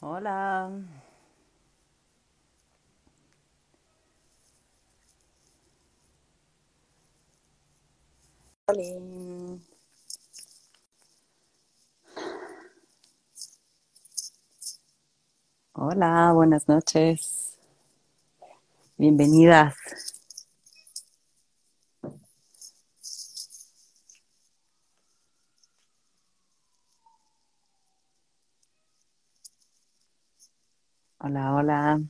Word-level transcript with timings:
Hola. 0.00 0.70
Hola. 8.68 9.58
Hola, 15.74 16.32
buenas 16.34 16.66
noches. 16.68 17.56
Bienvenidas. 18.98 19.74
Hola, 31.26 31.54
hola. 31.54 32.00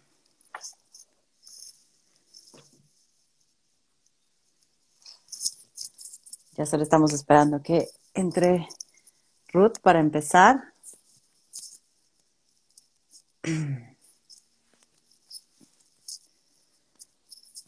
Ya 6.58 6.66
solo 6.66 6.82
estamos 6.82 7.14
esperando 7.14 7.62
que 7.62 7.88
entre 8.12 8.68
Ruth 9.54 9.78
para 9.82 10.00
empezar. 10.00 10.74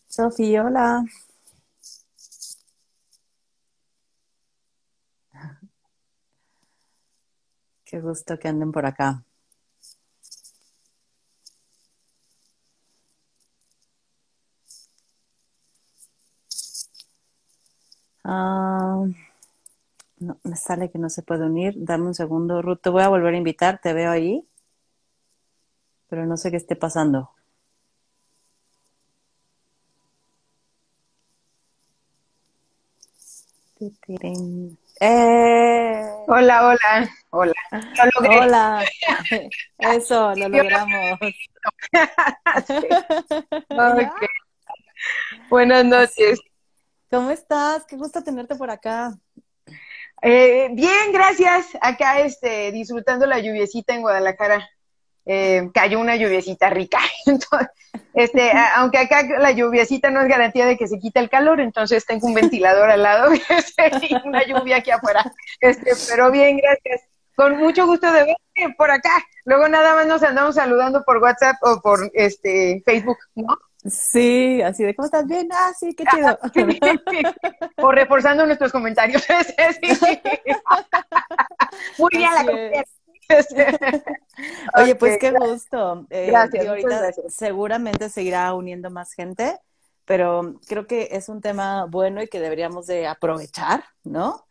Sofía, 0.06 0.64
hola. 0.64 1.02
Qué 7.86 8.00
gusto 8.02 8.38
que 8.38 8.48
anden 8.48 8.70
por 8.70 8.84
acá. 8.84 9.24
Ah, 18.30 19.06
no, 20.18 20.38
me 20.44 20.56
sale 20.56 20.90
que 20.90 20.98
no 20.98 21.08
se 21.08 21.22
puede 21.22 21.46
unir. 21.46 21.72
Dame 21.78 22.08
un 22.08 22.14
segundo, 22.14 22.60
Ruth. 22.60 22.80
Te 22.82 22.90
voy 22.90 23.02
a 23.02 23.08
volver 23.08 23.32
a 23.32 23.38
invitar. 23.38 23.80
Te 23.80 23.94
veo 23.94 24.10
ahí. 24.10 24.46
Pero 26.10 26.26
no 26.26 26.36
sé 26.36 26.50
qué 26.50 26.58
esté 26.58 26.76
pasando. 26.76 27.30
¡Eh! 35.00 36.02
Hola, 36.26 36.68
hola, 36.68 37.10
hola. 37.30 37.54
Lo 37.70 38.20
logré. 38.20 38.40
Hola. 38.40 38.84
Eso, 39.78 40.34
lo 40.34 40.48
logramos. 40.50 41.18
okay. 43.70 44.10
Buenas 45.48 45.84
noches. 45.86 46.40
¿Cómo 47.10 47.30
estás? 47.30 47.84
Qué 47.86 47.96
gusto 47.96 48.22
tenerte 48.22 48.54
por 48.54 48.70
acá. 48.70 49.16
Eh, 50.20 50.68
bien, 50.72 51.12
gracias. 51.12 51.66
Acá 51.80 52.20
este, 52.20 52.70
disfrutando 52.72 53.26
la 53.26 53.38
lluviecita 53.38 53.94
en 53.94 54.02
Guadalajara. 54.02 54.68
Eh, 55.24 55.70
cayó 55.72 56.00
una 56.00 56.16
lluviecita 56.16 56.68
rica. 56.68 56.98
Entonces, 57.26 57.68
este, 58.12 58.52
aunque 58.76 58.98
acá 58.98 59.22
la 59.38 59.52
lluviecita 59.52 60.10
no 60.10 60.20
es 60.20 60.28
garantía 60.28 60.66
de 60.66 60.76
que 60.76 60.86
se 60.86 60.98
quite 60.98 61.20
el 61.20 61.30
calor, 61.30 61.60
entonces 61.60 62.04
tengo 62.04 62.26
un 62.26 62.34
ventilador 62.34 62.90
al 62.90 63.02
lado 63.02 63.32
este, 63.48 63.90
y 64.08 64.14
una 64.26 64.44
lluvia 64.44 64.76
aquí 64.76 64.90
afuera. 64.90 65.24
Este, 65.60 65.92
pero 66.10 66.30
bien, 66.30 66.58
gracias. 66.58 67.08
Con 67.36 67.56
mucho 67.56 67.86
gusto 67.86 68.10
de 68.12 68.24
verte 68.24 68.74
por 68.76 68.90
acá. 68.90 69.24
Luego 69.44 69.68
nada 69.68 69.94
más 69.94 70.06
nos 70.06 70.22
andamos 70.22 70.56
saludando 70.56 71.04
por 71.04 71.18
WhatsApp 71.18 71.56
o 71.62 71.80
por 71.80 72.10
este 72.12 72.82
Facebook, 72.84 73.18
¿no? 73.36 73.56
Sí, 73.90 74.62
así 74.62 74.84
de, 74.84 74.94
¿cómo 74.94 75.06
estás? 75.06 75.26
Bien, 75.26 75.48
ah, 75.52 75.72
sí, 75.78 75.94
qué 75.94 76.04
chido. 76.04 76.38
o 77.76 77.92
reforzando 77.92 78.46
nuestros 78.46 78.72
comentarios. 78.72 79.22
Muy 81.98 82.08
bien 82.12 82.30
la 82.34 82.44
Oye, 84.76 84.94
pues 84.94 85.18
qué 85.18 85.32
gusto. 85.32 86.06
Eh, 86.10 86.26
gracias, 86.28 86.66
ahorita 86.66 87.12
seguramente 87.28 88.08
seguirá 88.08 88.54
uniendo 88.54 88.90
más 88.90 89.12
gente, 89.12 89.58
pero 90.04 90.54
creo 90.66 90.86
que 90.86 91.08
es 91.12 91.28
un 91.28 91.40
tema 91.40 91.84
bueno 91.84 92.22
y 92.22 92.28
que 92.28 92.40
deberíamos 92.40 92.86
de 92.86 93.06
aprovechar, 93.06 93.84
¿no? 94.04 94.44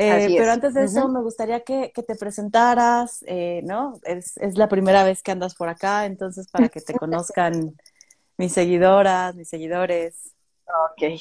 Eh, 0.00 0.36
pero 0.38 0.52
antes 0.52 0.74
de 0.74 0.84
eso, 0.84 1.08
me 1.08 1.20
gustaría 1.20 1.60
que, 1.60 1.92
te 1.92 2.14
presentaras, 2.14 3.24
eh, 3.26 3.62
¿no? 3.64 3.98
Es, 4.04 4.36
es, 4.36 4.56
la 4.56 4.68
primera 4.68 5.02
vez 5.02 5.22
que 5.22 5.32
andas 5.32 5.56
por 5.56 5.68
acá, 5.68 6.06
entonces 6.06 6.48
para 6.50 6.68
que 6.68 6.80
te 6.80 6.94
conozcan 6.94 7.76
mis 8.38 8.52
seguidoras, 8.52 9.34
mis 9.34 9.48
seguidores. 9.48 10.34
Ok, 10.64 11.20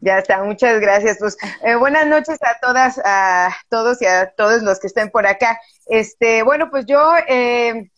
ya 0.00 0.18
está, 0.18 0.44
muchas 0.44 0.80
gracias. 0.80 1.16
Pues 1.18 1.36
eh, 1.64 1.74
buenas 1.74 2.06
noches 2.06 2.38
a 2.42 2.58
todas, 2.60 3.00
a 3.04 3.56
todos 3.68 4.00
y 4.02 4.06
a 4.06 4.30
todos 4.36 4.62
los 4.62 4.78
que 4.78 4.86
estén 4.86 5.10
por 5.10 5.26
acá. 5.26 5.58
Este, 5.86 6.42
bueno, 6.42 6.70
pues 6.70 6.84
yo, 6.86 7.14
eh, 7.26 7.90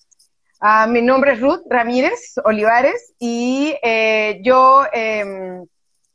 mi 0.89 1.03
nombre 1.03 1.33
es 1.33 1.41
Ruth 1.41 1.63
Ramírez 1.69 2.35
Olivares 2.45 3.13
y 3.19 3.77
eh, 3.83 4.41
yo 4.43 4.87
em, 4.93 5.67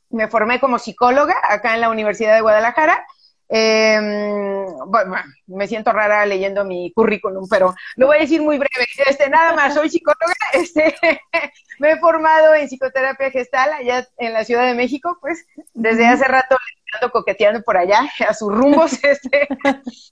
me 0.09 0.27
formé 0.29 0.59
como 0.59 0.79
psicóloga 0.79 1.35
acá 1.44 1.75
en 1.75 1.81
la 1.81 1.89
Universidad 1.89 2.35
de 2.35 2.41
Guadalajara. 2.41 3.05
Eh, 3.50 4.00
bueno, 4.88 5.16
me 5.47 5.67
siento 5.67 5.91
rara 5.91 6.25
leyendo 6.25 6.66
mi 6.66 6.91
currículum, 6.94 7.47
pero 7.50 7.75
lo 7.95 8.07
voy 8.07 8.17
a 8.17 8.22
decir 8.22 8.41
muy 8.41 8.57
breve. 8.57 8.88
Este, 9.06 9.29
nada 9.29 9.53
más, 9.53 9.73
soy 9.73 9.89
psicóloga, 9.89 10.33
este, 10.53 10.95
me 11.79 11.91
he 11.91 11.97
formado 12.00 12.53
en 12.56 12.67
psicoterapia 12.67 13.31
gestal 13.31 13.72
allá 13.73 14.07
en 14.17 14.33
la 14.33 14.44
Ciudad 14.44 14.66
de 14.66 14.73
México, 14.73 15.17
pues 15.22 15.45
desde 15.73 16.07
hace 16.07 16.25
rato 16.25 16.57
ando 16.94 17.11
coqueteando 17.11 17.61
por 17.61 17.78
allá 17.78 18.09
a 18.28 18.33
sus 18.33 18.53
rumbos, 18.53 18.94
este, 19.03 19.47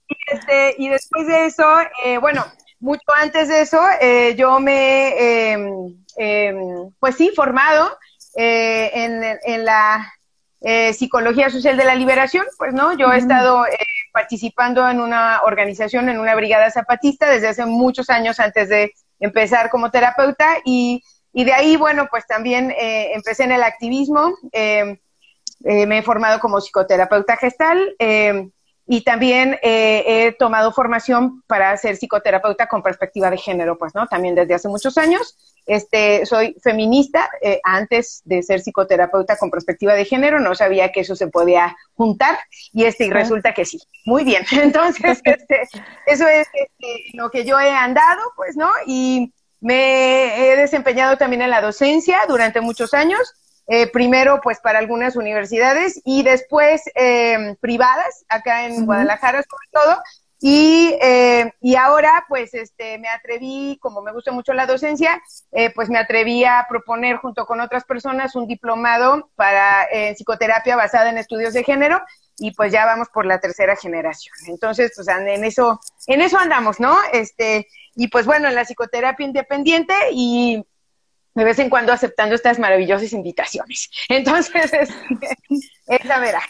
y, 0.08 0.16
este, 0.32 0.74
y 0.78 0.88
después 0.88 1.26
de 1.26 1.46
eso, 1.46 1.64
eh, 2.04 2.18
bueno, 2.18 2.44
mucho 2.80 3.02
antes 3.20 3.48
de 3.48 3.62
eso, 3.62 3.80
eh, 4.00 4.34
yo 4.36 4.60
me, 4.60 5.52
em, 5.52 6.04
em, 6.16 6.90
pues 7.00 7.16
sí, 7.16 7.32
formado 7.34 7.96
eh, 8.36 8.90
en, 8.92 9.38
en 9.44 9.64
la 9.64 10.12
eh, 10.66 10.94
Psicología 10.94 11.50
Social 11.50 11.76
de 11.76 11.84
la 11.84 11.94
Liberación, 11.94 12.46
pues 12.56 12.72
no, 12.72 12.96
yo 12.96 13.12
he 13.12 13.18
estado 13.18 13.66
eh, 13.66 13.76
participando 14.14 14.88
en 14.88 14.98
una 14.98 15.42
organización, 15.44 16.08
en 16.08 16.18
una 16.18 16.34
brigada 16.34 16.70
zapatista 16.70 17.28
desde 17.28 17.48
hace 17.48 17.66
muchos 17.66 18.08
años 18.08 18.40
antes 18.40 18.70
de 18.70 18.92
empezar 19.20 19.68
como 19.68 19.90
terapeuta 19.90 20.56
y, 20.64 21.02
y 21.34 21.44
de 21.44 21.52
ahí, 21.52 21.76
bueno, 21.76 22.08
pues 22.10 22.26
también 22.26 22.70
eh, 22.70 23.12
empecé 23.12 23.44
en 23.44 23.52
el 23.52 23.62
activismo, 23.62 24.32
me 24.54 25.98
he 25.98 26.02
formado 26.02 26.40
como 26.40 26.60
psicoterapeuta 26.60 27.36
gestal 27.36 27.94
y 28.86 29.02
también 29.02 29.58
he 29.62 30.34
tomado 30.38 30.72
formación 30.72 31.42
para 31.46 31.76
ser 31.76 31.96
psicoterapeuta 31.96 32.66
con 32.66 32.82
perspectiva 32.82 33.30
de 33.30 33.38
género, 33.38 33.78
pues, 33.78 33.94
¿no? 33.94 34.06
También 34.06 34.34
desde 34.34 34.54
hace 34.54 34.68
muchos 34.68 34.98
años. 34.98 35.36
Este, 35.66 36.26
soy 36.26 36.56
feminista, 36.62 37.30
eh, 37.40 37.58
antes 37.64 38.20
de 38.26 38.42
ser 38.42 38.60
psicoterapeuta 38.60 39.38
con 39.38 39.50
perspectiva 39.50 39.94
de 39.94 40.04
género, 40.04 40.38
no 40.38 40.54
sabía 40.54 40.92
que 40.92 41.00
eso 41.00 41.16
se 41.16 41.28
podía 41.28 41.74
juntar 41.94 42.38
y 42.72 42.84
este, 42.84 43.06
y 43.06 43.10
resulta 43.10 43.54
que 43.54 43.64
sí. 43.64 43.80
Muy 44.04 44.24
bien. 44.24 44.44
Entonces, 44.52 45.20
este, 45.24 45.62
eso 46.06 46.28
es 46.28 46.46
este, 46.52 47.04
lo 47.14 47.30
que 47.30 47.44
yo 47.44 47.58
he 47.58 47.70
andado, 47.70 48.20
pues, 48.36 48.56
¿no? 48.56 48.70
Y 48.86 49.32
me 49.60 50.52
he 50.52 50.56
desempeñado 50.56 51.16
también 51.16 51.40
en 51.40 51.50
la 51.50 51.62
docencia 51.62 52.18
durante 52.28 52.60
muchos 52.60 52.92
años. 52.92 53.20
Eh, 53.66 53.86
primero, 53.90 54.40
pues, 54.42 54.60
para 54.60 54.78
algunas 54.78 55.16
universidades 55.16 56.00
y 56.04 56.22
después 56.22 56.82
eh, 56.94 57.56
privadas, 57.60 58.24
acá 58.28 58.66
en 58.66 58.84
Guadalajara 58.84 59.42
sobre 59.42 59.68
todo, 59.72 60.02
y, 60.46 60.94
eh, 61.00 61.54
y 61.62 61.74
ahora, 61.74 62.26
pues, 62.28 62.52
este, 62.52 62.98
me 62.98 63.08
atreví, 63.08 63.78
como 63.80 64.02
me 64.02 64.12
gusta 64.12 64.30
mucho 64.30 64.52
la 64.52 64.66
docencia, 64.66 65.22
eh, 65.52 65.72
pues 65.74 65.88
me 65.88 65.98
atreví 65.98 66.44
a 66.44 66.66
proponer 66.68 67.16
junto 67.16 67.46
con 67.46 67.60
otras 67.60 67.84
personas 67.84 68.34
un 68.34 68.46
diplomado 68.46 69.30
para 69.36 69.84
eh, 69.84 70.14
psicoterapia 70.14 70.76
basada 70.76 71.08
en 71.08 71.16
estudios 71.16 71.54
de 71.54 71.64
género 71.64 71.98
y 72.36 72.50
pues 72.50 72.72
ya 72.72 72.84
vamos 72.84 73.08
por 73.08 73.24
la 73.24 73.40
tercera 73.40 73.74
generación. 73.74 74.34
Entonces, 74.48 74.92
pues 74.94 75.08
en 75.08 75.44
eso, 75.44 75.80
en 76.08 76.20
eso 76.20 76.38
andamos, 76.38 76.78
¿no? 76.78 76.94
Este, 77.14 77.66
y 77.94 78.08
pues 78.08 78.26
bueno, 78.26 78.46
en 78.46 78.54
la 78.54 78.66
psicoterapia 78.66 79.24
independiente 79.24 79.94
y 80.12 80.62
de 81.34 81.44
vez 81.44 81.58
en 81.58 81.70
cuando 81.70 81.92
aceptando 81.92 82.34
estas 82.34 82.58
maravillosas 82.58 83.12
invitaciones. 83.12 83.90
Entonces, 84.08 84.90
esa 85.86 86.18
verá. 86.18 86.42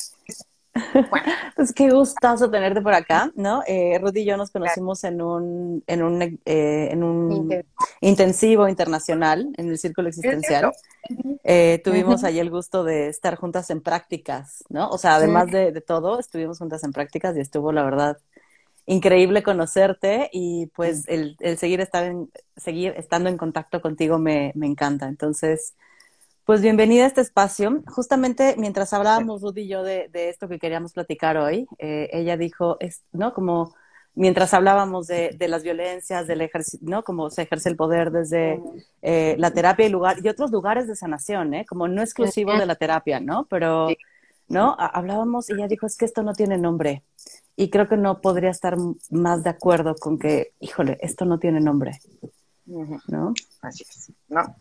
Bueno. 0.93 1.33
Pues 1.55 1.73
qué 1.73 1.89
gustazo 1.89 2.51
tenerte 2.51 2.83
por 2.83 2.95
acá, 2.95 3.31
¿no? 3.37 3.63
Eh, 3.67 3.99
Rudy 4.01 4.23
y 4.23 4.25
yo 4.25 4.37
nos 4.37 4.51
conocimos 4.51 5.05
en 5.05 5.23
un, 5.23 5.85
en 5.87 6.03
un, 6.03 6.23
eh, 6.23 6.89
en 6.91 7.05
un 7.05 7.65
intensivo 8.01 8.69
internacional 8.69 9.49
en 9.57 9.69
el 9.69 9.79
Círculo 9.79 10.09
Existencial. 10.09 10.73
Eh, 11.45 11.81
tuvimos 11.85 12.25
ahí 12.25 12.41
el 12.41 12.51
gusto 12.51 12.83
de 12.83 13.09
estar 13.09 13.37
juntas 13.37 13.71
en 13.71 13.83
prácticas, 13.83 14.65
¿no? 14.69 14.89
O 14.89 14.99
sea, 14.99 15.15
además 15.15 15.51
de, 15.53 15.81
todo, 15.81 16.19
estuvimos 16.19 16.59
juntas 16.59 16.83
en 16.83 16.93
prácticas 16.93 17.37
y 17.37 17.41
estuvo, 17.41 17.71
la 17.71 17.85
verdad, 17.85 18.19
increíble 18.87 19.43
conocerte 19.43 20.29
y 20.33 20.67
pues 20.75 21.09
el, 21.09 21.37
el 21.41 21.59
seguir, 21.59 21.81
estar 21.81 22.05
en, 22.05 22.31
seguir 22.57 22.95
estando 22.97 23.29
en 23.29 23.37
contacto 23.39 23.81
contigo 23.81 24.19
me, 24.19 24.53
me 24.55 24.67
encanta. 24.67 25.07
Entonces, 25.09 25.75
pues 26.45 26.61
bienvenida 26.61 27.05
a 27.05 27.07
este 27.07 27.23
espacio. 27.23 27.83
Justamente 27.87 28.55
mientras 28.59 28.93
hablábamos 28.93 29.43
Rudy 29.43 29.63
y 29.63 29.69
yo 29.69 29.83
de, 29.83 30.09
de 30.13 30.29
esto 30.29 30.49
que 30.49 30.59
queríamos 30.59 30.93
platicar 30.93 31.37
hoy, 31.39 31.67
eh, 31.79 32.11
ella 32.13 32.37
dijo, 32.37 32.77
es, 32.81 33.03
¿no? 33.13 33.33
Como 33.33 33.75
mientras 34.15 34.55
hablábamos 34.55 35.07
de, 35.07 35.31
de 35.37 35.49
las 35.49 35.63
violencias, 35.63 36.27
del 36.27 36.43
ejercicio, 36.43 36.87
¿no? 36.89 37.03
Como 37.03 37.31
se 37.31 37.43
ejerce 37.43 37.71
el 37.71 37.77
poder 37.77 38.11
desde 38.11 38.61
eh, 39.03 39.35
la 39.39 39.53
terapia 39.53 39.87
y, 39.87 39.89
lugar, 39.89 40.19
y 40.23 40.29
otros 40.29 40.51
lugares 40.51 40.87
de 40.87 40.97
sanación, 40.97 41.55
¿eh? 41.55 41.65
Como 41.67 41.89
no 41.89 42.03
exclusivo 42.03 42.57
de 42.57 42.67
la 42.67 42.77
terapia, 42.77 43.21
¿no? 43.21 43.47
Pero, 43.49 43.89
¿no? 44.49 44.77
Hablábamos 44.79 45.49
y 45.49 45.55
ella 45.55 45.67
dijo, 45.69 45.87
es 45.87 45.97
que 45.97 46.05
esto 46.05 46.23
no 46.23 46.35
tiene 46.35 46.59
nombre. 46.59 47.03
Y 47.57 47.71
creo 47.71 47.89
que 47.89 47.97
no 47.97 48.21
podría 48.21 48.51
estar 48.51 48.77
más 49.11 49.45
de 49.45 49.51
acuerdo 49.51 49.95
con 49.95 50.19
que, 50.19 50.53
híjole, 50.61 50.99
esto 51.01 51.25
no 51.25 51.39
tiene 51.39 51.61
nombre. 51.61 52.01
¿No? 52.67 53.35
Así 53.61 53.85
es, 53.87 54.11
¿no? 54.29 54.57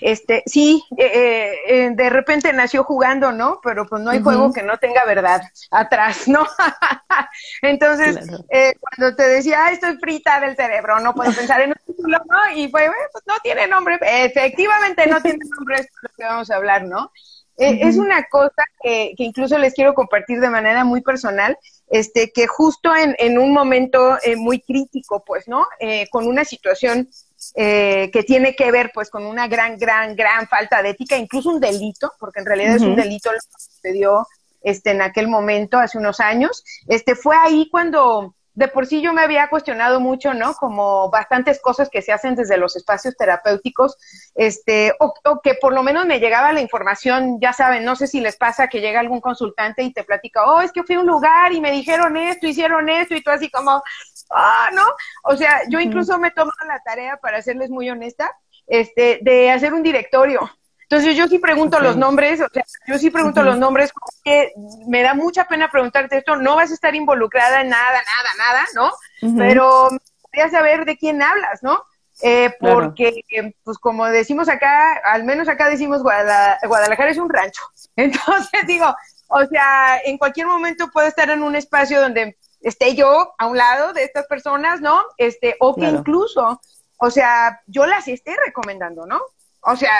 Este, 0.00 0.44
sí, 0.46 0.84
eh, 0.96 1.10
eh, 1.12 1.54
eh, 1.66 1.90
de 1.92 2.08
repente 2.08 2.52
nació 2.52 2.84
jugando, 2.84 3.32
¿no? 3.32 3.60
Pero 3.64 3.84
pues 3.86 4.00
no 4.00 4.10
hay 4.10 4.22
juego 4.22 4.52
que 4.52 4.62
no 4.62 4.78
tenga 4.78 5.04
verdad 5.04 5.42
atrás, 5.72 6.28
¿no? 6.28 6.46
Entonces, 7.62 8.16
cuando 8.16 9.16
te 9.16 9.24
decía, 9.24 9.70
estoy 9.72 9.96
frita 9.96 10.38
del 10.38 10.54
cerebro, 10.54 11.00
no 11.00 11.14
puedo 11.14 11.32
pensar 11.32 11.60
en 11.62 11.70
un 11.70 11.76
título, 11.86 12.18
¿no? 12.28 12.56
Y 12.56 12.68
fue, 12.68 12.88
pues 13.10 13.24
no 13.26 13.34
tiene 13.42 13.66
nombre, 13.66 13.98
efectivamente 14.00 15.08
no 15.08 15.20
tiene 15.20 15.40
nombre, 15.56 15.76
es 15.80 15.88
lo 16.00 16.10
que 16.16 16.24
vamos 16.24 16.48
a 16.48 16.56
hablar, 16.56 16.84
¿no? 16.84 17.10
Es 17.58 17.96
una 17.96 18.24
cosa 18.24 18.64
que, 18.82 19.12
que, 19.16 19.24
incluso 19.24 19.58
les 19.58 19.74
quiero 19.74 19.94
compartir 19.94 20.40
de 20.40 20.50
manera 20.50 20.84
muy 20.84 21.02
personal, 21.02 21.56
este, 21.88 22.32
que 22.32 22.46
justo 22.46 22.94
en, 22.96 23.14
en 23.18 23.38
un 23.38 23.52
momento 23.52 24.16
muy 24.36 24.60
crítico, 24.60 25.22
pues, 25.24 25.48
¿no? 25.48 25.66
con 26.10 26.26
una 26.26 26.44
situación 26.44 27.08
eh, 27.54 28.08
que 28.12 28.22
tiene 28.22 28.54
que 28.54 28.70
ver 28.70 28.92
pues 28.94 29.10
con 29.10 29.26
una 29.26 29.48
gran, 29.48 29.76
gran, 29.76 30.14
gran 30.14 30.46
falta 30.46 30.80
de 30.80 30.90
ética, 30.90 31.16
incluso 31.16 31.50
un 31.50 31.60
delito, 31.60 32.12
porque 32.18 32.40
en 32.40 32.46
realidad 32.46 32.76
es 32.76 32.82
un 32.82 32.94
delito 32.94 33.32
lo 33.32 33.38
que 33.38 33.62
sucedió 33.64 34.26
este, 34.62 34.92
en 34.92 35.02
aquel 35.02 35.28
momento, 35.28 35.78
hace 35.78 35.98
unos 35.98 36.20
años. 36.20 36.64
Este, 36.86 37.14
fue 37.14 37.36
ahí 37.36 37.68
cuando 37.68 38.36
de 38.54 38.68
por 38.68 38.86
sí 38.86 39.00
yo 39.00 39.12
me 39.12 39.22
había 39.22 39.48
cuestionado 39.48 40.00
mucho, 40.00 40.34
¿no? 40.34 40.54
Como 40.54 41.10
bastantes 41.10 41.60
cosas 41.60 41.88
que 41.88 42.02
se 42.02 42.12
hacen 42.12 42.34
desde 42.34 42.58
los 42.58 42.76
espacios 42.76 43.16
terapéuticos, 43.16 43.96
este, 44.34 44.92
o, 45.00 45.14
que 45.42 45.54
por 45.54 45.72
lo 45.72 45.82
menos 45.82 46.06
me 46.06 46.20
llegaba 46.20 46.52
la 46.52 46.60
información, 46.60 47.38
ya 47.40 47.52
saben, 47.52 47.84
no 47.84 47.96
sé 47.96 48.06
si 48.06 48.20
les 48.20 48.36
pasa 48.36 48.68
que 48.68 48.80
llega 48.80 49.00
algún 49.00 49.20
consultante 49.20 49.82
y 49.82 49.92
te 49.92 50.04
platica, 50.04 50.44
oh, 50.44 50.60
es 50.60 50.72
que 50.72 50.82
fui 50.82 50.96
a 50.96 51.00
un 51.00 51.06
lugar 51.06 51.52
y 51.52 51.60
me 51.60 51.72
dijeron 51.72 52.16
esto, 52.16 52.46
hicieron 52.46 52.88
esto, 52.88 53.14
y 53.14 53.22
tú 53.22 53.30
así 53.30 53.50
como, 53.50 53.82
ah, 54.30 54.70
¿no? 54.74 54.84
O 55.24 55.36
sea, 55.36 55.62
yo 55.68 55.80
incluso 55.80 56.18
me 56.18 56.30
tomo 56.30 56.52
la 56.66 56.80
tarea, 56.80 57.16
para 57.16 57.42
serles 57.42 57.70
muy 57.70 57.88
honesta, 57.88 58.36
este, 58.66 59.18
de 59.22 59.50
hacer 59.50 59.72
un 59.72 59.82
directorio 59.82 60.50
entonces 60.92 61.16
yo 61.16 61.26
sí 61.26 61.38
pregunto 61.38 61.80
los 61.80 61.96
nombres, 61.96 62.38
o 62.42 62.48
sea, 62.52 62.64
yo 62.86 62.98
sí 62.98 63.10
pregunto 63.10 63.42
los 63.42 63.56
nombres, 63.56 63.92
porque 63.98 64.52
me 64.86 65.00
da 65.00 65.14
mucha 65.14 65.48
pena 65.48 65.70
preguntarte 65.70 66.18
esto, 66.18 66.36
no 66.36 66.54
vas 66.54 66.70
a 66.70 66.74
estar 66.74 66.94
involucrada 66.94 67.62
en 67.62 67.70
nada, 67.70 68.02
nada, 68.02 68.30
nada, 68.36 68.66
¿no? 68.74 69.38
Pero 69.38 69.88
me 69.90 70.50
saber 70.50 70.84
de 70.84 70.98
quién 70.98 71.22
hablas, 71.22 71.62
¿no? 71.62 71.82
Eh, 72.20 72.54
porque, 72.60 73.24
pues 73.64 73.78
como 73.78 74.04
decimos 74.04 74.50
acá, 74.50 75.00
al 75.02 75.24
menos 75.24 75.48
acá 75.48 75.70
decimos 75.70 76.02
Guadalajara 76.02 77.10
es 77.10 77.16
un 77.16 77.30
rancho. 77.30 77.62
Entonces 77.96 78.66
digo, 78.66 78.94
o 79.28 79.46
sea, 79.46 79.98
en 80.04 80.18
cualquier 80.18 80.46
momento 80.46 80.90
puedo 80.92 81.08
estar 81.08 81.30
en 81.30 81.42
un 81.42 81.56
espacio 81.56 82.02
donde 82.02 82.36
esté 82.60 82.94
yo 82.94 83.32
a 83.38 83.46
un 83.46 83.56
lado 83.56 83.94
de 83.94 84.04
estas 84.04 84.26
personas, 84.26 84.82
¿no? 84.82 85.02
Este, 85.16 85.56
o 85.58 85.74
que 85.74 85.86
incluso, 85.86 86.60
o 86.98 87.10
sea, 87.10 87.62
yo 87.66 87.86
las 87.86 88.08
esté 88.08 88.36
recomendando, 88.44 89.06
¿no? 89.06 89.22
O 89.62 89.74
sea, 89.74 89.94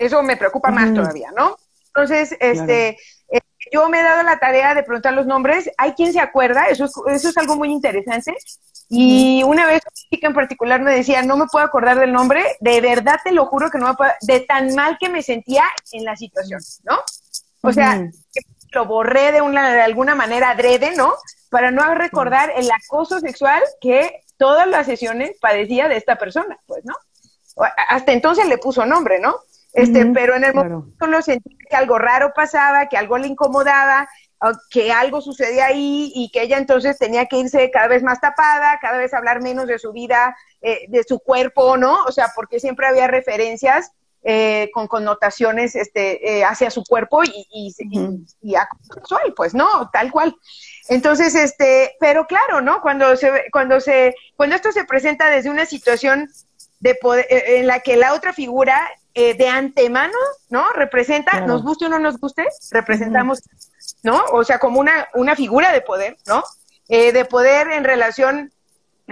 eso 0.00 0.22
me 0.22 0.36
preocupa 0.36 0.70
más 0.70 0.92
todavía, 0.94 1.30
¿no? 1.36 1.56
Entonces, 1.88 2.34
este, 2.40 2.96
eh, 3.28 3.40
yo 3.70 3.88
me 3.88 4.00
he 4.00 4.02
dado 4.02 4.22
la 4.22 4.38
tarea 4.38 4.74
de 4.74 4.82
preguntar 4.82 5.12
los 5.12 5.26
nombres. 5.26 5.70
Hay 5.76 5.92
quien 5.92 6.12
se 6.12 6.20
acuerda, 6.20 6.66
eso 6.66 6.86
es, 6.86 6.92
eso 7.08 7.28
es 7.28 7.36
algo 7.36 7.56
muy 7.56 7.70
interesante. 7.70 8.34
Y 8.88 9.42
una 9.44 9.66
vez 9.66 9.82
una 9.84 10.08
chica 10.10 10.26
en 10.26 10.34
particular 10.34 10.80
me 10.80 10.94
decía, 10.94 11.22
no 11.22 11.36
me 11.36 11.46
puedo 11.46 11.64
acordar 11.64 11.98
del 12.00 12.12
nombre, 12.12 12.44
de 12.60 12.80
verdad 12.80 13.20
te 13.22 13.30
lo 13.30 13.46
juro 13.46 13.70
que 13.70 13.78
no 13.78 13.88
me 13.88 13.94
puedo, 13.94 14.10
de 14.22 14.40
tan 14.40 14.74
mal 14.74 14.96
que 14.98 15.08
me 15.08 15.22
sentía 15.22 15.64
en 15.92 16.04
la 16.04 16.16
situación, 16.16 16.60
¿no? 16.84 16.98
O 17.62 17.72
sea, 17.72 18.02
lo 18.72 18.86
borré 18.86 19.32
de, 19.32 19.42
una, 19.42 19.72
de 19.72 19.82
alguna 19.82 20.14
manera 20.14 20.50
adrede, 20.50 20.96
¿no? 20.96 21.14
Para 21.50 21.70
no 21.70 21.94
recordar 21.94 22.52
el 22.56 22.68
acoso 22.70 23.20
sexual 23.20 23.62
que 23.80 24.22
todas 24.38 24.66
las 24.66 24.86
sesiones 24.86 25.32
padecía 25.40 25.88
de 25.88 25.96
esta 25.96 26.16
persona, 26.16 26.58
pues, 26.66 26.84
¿no? 26.84 26.94
Hasta 27.88 28.12
entonces 28.12 28.46
le 28.48 28.58
puso 28.58 28.86
nombre, 28.86 29.20
¿no? 29.20 29.36
Este, 29.72 30.06
pero 30.06 30.34
en 30.34 30.44
el 30.44 30.54
momento 30.54 31.06
lo 31.06 31.22
sentí 31.22 31.56
que 31.68 31.76
algo 31.76 31.98
raro 31.98 32.32
pasaba, 32.34 32.88
que 32.88 32.96
algo 32.96 33.18
le 33.18 33.28
incomodaba, 33.28 34.08
que 34.70 34.90
algo 34.90 35.20
sucedía 35.20 35.66
ahí 35.66 36.12
y 36.14 36.30
que 36.30 36.42
ella 36.42 36.58
entonces 36.58 36.98
tenía 36.98 37.26
que 37.26 37.36
irse 37.36 37.70
cada 37.70 37.88
vez 37.88 38.02
más 38.02 38.20
tapada, 38.20 38.78
cada 38.80 38.98
vez 38.98 39.12
hablar 39.12 39.42
menos 39.42 39.66
de 39.66 39.78
su 39.78 39.92
vida, 39.92 40.34
eh, 40.62 40.86
de 40.88 41.04
su 41.04 41.18
cuerpo, 41.18 41.76
¿no? 41.76 42.04
O 42.04 42.12
sea, 42.12 42.32
porque 42.34 42.58
siempre 42.58 42.86
había 42.86 43.06
referencias 43.06 43.92
eh, 44.22 44.70
con 44.72 44.86
connotaciones 44.86 45.74
este, 45.76 46.38
eh, 46.38 46.44
hacia 46.44 46.70
su 46.70 46.84
cuerpo 46.84 47.22
y, 47.22 47.46
y, 47.52 47.74
y, 48.42 48.54
sexual, 48.82 49.34
pues, 49.36 49.54
¿no? 49.54 49.90
Tal 49.92 50.10
cual. 50.10 50.34
Entonces, 50.88 51.34
este, 51.34 51.96
pero 52.00 52.26
claro, 52.26 52.60
¿no? 52.60 52.80
Cuando 52.80 53.16
se, 53.16 53.30
cuando 53.52 53.80
se, 53.80 54.14
cuando 54.36 54.56
esto 54.56 54.72
se 54.72 54.84
presenta 54.84 55.28
desde 55.28 55.50
una 55.50 55.66
situación 55.66 56.28
de 56.80 56.94
poder, 56.94 57.26
en 57.30 57.66
la 57.66 57.80
que 57.80 57.96
la 57.96 58.14
otra 58.14 58.32
figura 58.32 58.88
eh, 59.14 59.34
de 59.34 59.48
antemano, 59.48 60.16
¿no? 60.48 60.70
Representa, 60.72 61.40
nos 61.40 61.62
guste 61.62 61.86
o 61.86 61.88
no 61.88 61.98
nos 61.98 62.18
guste, 62.18 62.46
representamos, 62.70 63.40
¿no? 64.02 64.22
O 64.32 64.44
sea, 64.44 64.58
como 64.58 64.80
una, 64.80 65.08
una 65.14 65.34
figura 65.34 65.72
de 65.72 65.80
poder, 65.80 66.16
¿no? 66.26 66.42
Eh, 66.88 67.12
de 67.12 67.24
poder 67.24 67.72
en 67.72 67.84
relación 67.84 68.52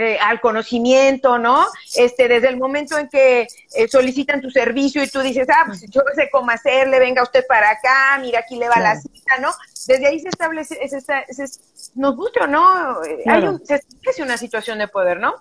eh, 0.01 0.19
al 0.21 0.41
conocimiento, 0.41 1.39
¿no? 1.39 1.67
Este, 1.95 2.29
desde 2.29 2.49
el 2.49 2.57
momento 2.57 2.99
en 2.99 3.09
que 3.09 3.47
solicitan 3.91 4.41
tu 4.41 4.51
servicio 4.51 5.03
y 5.03 5.09
tú 5.09 5.21
dices, 5.21 5.47
ah, 5.51 5.65
pues 5.67 5.85
yo 5.91 6.03
sé 6.15 6.29
cómo 6.31 6.51
hacerle, 6.51 6.99
venga 6.99 7.23
usted 7.23 7.45
para 7.47 7.71
acá, 7.71 8.19
mira, 8.21 8.41
aquí 8.41 8.57
le 8.57 8.69
va 8.69 8.79
la 8.79 9.01
cita, 9.01 9.39
¿no? 9.41 9.51
Desde 9.87 10.07
ahí 10.07 10.21
se 10.21 10.29
establece, 10.29 10.79
nos 11.95 12.17
guste 12.17 12.41
o 12.41 12.47
no, 12.47 13.01
hay 13.27 13.43
un, 13.43 13.65
se 13.65 13.77
establece 13.77 14.23
una 14.23 14.37
situación 14.37 14.79
de 14.79 14.89
poder, 14.89 15.19
¿no? 15.19 15.35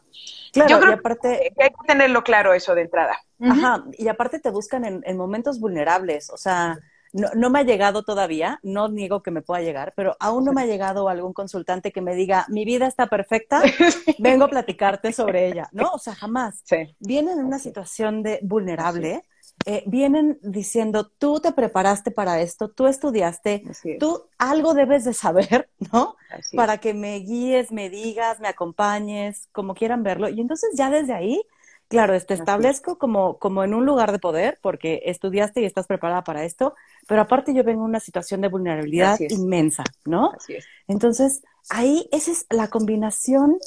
Claro, 0.53 0.69
Yo 0.69 0.79
creo 0.79 0.91
y 0.91 0.95
aparte, 0.95 1.53
que 1.55 1.63
hay 1.63 1.69
que 1.69 1.87
tenerlo 1.87 2.23
claro 2.23 2.53
eso 2.53 2.73
de 2.73 2.81
entrada. 2.81 3.19
Ajá, 3.39 3.83
y 3.97 4.07
aparte 4.07 4.39
te 4.39 4.49
buscan 4.49 5.03
en, 5.03 5.17
momentos 5.17 5.59
vulnerables, 5.59 6.29
o 6.29 6.37
sea, 6.37 6.79
no, 7.13 7.29
no, 7.35 7.49
me 7.49 7.59
ha 7.59 7.63
llegado 7.63 8.03
todavía, 8.03 8.59
no 8.63 8.89
niego 8.89 9.23
que 9.23 9.31
me 9.31 9.41
pueda 9.41 9.61
llegar, 9.61 9.93
pero 9.95 10.15
aún 10.19 10.45
no 10.45 10.53
me 10.53 10.61
ha 10.61 10.65
llegado 10.65 11.09
algún 11.09 11.33
consultante 11.33 11.91
que 11.91 12.01
me 12.01 12.15
diga, 12.15 12.45
mi 12.49 12.65
vida 12.65 12.87
está 12.87 13.07
perfecta, 13.07 13.61
vengo 14.19 14.45
a 14.45 14.49
platicarte 14.49 15.11
sobre 15.13 15.47
ella, 15.47 15.69
¿no? 15.71 15.91
O 15.91 15.99
sea, 15.99 16.15
jamás. 16.15 16.61
Sí. 16.63 16.95
Vienen 16.99 17.39
en 17.39 17.45
una 17.45 17.59
situación 17.59 18.23
de 18.23 18.39
vulnerable, 18.41 19.23
eh, 19.65 19.83
vienen 19.87 20.39
diciendo, 20.41 21.09
tú 21.17 21.39
te 21.39 21.51
preparaste 21.51 22.11
para 22.11 22.41
esto, 22.41 22.69
tú 22.69 22.87
estudiaste, 22.87 23.63
tú 23.99 24.23
algo 24.37 24.73
debes 24.73 25.03
de 25.03 25.13
saber, 25.13 25.69
¿no? 25.91 26.15
Para 26.55 26.77
que 26.77 26.93
me 26.93 27.17
guíes, 27.19 27.71
me 27.71 27.89
digas, 27.89 28.39
me 28.39 28.47
acompañes, 28.47 29.49
como 29.51 29.73
quieran 29.73 30.03
verlo. 30.03 30.29
Y 30.29 30.39
entonces 30.39 30.69
ya 30.75 30.89
desde 30.89 31.13
ahí, 31.13 31.41
claro, 31.87 32.19
te 32.21 32.33
establezco 32.33 32.97
como, 32.97 33.39
como 33.39 33.63
en 33.63 33.73
un 33.73 33.85
lugar 33.85 34.11
de 34.11 34.19
poder, 34.19 34.59
porque 34.61 35.01
estudiaste 35.05 35.61
y 35.61 35.65
estás 35.65 35.87
preparada 35.87 36.23
para 36.23 36.45
esto, 36.45 36.75
pero 37.07 37.21
aparte 37.21 37.53
yo 37.53 37.63
vengo 37.63 37.83
en 37.83 37.89
una 37.89 37.99
situación 37.99 38.41
de 38.41 38.49
vulnerabilidad 38.49 39.17
inmensa, 39.29 39.83
¿no? 40.05 40.31
Así 40.35 40.55
es. 40.55 40.65
Entonces, 40.87 41.41
ahí 41.69 42.07
esa 42.11 42.31
es 42.31 42.45
la 42.49 42.67
combinación 42.67 43.57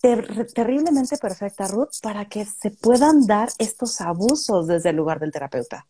terriblemente 0.00 1.18
perfecta, 1.18 1.68
Ruth, 1.68 2.00
para 2.02 2.24
que 2.24 2.44
se 2.44 2.70
puedan 2.70 3.26
dar 3.26 3.50
estos 3.58 4.00
abusos 4.00 4.66
desde 4.66 4.90
el 4.90 4.96
lugar 4.96 5.20
del 5.20 5.30
terapeuta. 5.30 5.86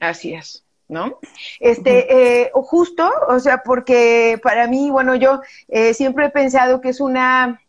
Así 0.00 0.34
es. 0.34 0.64
¿no? 0.88 1.18
Este, 1.58 2.42
eh, 2.42 2.50
justo, 2.52 3.10
o 3.28 3.40
sea, 3.40 3.62
porque 3.64 4.38
para 4.42 4.66
mí, 4.66 4.90
bueno, 4.90 5.14
yo 5.14 5.40
eh, 5.68 5.94
siempre 5.94 6.26
he 6.26 6.30
pensado 6.30 6.82
que 6.82 6.90
es 6.90 7.00
una, 7.00 7.62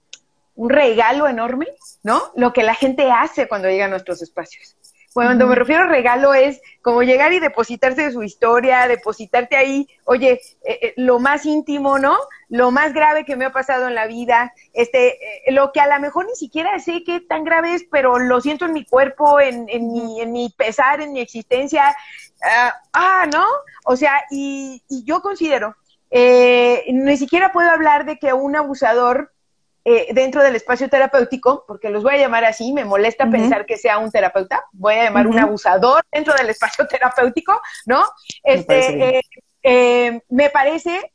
un 0.55 0.69
regalo 0.69 1.27
enorme, 1.27 1.67
¿no? 2.03 2.21
Lo 2.35 2.51
que 2.51 2.63
la 2.63 2.75
gente 2.75 3.09
hace 3.11 3.47
cuando 3.47 3.69
llega 3.69 3.85
a 3.85 3.89
nuestros 3.89 4.21
espacios. 4.21 4.75
Cuando 5.13 5.45
me 5.45 5.53
refiero 5.53 5.83
a 5.83 5.87
regalo 5.87 6.33
es 6.33 6.59
como 6.81 7.03
llegar 7.03 7.33
y 7.33 7.39
depositarse 7.39 8.01
de 8.01 8.11
su 8.11 8.23
historia, 8.23 8.87
depositarte 8.87 9.55
ahí, 9.55 9.87
oye, 10.05 10.41
eh, 10.63 10.79
eh, 10.81 10.93
lo 10.97 11.19
más 11.19 11.45
íntimo, 11.45 11.99
¿no? 11.99 12.17
Lo 12.49 12.71
más 12.71 12.93
grave 12.93 13.23
que 13.23 13.35
me 13.35 13.45
ha 13.45 13.51
pasado 13.51 13.87
en 13.87 13.93
la 13.93 14.07
vida, 14.07 14.53
este, 14.73 15.09
eh, 15.47 15.51
lo 15.51 15.71
que 15.71 15.81
a 15.81 15.87
lo 15.87 16.01
mejor 16.01 16.25
ni 16.25 16.35
siquiera 16.35 16.79
sé 16.79 17.03
qué 17.05 17.19
tan 17.19 17.43
grave 17.43 17.75
es, 17.75 17.85
pero 17.91 18.17
lo 18.17 18.41
siento 18.41 18.65
en 18.65 18.73
mi 18.73 18.85
cuerpo, 18.85 19.39
en, 19.39 19.69
en, 19.69 19.91
mi, 19.91 20.19
en 20.19 20.31
mi 20.31 20.49
pesar, 20.49 20.99
en 20.99 21.13
mi 21.13 21.19
existencia, 21.19 21.95
ah, 22.43 22.73
ah 22.93 23.27
¿no? 23.31 23.45
O 23.85 23.95
sea, 23.95 24.23
y, 24.31 24.81
y 24.89 25.03
yo 25.03 25.21
considero, 25.21 25.75
ni 26.11 27.17
siquiera 27.17 27.51
puedo 27.51 27.69
hablar 27.69 28.05
de 28.05 28.17
que 28.17 28.33
un 28.33 28.55
abusador 28.55 29.31
eh, 29.85 30.13
dentro 30.13 30.41
del 30.41 30.55
espacio 30.55 30.89
terapéutico, 30.89 31.65
porque 31.67 31.89
los 31.89 32.03
voy 32.03 32.15
a 32.15 32.17
llamar 32.17 32.45
así, 32.45 32.71
me 32.73 32.85
molesta 32.85 33.29
pensar 33.29 33.65
que 33.65 33.77
sea 33.77 33.97
un 33.97 34.11
terapeuta, 34.11 34.63
voy 34.71 34.95
a 34.95 35.03
llamar 35.05 35.27
un 35.27 35.39
abusador 35.39 36.03
dentro 36.11 36.33
del 36.35 36.49
espacio 36.49 36.87
terapéutico, 36.89 37.61
¿no? 37.85 38.05
Este, 38.43 39.21
me 39.61 39.69
parece, 39.69 40.23
me 40.29 40.49
parece 40.49 41.13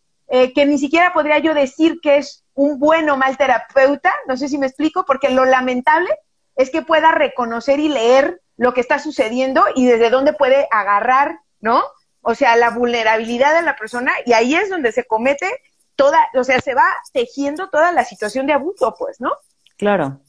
que 0.55 0.67
ni 0.67 0.79
siquiera 0.79 1.13
podría 1.13 1.39
yo 1.39 1.55
decir 1.55 1.99
que 2.03 2.19
es 2.19 2.45
un 2.53 2.79
buen 2.79 3.09
o 3.09 3.17
mal 3.17 3.37
terapeuta, 3.39 4.13
no 4.27 4.37
sé 4.37 4.49
si 4.49 4.59
me 4.59 4.67
explico, 4.67 5.05
porque 5.07 5.31
lo 5.31 5.45
lamentable 5.45 6.11
es 6.57 6.71
que 6.71 6.83
pueda 6.83 7.13
reconocer 7.13 7.79
y 7.81 7.89
leer 7.89 8.43
lo 8.59 8.75
que 8.75 8.81
está 8.81 8.99
sucediendo 8.99 9.65
y 9.75 9.87
desde 9.87 10.11
dónde 10.11 10.33
puede 10.33 10.67
agarrar, 10.71 11.39
¿no? 11.61 11.83
O 12.21 12.35
sea, 12.35 12.57
la 12.57 12.71
vulnerabilidad 12.71 13.55
de 13.55 13.63
la 13.63 13.77
persona 13.77 14.13
y 14.27 14.33
ahí 14.33 14.55
es 14.55 14.69
donde 14.69 14.93
se 14.93 15.05
comete 15.05 15.49
toda, 15.99 16.19
o 16.35 16.45
sea, 16.45 16.61
se 16.61 16.75
va 16.75 16.87
tejiendo 17.13 17.69
toda 17.69 17.91
la 17.91 18.05
situación 18.05 18.47
de 18.47 18.53
abuso, 18.53 18.95
pues, 18.97 19.21
¿no? 19.21 19.33
Claro. 19.77 20.21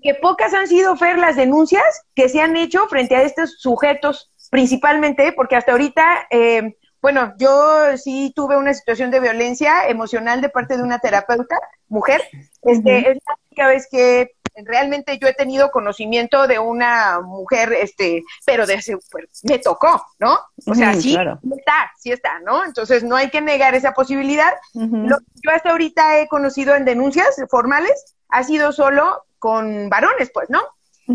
Que 0.00 0.14
pocas 0.14 0.54
han 0.54 0.68
sido, 0.68 0.96
Fer, 0.96 1.18
las 1.18 1.34
denuncias 1.34 1.84
que 2.14 2.28
se 2.28 2.40
han 2.40 2.56
hecho 2.56 2.86
frente 2.88 3.16
a 3.16 3.22
estos 3.22 3.56
sujetos, 3.58 4.30
principalmente, 4.50 5.32
porque 5.32 5.56
hasta 5.56 5.72
ahorita, 5.72 6.28
eh, 6.30 6.76
bueno, 7.02 7.34
yo 7.38 7.96
sí 7.96 8.32
tuve 8.36 8.56
una 8.56 8.72
situación 8.72 9.10
de 9.10 9.20
violencia 9.20 9.88
emocional 9.88 10.40
de 10.40 10.48
parte 10.48 10.76
de 10.76 10.84
una 10.84 11.00
terapeuta, 11.00 11.56
mujer. 11.88 12.22
Este, 12.62 13.10
Es 13.10 13.18
la 13.26 13.36
única 13.50 13.66
vez 13.66 13.88
que 13.90 14.30
realmente 14.64 15.18
yo 15.18 15.28
he 15.28 15.34
tenido 15.34 15.70
conocimiento 15.70 16.46
de 16.46 16.58
una 16.58 17.20
mujer, 17.20 17.72
este, 17.72 18.24
pero 18.44 18.66
de 18.66 18.74
ese, 18.74 18.96
pues, 19.10 19.26
me 19.44 19.58
tocó, 19.58 20.04
¿no? 20.18 20.38
O 20.66 20.74
sea, 20.74 20.94
sí 20.94 21.16
está, 21.16 21.92
sí 21.98 22.12
está, 22.12 22.40
¿no? 22.40 22.64
Entonces 22.64 23.04
no 23.04 23.16
hay 23.16 23.30
que 23.30 23.40
negar 23.40 23.74
esa 23.74 23.92
posibilidad. 23.92 24.52
Lo 24.74 25.18
que 25.18 25.24
yo 25.44 25.50
hasta 25.50 25.70
ahorita 25.70 26.20
he 26.20 26.28
conocido 26.28 26.74
en 26.74 26.84
denuncias 26.84 27.36
formales 27.50 28.16
ha 28.28 28.44
sido 28.44 28.72
solo 28.72 29.24
con 29.38 29.88
varones, 29.88 30.30
pues, 30.32 30.50
¿no? 30.50 30.60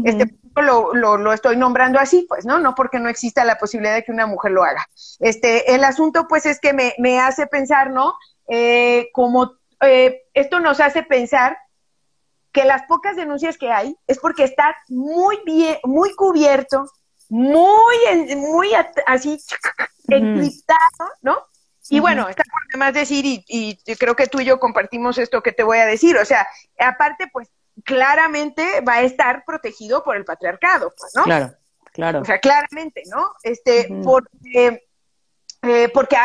Este 0.06 0.26
lo, 0.56 0.94
lo, 0.94 1.18
lo, 1.18 1.34
estoy 1.34 1.56
nombrando 1.56 2.00
así, 2.00 2.26
pues, 2.28 2.46
¿no? 2.46 2.60
No 2.60 2.76
porque 2.76 3.00
no 3.00 3.10
exista 3.10 3.46
la 3.46 3.58
posibilidad 3.58 3.96
de 3.96 4.04
que 4.04 4.12
una 4.12 4.26
mujer 4.26 4.52
lo 4.52 4.64
haga. 4.64 4.86
Este, 5.20 5.74
el 5.74 5.84
asunto, 5.84 6.28
pues, 6.28 6.46
es 6.46 6.60
que 6.60 6.74
me, 6.74 6.94
me 6.98 7.20
hace 7.20 7.48
pensar, 7.48 7.92
¿no? 7.92 8.16
Eh, 8.48 9.10
como 9.14 9.54
eh, 9.82 10.24
esto 10.34 10.60
nos 10.60 10.80
hace 10.80 11.04
pensar 11.04 11.58
que 12.52 12.66
las 12.66 12.84
pocas 12.84 13.16
denuncias 13.16 13.58
que 13.58 13.72
hay 13.72 13.96
es 14.08 14.20
porque 14.20 14.44
está 14.44 14.76
muy 14.90 15.40
bien, 15.46 15.78
muy 15.84 16.14
cubierto, 16.16 16.86
muy, 17.30 18.36
muy 18.36 18.70
así 19.06 19.38
encriptado, 20.08 21.12
¿no? 21.22 21.38
Y 21.90 22.00
bueno, 22.00 22.30
está 22.30 22.44
por 22.44 22.62
demás 22.72 22.94
decir, 22.94 23.26
y, 23.26 23.44
y, 23.48 23.96
creo 23.96 24.16
que 24.16 24.28
tú 24.28 24.40
y 24.40 24.46
yo 24.46 24.60
compartimos 24.60 25.18
esto 25.18 25.42
que 25.42 25.52
te 25.52 25.64
voy 25.64 25.80
a 25.80 25.86
decir, 25.86 26.16
o 26.18 26.24
sea, 26.24 26.48
aparte, 26.80 27.28
pues 27.34 27.50
claramente 27.84 28.82
va 28.82 28.96
a 28.96 29.02
estar 29.02 29.44
protegido 29.46 30.04
por 30.04 30.16
el 30.16 30.24
patriarcado, 30.24 30.94
pues, 30.98 31.14
¿no? 31.16 31.24
Claro, 31.24 31.54
claro. 31.92 32.22
O 32.22 32.26
sea, 32.26 32.40
claramente, 32.40 33.04
¿no? 33.08 33.34
Este, 33.44 33.90
porque 34.04 34.84
eh, 35.64 35.90
porque, 35.94 36.18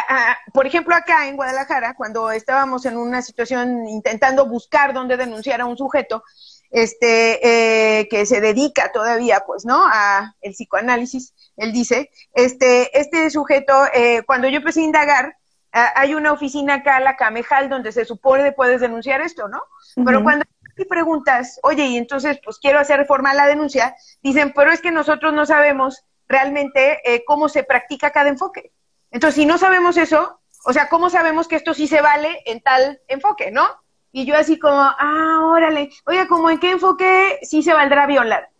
por 0.54 0.66
ejemplo, 0.66 0.94
acá 0.94 1.28
en 1.28 1.36
Guadalajara, 1.36 1.94
cuando 1.94 2.30
estábamos 2.30 2.86
en 2.86 2.96
una 2.96 3.20
situación 3.20 3.86
intentando 3.86 4.46
buscar 4.46 4.94
dónde 4.94 5.18
denunciar 5.18 5.60
a 5.60 5.66
un 5.66 5.76
sujeto, 5.76 6.24
este, 6.70 8.00
eh, 8.00 8.08
que 8.08 8.24
se 8.24 8.40
dedica 8.40 8.92
todavía, 8.92 9.44
pues, 9.46 9.66
¿no? 9.66 9.84
A 9.86 10.34
el 10.40 10.52
psicoanálisis, 10.52 11.34
él 11.58 11.72
dice, 11.72 12.10
este, 12.32 12.98
este 12.98 13.28
sujeto, 13.30 13.74
eh, 13.92 14.22
cuando 14.26 14.48
yo 14.48 14.58
empecé 14.58 14.80
a 14.80 14.84
indagar, 14.84 15.36
hay 15.72 16.14
una 16.14 16.32
oficina 16.32 16.74
acá, 16.74 16.98
la 17.00 17.16
Camejal, 17.16 17.68
donde 17.68 17.92
se 17.92 18.06
supone 18.06 18.52
puedes 18.52 18.80
denunciar 18.80 19.20
esto, 19.20 19.46
¿no? 19.48 19.60
Pero 20.06 20.22
cuando 20.22 20.46
te 20.74 20.86
preguntas, 20.86 21.60
oye, 21.62 21.84
y 21.84 21.98
entonces, 21.98 22.40
pues 22.42 22.58
quiero 22.58 22.78
hacer 22.78 23.04
formal 23.04 23.36
la 23.36 23.46
denuncia, 23.46 23.94
dicen, 24.22 24.54
pero 24.56 24.72
es 24.72 24.80
que 24.80 24.90
nosotros 24.90 25.34
no 25.34 25.44
sabemos 25.44 26.06
realmente 26.28 27.02
cómo 27.26 27.50
se 27.50 27.62
practica 27.62 28.10
cada 28.10 28.30
enfoque. 28.30 28.72
Entonces, 29.10 29.36
si 29.36 29.46
no 29.46 29.58
sabemos 29.58 29.96
eso, 29.96 30.40
o 30.64 30.72
sea, 30.72 30.88
¿cómo 30.88 31.10
sabemos 31.10 31.46
que 31.48 31.56
esto 31.56 31.74
sí 31.74 31.86
se 31.86 32.00
vale 32.00 32.42
en 32.44 32.60
tal 32.60 33.00
enfoque, 33.08 33.50
no? 33.50 33.66
Y 34.12 34.24
yo 34.24 34.36
así 34.36 34.58
como, 34.58 34.80
ah, 34.80 35.40
órale, 35.44 35.90
oye, 36.06 36.26
¿cómo 36.26 36.50
en 36.50 36.58
qué 36.58 36.72
enfoque 36.72 37.38
sí 37.42 37.62
se 37.62 37.72
valdrá 37.72 38.06
violar? 38.06 38.50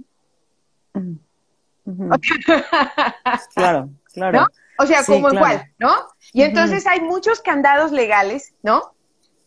claro, 3.55 3.89
claro. 4.13 4.41
¿No? 4.41 4.47
O 4.79 4.87
sea, 4.87 5.05
¿cómo 5.05 5.31
en 5.31 5.39
cuál, 5.39 5.73
¿no? 5.79 5.95
Y 6.33 6.43
entonces 6.43 6.87
hay 6.87 7.01
muchos 7.01 7.41
candados 7.41 7.93
legales, 7.93 8.55
¿no? 8.63 8.95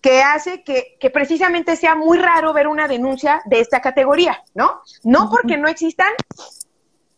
Que 0.01 0.22
hace 0.22 0.63
que, 0.63 0.98
que, 1.00 1.10
precisamente 1.10 1.75
sea 1.75 1.96
muy 1.96 2.18
raro 2.18 2.53
ver 2.53 2.68
una 2.68 2.88
denuncia 2.88 3.41
de 3.46 3.60
esta 3.60 3.82
categoría, 3.82 4.41
¿no? 4.56 4.82
No 5.03 5.29
porque 5.29 5.58
no 5.58 5.68
existan 5.68 6.12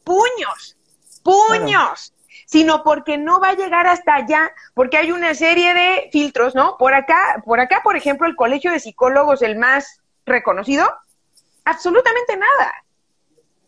puños, 0.03 0.77
puños 1.23 2.13
sino 2.51 2.83
porque 2.83 3.17
no 3.17 3.39
va 3.39 3.49
a 3.49 3.55
llegar 3.55 3.87
hasta 3.87 4.13
allá, 4.13 4.51
porque 4.73 4.97
hay 4.97 5.13
una 5.13 5.33
serie 5.33 5.73
de 5.73 6.09
filtros, 6.11 6.53
¿no? 6.53 6.75
Por 6.77 6.93
acá, 6.93 7.41
por 7.45 7.61
acá, 7.61 7.79
por 7.81 7.95
ejemplo, 7.95 8.27
el 8.27 8.35
Colegio 8.35 8.71
de 8.71 8.81
Psicólogos, 8.81 9.41
el 9.41 9.57
más 9.57 10.01
reconocido, 10.25 10.85
absolutamente 11.63 12.35
nada. 12.35 12.73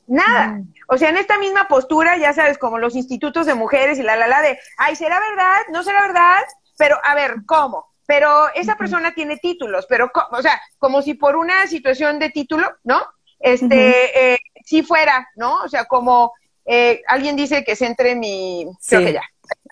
Nada. 0.05 0.61
O 0.89 0.97
sea, 0.97 1.09
en 1.09 1.15
esta 1.15 1.37
misma 1.37 1.69
postura, 1.69 2.17
ya 2.17 2.33
sabes, 2.33 2.57
como 2.57 2.77
los 2.77 2.93
institutos 2.97 3.45
de 3.45 3.53
mujeres 3.53 3.99
y 3.99 4.03
la 4.03 4.17
la 4.17 4.27
la 4.27 4.41
de, 4.41 4.59
ay, 4.77 4.97
¿será 4.97 5.17
verdad? 5.17 5.61
¿No 5.71 5.81
será 5.81 6.01
verdad? 6.01 6.43
Pero, 6.77 6.97
a 7.05 7.15
ver, 7.15 7.35
¿cómo? 7.45 7.85
Pero 8.05 8.49
esa 8.53 8.75
persona 8.75 9.13
tiene 9.13 9.37
títulos, 9.37 9.85
pero, 9.87 10.11
o 10.31 10.41
sea, 10.41 10.61
como 10.77 11.01
si 11.01 11.13
por 11.13 11.37
una 11.37 11.67
situación 11.67 12.19
de 12.19 12.31
título, 12.31 12.69
¿no? 12.83 13.01
Este, 13.39 14.33
eh, 14.33 14.39
si 14.65 14.83
fuera, 14.83 15.29
¿no? 15.37 15.61
O 15.61 15.69
sea, 15.69 15.85
como 15.85 16.33
eh, 16.65 17.01
alguien 17.07 17.35
dice 17.35 17.63
que 17.63 17.75
se 17.75 17.85
entre 17.85 18.15
mi... 18.15 18.67
Creo 18.87 19.01
que 19.01 19.13
ya. 19.13 19.21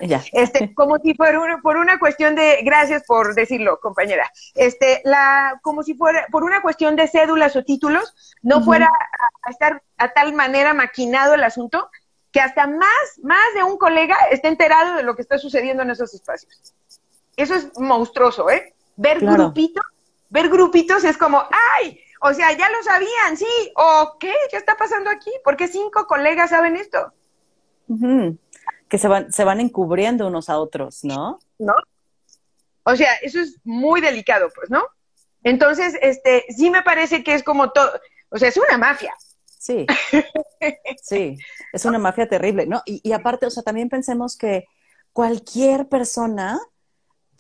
Ya. 0.02 0.22
Este, 0.34 0.74
como 0.74 0.98
si 0.98 1.14
fuera 1.14 1.60
por 1.62 1.78
una 1.78 2.00
cuestión 2.00 2.36
de, 2.36 2.60
gracias 2.64 3.04
por 3.06 3.34
decirlo, 3.36 3.80
compañera, 3.80 4.30
este, 4.56 5.02
la, 5.06 5.60
como 5.62 5.84
si 5.84 5.94
fuera 5.94 6.28
por 6.32 6.44
una 6.44 6.62
cuestión 6.62 6.96
de 6.96 7.08
cédulas 7.08 7.56
o 7.56 7.64
títulos, 7.64 8.14
no 8.42 8.64
fuera 8.64 8.88
a, 9.44 9.50
estar 9.50 9.82
a 9.98 10.10
tal 10.10 10.34
manera 10.34 10.74
maquinado 10.74 11.36
el 11.36 11.44
asunto 11.44 11.90
que 12.32 12.42
hasta 12.42 12.68
más, 12.68 13.20
más 13.24 13.54
de 13.56 13.64
un 13.64 13.78
colega 13.78 14.16
esté 14.32 14.48
enterado 14.48 14.96
de 14.96 15.04
lo 15.04 15.16
que 15.16 15.22
está 15.22 15.38
sucediendo 15.38 15.84
en 15.84 15.92
esos 15.92 16.14
espacios. 16.14 16.74
Eso 17.38 17.56
es 17.56 17.70
monstruoso, 17.78 18.50
¿eh? 18.50 18.74
Ver 18.96 19.20
grupitos, 19.20 19.86
ver 20.30 20.50
grupitos 20.50 21.04
es 21.04 21.18
como, 21.18 21.44
¡ay! 21.80 22.00
O 22.24 22.34
sea, 22.34 22.56
ya 22.56 22.70
lo 22.70 22.84
sabían, 22.84 23.36
sí. 23.36 23.74
¿O 23.76 24.18
qué? 24.20 24.34
¿Qué 24.50 24.58
está 24.58 24.78
pasando 24.78 25.10
aquí? 25.10 25.32
¿Por 25.44 25.58
qué 25.58 25.68
cinco 25.68 26.06
colegas 26.06 26.52
saben 26.52 26.76
esto? 26.76 27.12
Que 28.88 28.98
se 28.98 29.08
van, 29.08 29.34
se 29.34 29.44
van 29.44 29.60
encubriendo 29.60 30.28
unos 30.28 30.48
a 30.50 30.60
otros, 30.60 31.04
¿no? 31.04 31.40
¿No? 31.58 31.74
O 32.84 32.96
sea, 32.96 33.14
eso 33.24 33.40
es 33.40 33.58
muy 33.64 34.02
delicado, 34.02 34.50
pues, 34.56 34.70
¿no? 34.70 34.84
Entonces, 35.44 35.98
este, 36.02 36.46
sí 36.56 36.70
me 36.70 36.84
parece 36.84 37.24
que 37.24 37.34
es 37.34 37.44
como 37.44 37.72
todo, 37.72 37.92
o 38.30 38.38
sea, 38.38 38.50
es 38.50 38.58
una 38.58 38.78
mafia. 38.78 39.16
Sí, 39.46 39.88
sí, 41.02 41.38
es 41.74 41.86
una 41.86 41.98
mafia 41.98 42.28
terrible, 42.30 42.68
¿no? 42.68 42.84
Y, 42.86 43.02
y 43.04 43.14
aparte, 43.14 43.48
o 43.48 43.50
sea, 43.50 43.64
también 43.64 43.90
pensemos 43.90 44.38
que 44.38 44.68
cualquier 45.12 45.88
persona 45.90 46.60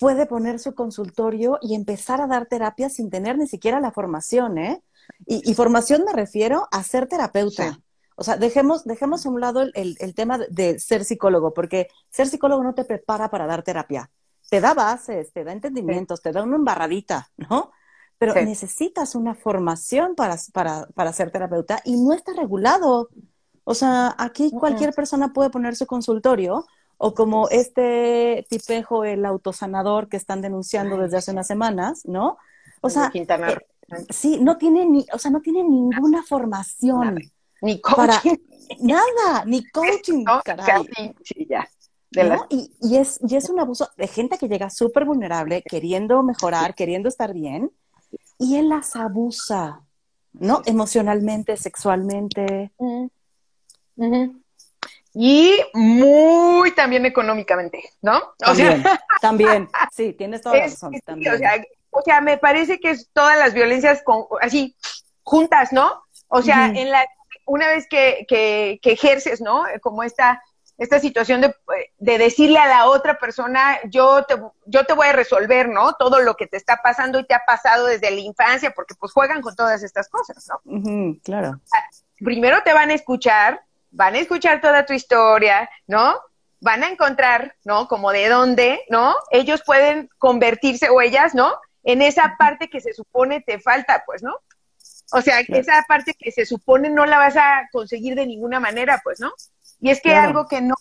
puede 0.01 0.25
poner 0.25 0.58
su 0.58 0.74
consultorio 0.74 1.60
y 1.62 1.75
empezar 1.75 2.22
a 2.22 2.25
dar 2.25 2.48
terapia 2.48 2.89
sin 2.89 3.12
tener 3.12 3.38
ni 3.38 3.46
siquiera 3.46 3.79
la 3.79 3.91
formación, 3.91 4.58
¿eh? 4.58 4.81
Y, 5.27 5.53
formación 5.53 6.03
me 6.03 6.12
refiero 6.12 6.67
a 6.72 6.81
ser 6.81 7.05
terapeuta. 7.05 7.79
O 8.15 8.24
sea, 8.24 8.36
dejemos, 8.36 8.84
dejemos 8.84 9.24
a 9.24 9.29
un 9.29 9.39
lado 9.39 9.62
el, 9.62 10.15
tema 10.15 10.39
de, 10.50 10.79
ser 10.79 11.05
psicólogo, 11.05 11.53
porque 11.53 11.88
ser 12.10 12.27
psicólogo 12.27 12.63
no 12.63 12.74
te 12.74 12.84
prepara 12.84 13.29
para 13.29 13.46
dar 13.46 13.62
terapia. 13.62 14.10
Te 14.50 14.60
da 14.60 14.74
bases, 14.74 15.31
te 15.34 15.43
da 15.43 15.51
entendimientos, 15.51 16.20
te 16.24 16.31
da 16.31 16.41
una 16.41 16.55
embarradita, 16.55 17.29
¿no? 17.38 17.70
Pero 18.17 18.34
necesitas 18.34 19.13
una 19.13 19.36
formación 19.36 20.15
para, 20.15 20.36
para, 20.51 20.88
para 20.96 21.13
ser 21.13 21.29
terapeuta 21.29 21.79
y 21.86 21.96
no 22.01 22.13
está 22.13 22.34
regulado. 22.34 23.10
O 23.65 23.75
sea, 23.75 24.15
aquí 24.17 24.50
cualquier 24.50 24.93
persona 24.93 25.31
puede 25.31 25.51
poner 25.51 25.75
su 25.75 25.86
consultorio 25.86 26.65
o 27.03 27.15
como 27.15 27.50
este 27.50 28.46
tipejo, 28.48 29.03
el 29.03 29.25
autosanador 29.25 30.08
que 30.08 30.17
están 30.17 30.39
denunciando 30.39 30.98
desde 30.98 31.17
hace 31.17 31.31
unas 31.31 31.48
semanas, 31.48 32.03
¿no? 32.05 32.38
O 32.81 32.91
sea, 32.91 33.12
eh, 33.12 33.58
sí, 34.12 34.38
no 34.39 34.58
tiene 34.58 34.86
ni, 34.86 35.08
o 35.12 35.17
sea, 35.17 35.31
no 35.31 35.41
tiene 35.41 35.63
ninguna 35.63 36.22
formación. 36.22 37.17
Ni 37.63 37.81
coaching. 37.81 38.36
nada, 38.81 39.46
ni 39.48 39.65
coaching, 39.72 40.24
caray. 40.46 40.88
Sí, 41.24 41.48
ya. 41.50 41.67
Y, 42.50 42.72
y, 42.81 42.98
es, 42.98 43.20
y 43.27 43.36
es 43.36 43.50
un 43.50 43.60
abuso 43.60 43.89
de 43.98 44.08
gente 44.08 44.38
que 44.38 44.48
llega 44.48 44.70
súper 44.70 45.05
vulnerable, 45.05 45.63
queriendo 45.63 46.22
mejorar, 46.22 46.75
queriendo 46.75 47.10
estar 47.10 47.34
bien, 47.34 47.72
y 48.38 48.58
él 48.58 48.70
las 48.70 48.96
abusa, 48.96 49.81
¿no? 50.34 50.62
Emocionalmente, 50.65 51.58
sexualmente 51.58 52.72
y 55.13 55.58
muy 55.74 56.72
también 56.72 57.06
económicamente, 57.06 57.84
¿no? 58.01 58.22
También, 58.38 58.84
también, 59.22 59.70
sí, 59.91 60.13
tienes 60.13 60.41
toda 60.41 60.58
la 60.58 60.63
razón. 60.63 60.94
También. 61.06 61.34
O 61.34 61.38
sea, 61.38 61.62
o 61.91 62.01
sea, 62.01 62.22
me 62.22 62.38
parece 62.38 62.80
que 62.80 62.91
es 62.91 63.10
todas 63.13 63.38
las 63.38 63.53
violencias 63.53 64.01
con, 64.03 64.25
así, 64.41 64.75
juntas, 65.24 65.74
¿no? 65.74 66.03
O 66.30 66.41
sea, 66.41 66.68
en 66.68 66.89
la, 66.89 67.06
una 67.46 67.68
vez 67.68 67.88
que, 67.89 68.25
que, 68.27 68.80
que, 68.82 68.94
ejerces, 68.94 69.41
¿no? 69.41 69.65
Como 69.82 70.03
esta, 70.03 70.41
esta 70.77 71.00
situación 71.00 71.41
de, 71.41 71.53
de, 71.98 72.18
decirle 72.18 72.58
a 72.60 72.68
la 72.68 72.86
otra 72.86 73.20
persona, 73.20 73.77
yo 73.89 74.24
te, 74.24 74.36
yo 74.65 74.86
te 74.86 74.94
voy 74.94 75.08
a 75.08 75.13
resolver, 75.13 75.68
¿no? 75.68 75.94
Todo 75.94 76.22
lo 76.22 76.36
que 76.36 76.48
te 76.48 76.56
está 76.56 76.80
pasando 76.82 77.20
y 77.20 77.27
te 77.27 77.34
ha 77.34 77.44
pasado 77.46 77.88
desde 77.88 78.10
la 78.10 78.22
infancia, 78.22 78.72
porque 78.72 78.96
pues 78.96 79.12
juegan 79.12 79.41
con 79.41 79.56
todas 79.56 79.84
estas 79.84 80.08
cosas, 80.08 80.48
¿no? 80.48 81.18
claro. 81.24 81.60
Primero 82.18 82.62
te 82.63 82.72
van 82.72 82.91
a 82.91 82.94
escuchar, 82.94 83.62
van 83.91 84.15
a 84.15 84.19
escuchar 84.19 84.62
toda 84.62 84.86
tu 84.86 84.93
historia, 84.93 85.69
¿no? 85.88 86.19
Van 86.60 86.83
a 86.83 86.89
encontrar, 86.89 87.55
¿no? 87.63 87.88
Como 87.88 88.12
de 88.12 88.29
dónde, 88.29 88.81
¿no? 88.89 89.15
Ellos 89.31 89.62
pueden 89.65 90.10
convertirse, 90.17 90.89
o 90.89 91.01
ellas, 91.01 91.36
¿no? 91.36 91.53
En 91.83 92.01
esa 92.01 92.36
parte 92.38 92.69
que 92.69 92.81
se 92.81 92.93
supone 92.93 93.41
te 93.41 93.60
falta, 93.60 94.03
pues, 94.05 94.24
¿no? 94.24 94.36
O 95.13 95.21
sea, 95.21 95.41
esa 95.41 95.83
parte 95.88 96.13
que 96.17 96.31
se 96.31 96.45
supone 96.45 96.89
no 96.89 97.05
la 97.05 97.17
vas 97.17 97.36
a 97.36 97.67
conseguir 97.71 98.15
de 98.15 98.25
ninguna 98.25 98.60
manera, 98.60 99.01
pues, 99.03 99.19
¿no? 99.19 99.33
Y 99.81 99.89
es 99.89 100.00
que 100.00 100.13
algo 100.13 100.48
que 100.48 100.62
no 100.62 100.75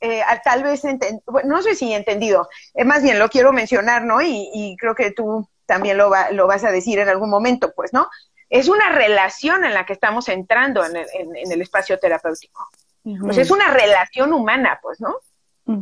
eh, 0.00 0.22
tal 0.44 0.62
vez, 0.62 0.82
bueno, 1.26 1.48
no 1.48 1.62
sé 1.62 1.74
si 1.74 1.92
he 1.92 1.96
entendido, 1.96 2.48
eh, 2.74 2.84
más 2.84 3.02
bien 3.02 3.18
lo 3.18 3.28
quiero 3.28 3.52
mencionar, 3.52 4.04
¿no? 4.04 4.22
Y, 4.22 4.76
creo 4.78 4.94
que 4.94 5.10
tú 5.10 5.48
también 5.66 5.98
lo, 5.98 6.08
va, 6.08 6.30
lo 6.30 6.46
vas 6.46 6.62
a 6.62 6.70
decir 6.70 7.00
en 7.00 7.08
algún 7.08 7.28
momento, 7.28 7.72
pues, 7.74 7.92
¿no? 7.92 8.08
Es 8.48 8.68
una 8.68 8.90
relación 8.90 9.64
en 9.64 9.74
la 9.74 9.84
que 9.84 9.92
estamos 9.92 10.28
entrando 10.28 10.84
en 10.84 10.96
el, 10.96 11.06
en, 11.14 11.52
el 11.52 11.62
espacio 11.62 11.98
terapéutico. 11.98 12.68
Pues 13.20 13.38
es 13.38 13.50
una 13.50 13.72
relación 13.72 14.32
humana, 14.32 14.80
pues, 14.82 15.00
¿no? 15.00 15.16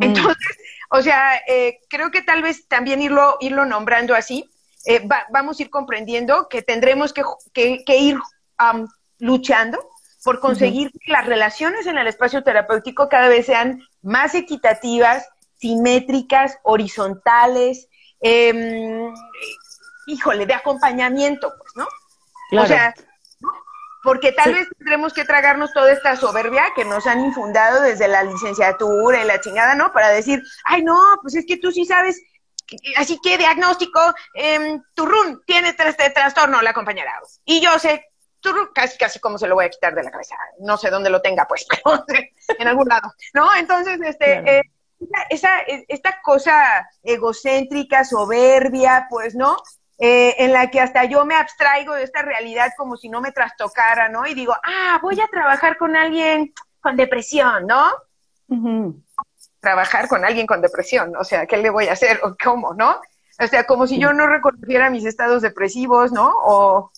Entonces, 0.00 0.56
o 0.90 1.02
sea, 1.02 1.36
eh, 1.46 1.80
creo 1.88 2.10
que 2.10 2.22
tal 2.22 2.42
vez 2.42 2.66
también 2.68 3.02
irlo, 3.02 3.36
irlo 3.40 3.66
nombrando 3.66 4.14
así, 4.14 4.50
eh, 4.86 5.06
vamos 5.30 5.58
a 5.58 5.62
ir 5.62 5.70
comprendiendo 5.70 6.48
que 6.48 6.62
tendremos 6.62 7.12
que, 7.12 7.22
que, 7.54 7.96
ir 7.96 8.18
luchando 9.18 9.90
por 10.22 10.40
conseguir 10.40 10.90
que 10.90 11.12
las 11.12 11.26
relaciones 11.26 11.86
en 11.86 11.98
el 11.98 12.06
espacio 12.06 12.42
terapéutico 12.42 13.08
cada 13.08 13.28
vez 13.28 13.46
sean 13.46 13.82
más 14.02 14.34
equitativas, 14.34 15.28
simétricas, 15.56 16.58
horizontales, 16.62 17.88
eh, 18.20 19.10
híjole, 20.06 20.46
de 20.46 20.54
acompañamiento, 20.54 21.52
pues, 21.58 21.72
¿no? 21.76 21.86
O 22.52 22.66
sea, 22.66 22.94
porque 24.02 24.32
tal 24.32 24.52
vez 24.52 24.68
tendremos 24.78 25.14
que 25.14 25.24
tragarnos 25.24 25.72
toda 25.72 25.90
esta 25.90 26.14
soberbia 26.16 26.72
que 26.76 26.84
nos 26.84 27.06
han 27.06 27.24
infundado 27.24 27.80
desde 27.80 28.06
la 28.06 28.22
licenciatura 28.22 29.22
y 29.22 29.26
la 29.26 29.40
chingada, 29.40 29.74
¿no? 29.74 29.92
Para 29.92 30.10
decir, 30.10 30.42
ay, 30.64 30.82
no, 30.82 30.98
pues 31.22 31.34
es 31.36 31.46
que 31.46 31.56
tú 31.56 31.72
sí 31.72 31.86
sabes 31.86 32.20
así 32.96 33.18
que 33.22 33.38
diagnóstico, 33.38 34.00
eh, 34.34 34.80
Turrún 34.94 35.42
tiene 35.46 35.72
trastorno, 35.74 36.62
la 36.62 36.72
compañera. 36.72 37.20
Y 37.44 37.60
yo 37.60 37.78
sé, 37.78 38.06
Turrún, 38.40 38.68
casi, 38.74 38.98
casi 38.98 39.20
como 39.20 39.38
se 39.38 39.46
lo 39.46 39.54
voy 39.54 39.66
a 39.66 39.70
quitar 39.70 39.94
de 39.94 40.02
la 40.02 40.10
cabeza. 40.10 40.36
No 40.60 40.76
sé 40.76 40.90
dónde 40.90 41.10
lo 41.10 41.22
tenga 41.22 41.46
pues, 41.46 41.66
en 42.58 42.68
algún 42.68 42.88
lado. 42.88 43.12
¿No? 43.32 43.54
Entonces, 43.54 43.98
este, 44.02 44.58
eh, 44.58 44.62
esa, 45.30 45.60
esta 45.88 46.20
cosa 46.22 46.88
egocéntrica, 47.02 48.04
soberbia, 48.04 49.06
pues, 49.10 49.34
¿no? 49.34 49.56
Eh, 49.98 50.34
en 50.38 50.52
la 50.52 50.70
que 50.70 50.80
hasta 50.80 51.04
yo 51.04 51.24
me 51.24 51.36
abstraigo 51.36 51.94
de 51.94 52.02
esta 52.02 52.20
realidad 52.22 52.72
como 52.76 52.96
si 52.96 53.08
no 53.08 53.20
me 53.20 53.30
trastocara, 53.30 54.08
¿no? 54.08 54.26
Y 54.26 54.34
digo, 54.34 54.52
ah, 54.64 54.98
voy 55.00 55.20
a 55.20 55.28
trabajar 55.28 55.76
con 55.76 55.96
alguien 55.96 56.52
con 56.80 56.96
depresión, 56.96 57.66
¿no? 57.66 57.92
trabajar 59.64 60.06
con 60.06 60.24
alguien 60.24 60.46
con 60.46 60.60
depresión, 60.60 61.16
o 61.16 61.24
sea, 61.24 61.46
¿qué 61.46 61.56
le 61.56 61.70
voy 61.70 61.88
a 61.88 61.94
hacer 61.94 62.20
o 62.22 62.36
cómo, 62.42 62.74
no? 62.74 63.00
O 63.40 63.46
sea, 63.48 63.66
como 63.66 63.86
si 63.88 63.98
yo 63.98 64.12
no 64.12 64.28
reconociera 64.28 64.90
mis 64.90 65.04
estados 65.04 65.42
depresivos, 65.42 66.12
¿no? 66.12 66.32
O, 66.44 66.92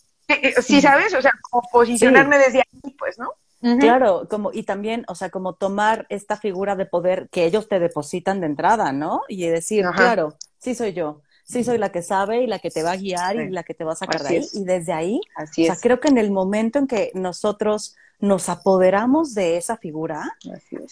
sí, 0.61 0.83
¿sabes? 0.83 1.15
O 1.15 1.23
sea, 1.23 1.33
como 1.49 1.62
posicionarme 1.73 2.37
desde 2.37 2.59
ahí, 2.59 2.95
pues, 2.99 3.19
¿no? 3.19 3.33
Claro, 3.81 4.29
como, 4.29 4.53
y 4.53 4.65
también, 4.65 5.05
o 5.09 5.15
sea, 5.15 5.31
como 5.31 5.55
tomar 5.55 6.06
esta 6.09 6.37
figura 6.37 6.76
de 6.76 6.87
poder 6.87 7.28
que 7.30 7.47
ellos 7.47 7.69
te 7.69 7.78
depositan 7.78 8.41
de 8.41 8.47
entrada, 8.47 8.93
¿no? 8.93 9.23
Y 9.28 9.47
decir, 9.47 9.85
claro, 9.97 10.37
sí 10.59 10.75
soy 10.75 10.93
yo, 10.93 11.23
sí 11.47 11.65
soy 11.65 11.78
la 11.78 11.91
que 11.91 12.02
sabe 12.02 12.43
y 12.43 12.47
la 12.47 12.59
que 12.59 12.71
te 12.71 12.82
va 12.82 12.93
a 12.93 12.97
guiar 12.97 13.37
y 13.37 13.50
la 13.50 13.63
que 13.63 13.75
te 13.75 13.85
va 13.85 13.93
a 13.93 13.97
sacar 13.97 14.23
de 14.23 14.28
ahí. 14.28 14.49
Y 14.52 14.65
desde 14.65 14.93
ahí, 14.93 15.21
Así 15.35 15.63
o 15.63 15.67
sea, 15.67 15.76
creo 15.80 16.00
que 16.00 16.09
en 16.09 16.19
el 16.19 16.30
momento 16.30 16.78
en 16.78 16.87
que 16.87 17.13
nosotros 17.15 17.97
nos 18.19 18.49
apoderamos 18.49 19.35
de 19.35 19.56
esa 19.56 19.76
figura, 19.76 20.37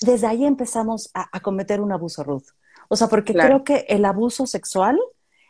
desde 0.01 0.27
ahí 0.27 0.45
empezamos 0.45 1.11
a, 1.15 1.41
cometer 1.41 1.81
un 1.81 1.93
abuso, 1.93 2.23
Ruth. 2.23 2.49
O 2.89 2.97
sea, 2.97 3.09
porque 3.09 3.33
creo 3.33 3.65
que 3.65 3.87
el 3.89 4.05
abuso 4.05 4.47
sexual 4.47 4.99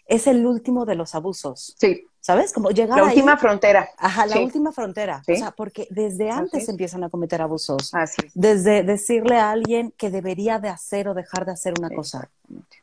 es 0.07 0.27
el 0.27 0.47
último 0.47 0.87
de 0.87 0.95
los 0.95 1.15
abusos. 1.15 1.75
Sí. 1.79 2.07
¿Sabes? 2.25 2.55
Como 2.55 2.71
llegar 2.71 2.97
La 2.97 3.05
última 3.05 3.37
frontera. 3.37 3.91
Ajá, 3.99 4.25
la 4.25 4.39
última 4.39 4.73
frontera. 4.73 5.23
O 5.29 5.37
sea, 5.37 5.51
porque 5.51 5.87
desde 5.91 6.31
antes 6.31 6.67
empiezan 6.71 7.05
a 7.05 7.11
cometer 7.11 7.43
abusos. 7.43 7.93
Así 7.93 8.23
Desde 8.33 8.83
decirle 8.83 9.37
a 9.37 9.51
alguien 9.51 9.93
que 9.99 10.09
debería 10.09 10.59
de 10.59 10.71
hacer 10.71 11.07
o 11.07 11.13
dejar 11.13 11.45
de 11.45 11.53
hacer 11.53 11.75
una 11.79 11.91
cosa. 11.91 12.31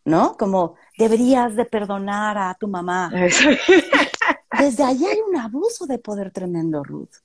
¿No? 0.06 0.38
Como 0.38 0.76
deberías 0.96 1.56
de 1.56 1.66
perdonar 1.66 2.38
a 2.38 2.54
tu 2.54 2.68
mamá. 2.68 3.10
desde 4.60 4.84
ahí 4.84 5.04
hay 5.08 5.18
un 5.28 5.36
abuso 5.36 5.88
de 5.88 5.98
poder 5.98 6.30
tremendo, 6.30 6.84
Ruth 6.84 7.16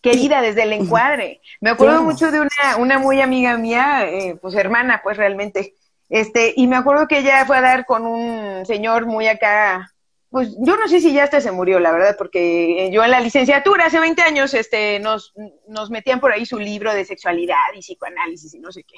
querida 0.00 0.40
desde 0.42 0.62
el 0.62 0.72
encuadre. 0.74 1.40
Me 1.60 1.70
acuerdo 1.70 2.04
mucho 2.04 2.30
de 2.30 2.38
una, 2.38 2.76
una 2.78 2.98
muy 3.00 3.20
amiga 3.20 3.58
mía, 3.58 4.06
eh, 4.06 4.38
pues 4.40 4.54
hermana, 4.54 5.00
pues 5.02 5.16
realmente, 5.16 5.74
este, 6.08 6.54
y 6.54 6.68
me 6.68 6.76
acuerdo 6.76 7.08
que 7.08 7.18
ella 7.18 7.44
fue 7.46 7.56
a 7.58 7.62
dar 7.62 7.84
con 7.84 8.06
un 8.06 8.64
señor 8.64 9.06
muy 9.06 9.26
acá, 9.26 9.92
pues 10.30 10.50
yo 10.58 10.76
no 10.76 10.88
sé 10.88 11.00
si 11.00 11.12
ya 11.12 11.24
hasta 11.24 11.40
se 11.40 11.52
murió, 11.52 11.80
la 11.80 11.90
verdad, 11.90 12.16
porque 12.18 12.90
yo 12.92 13.02
en 13.02 13.10
la 13.10 13.20
licenciatura 13.20 13.86
hace 13.86 13.98
20 13.98 14.20
años, 14.22 14.52
este, 14.52 14.98
nos, 15.00 15.32
nos 15.66 15.90
metían 15.90 16.20
por 16.20 16.32
ahí 16.32 16.44
su 16.44 16.58
libro 16.58 16.92
de 16.92 17.06
sexualidad 17.06 17.56
y 17.74 17.80
psicoanálisis 17.80 18.52
y 18.52 18.58
no 18.58 18.70
sé 18.70 18.84
qué. 18.84 18.96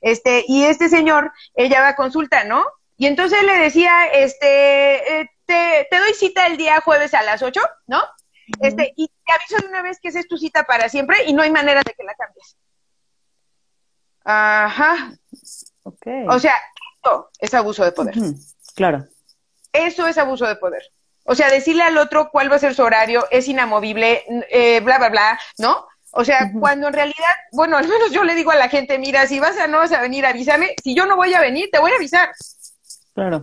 Este, 0.00 0.44
y 0.48 0.64
este 0.64 0.88
señor, 0.88 1.32
ella 1.54 1.80
va 1.80 1.88
a 1.88 1.96
consulta, 1.96 2.44
¿no? 2.44 2.64
Y 2.96 3.06
entonces 3.06 3.42
le 3.44 3.58
decía, 3.58 4.06
este, 4.12 5.20
eh, 5.20 5.30
te, 5.46 5.86
te 5.88 5.98
doy 5.98 6.14
cita 6.14 6.46
el 6.46 6.56
día 6.56 6.80
jueves 6.80 7.14
a 7.14 7.22
las 7.22 7.42
8, 7.42 7.60
¿no? 7.86 8.02
Este, 8.60 8.92
y 8.96 9.08
te 9.08 9.32
aviso 9.32 9.56
de 9.58 9.68
una 9.68 9.82
vez 9.82 9.98
que 10.00 10.08
esa 10.08 10.20
es 10.20 10.28
tu 10.28 10.36
cita 10.36 10.64
para 10.64 10.88
siempre 10.88 11.24
y 11.26 11.32
no 11.32 11.42
hay 11.42 11.50
manera 11.50 11.82
de 11.84 11.94
que 11.94 12.02
la 12.02 12.14
cambies. 12.14 12.56
Ajá. 14.24 15.12
Okay. 15.84 16.26
O 16.28 16.38
sea, 16.38 16.54
esto 16.96 17.30
es 17.38 17.54
abuso 17.54 17.84
de 17.84 17.92
poder. 17.92 18.14
Claro. 18.74 19.06
Eso 19.72 20.06
es 20.06 20.18
abuso 20.18 20.46
de 20.46 20.56
poder. 20.56 20.82
O 21.24 21.34
sea, 21.34 21.50
decirle 21.50 21.82
al 21.82 21.98
otro 21.98 22.30
cuál 22.30 22.50
va 22.50 22.56
a 22.56 22.60
ser 22.60 22.74
su 22.74 22.82
horario 22.82 23.26
es 23.30 23.46
inamovible, 23.48 24.24
eh, 24.50 24.80
bla, 24.80 24.98
bla, 24.98 25.08
bla, 25.08 25.40
¿no? 25.58 25.86
O 26.10 26.24
sea, 26.24 26.50
cuando 26.60 26.88
en 26.88 26.92
realidad, 26.92 27.34
bueno, 27.52 27.78
al 27.78 27.88
menos 27.88 28.10
yo 28.10 28.22
le 28.22 28.34
digo 28.34 28.50
a 28.50 28.56
la 28.56 28.68
gente, 28.68 28.98
mira, 28.98 29.26
si 29.26 29.40
vas 29.40 29.56
a 29.56 29.66
no 29.66 29.78
vas 29.78 29.92
a 29.92 30.00
venir, 30.00 30.26
avísame. 30.26 30.74
Si 30.82 30.94
yo 30.94 31.06
no 31.06 31.16
voy 31.16 31.32
a 31.32 31.40
venir, 31.40 31.70
te 31.72 31.78
voy 31.78 31.90
a 31.92 31.96
avisar. 31.96 32.30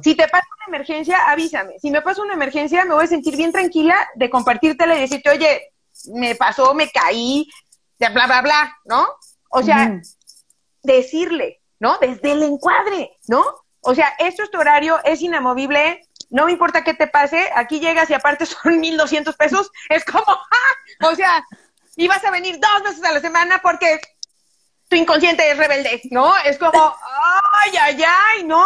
Si 0.03 0.15
te 0.15 0.27
pasa 0.27 0.45
una 0.57 0.77
emergencia, 0.77 1.17
avísame. 1.29 1.79
Si 1.79 1.89
me 1.89 2.01
pasa 2.01 2.21
una 2.21 2.33
emergencia, 2.33 2.85
me 2.85 2.93
voy 2.93 3.05
a 3.05 3.07
sentir 3.07 3.35
bien 3.35 3.51
tranquila 3.51 3.95
de 4.15 4.29
compartírtela 4.29 4.95
y 4.95 5.01
decirte, 5.01 5.31
oye, 5.31 5.73
me 6.13 6.35
pasó, 6.35 6.73
me 6.75 6.89
caí, 6.91 7.47
bla, 7.97 8.27
bla, 8.27 8.41
bla, 8.41 8.77
¿no? 8.85 9.07
O 9.49 9.63
sea, 9.63 9.99
decirle, 10.83 11.61
¿no? 11.79 11.97
Desde 11.97 12.33
el 12.33 12.43
encuadre, 12.43 13.11
¿no? 13.27 13.43
O 13.81 13.95
sea, 13.95 14.13
esto 14.19 14.43
es 14.43 14.51
tu 14.51 14.59
horario, 14.59 14.99
es 15.03 15.21
inamovible, 15.21 16.01
no 16.29 16.45
me 16.45 16.51
importa 16.51 16.83
qué 16.83 16.93
te 16.93 17.07
pase, 17.07 17.49
aquí 17.55 17.79
llegas 17.79 18.09
y 18.09 18.13
aparte 18.13 18.45
son 18.45 18.79
mil 18.79 18.97
doscientos 18.97 19.35
pesos, 19.35 19.71
es 19.89 20.05
como, 20.05 20.25
¡ah! 20.27 21.07
O 21.07 21.15
sea, 21.15 21.45
y 21.95 22.07
vas 22.07 22.23
a 22.23 22.31
venir 22.31 22.59
dos 22.59 22.83
veces 22.83 23.03
a 23.03 23.11
la 23.11 23.19
semana 23.19 23.59
porque 23.61 23.99
tu 24.87 24.95
inconsciente 24.95 25.49
es 25.49 25.57
rebelde, 25.57 26.01
¿no? 26.11 26.33
Es 26.45 26.57
como, 26.57 26.95
¡ay, 27.63 27.71
ay, 27.79 28.03
ay! 28.03 28.43
¿No? 28.43 28.65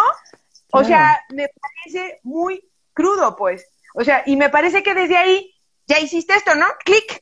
O 0.71 0.83
sea, 0.83 1.21
me 1.29 1.47
parece 1.49 2.19
muy 2.23 2.67
crudo, 2.93 3.35
pues. 3.35 3.67
O 3.93 4.03
sea, 4.03 4.23
y 4.25 4.35
me 4.35 4.49
parece 4.49 4.81
que 4.81 4.95
desde 4.95 5.17
ahí 5.17 5.53
ya 5.85 5.99
hiciste 5.99 6.33
esto, 6.33 6.55
¿no? 6.55 6.65
Clic. 6.83 7.19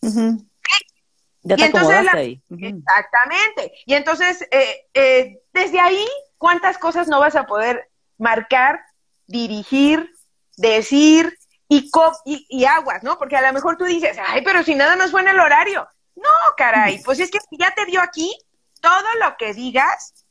Ya 1.44 1.56
te 1.56 1.62
y 1.62 1.66
entonces 1.66 2.08
ahí. 2.14 2.42
Exactamente. 2.50 3.74
Y 3.86 3.96
entonces, 3.96 4.48
eh, 4.52 4.88
eh, 4.94 5.42
desde 5.52 5.80
ahí, 5.80 6.08
¿cuántas 6.38 6.78
cosas 6.78 7.08
no 7.08 7.20
vas 7.20 7.36
a 7.36 7.46
poder 7.46 7.90
marcar, 8.18 8.86
dirigir, 9.26 10.14
decir 10.62 11.38
y, 11.68 11.90
y, 12.26 12.46
y, 12.50 12.66
aguas, 12.66 13.04
¿no? 13.04 13.18
Porque 13.18 13.38
a 13.38 13.42
lo 13.42 13.54
mejor 13.54 13.78
tú 13.78 13.86
dices, 13.86 14.18
ay, 14.26 14.42
pero 14.44 14.64
si 14.64 14.76
nada 14.76 14.96
más 14.96 15.12
fue 15.12 15.22
en 15.22 15.30
el 15.30 15.40
horario. 15.40 15.88
No, 16.16 16.30
caray, 16.58 17.02
pues 17.04 17.20
es 17.20 17.32
que 17.32 17.40
ya 17.58 17.74
te 17.74 17.86
vio 17.86 18.02
aquí, 18.02 18.38
todo 18.82 19.08
lo 19.22 19.38
que 19.38 19.54
digas 19.54 20.26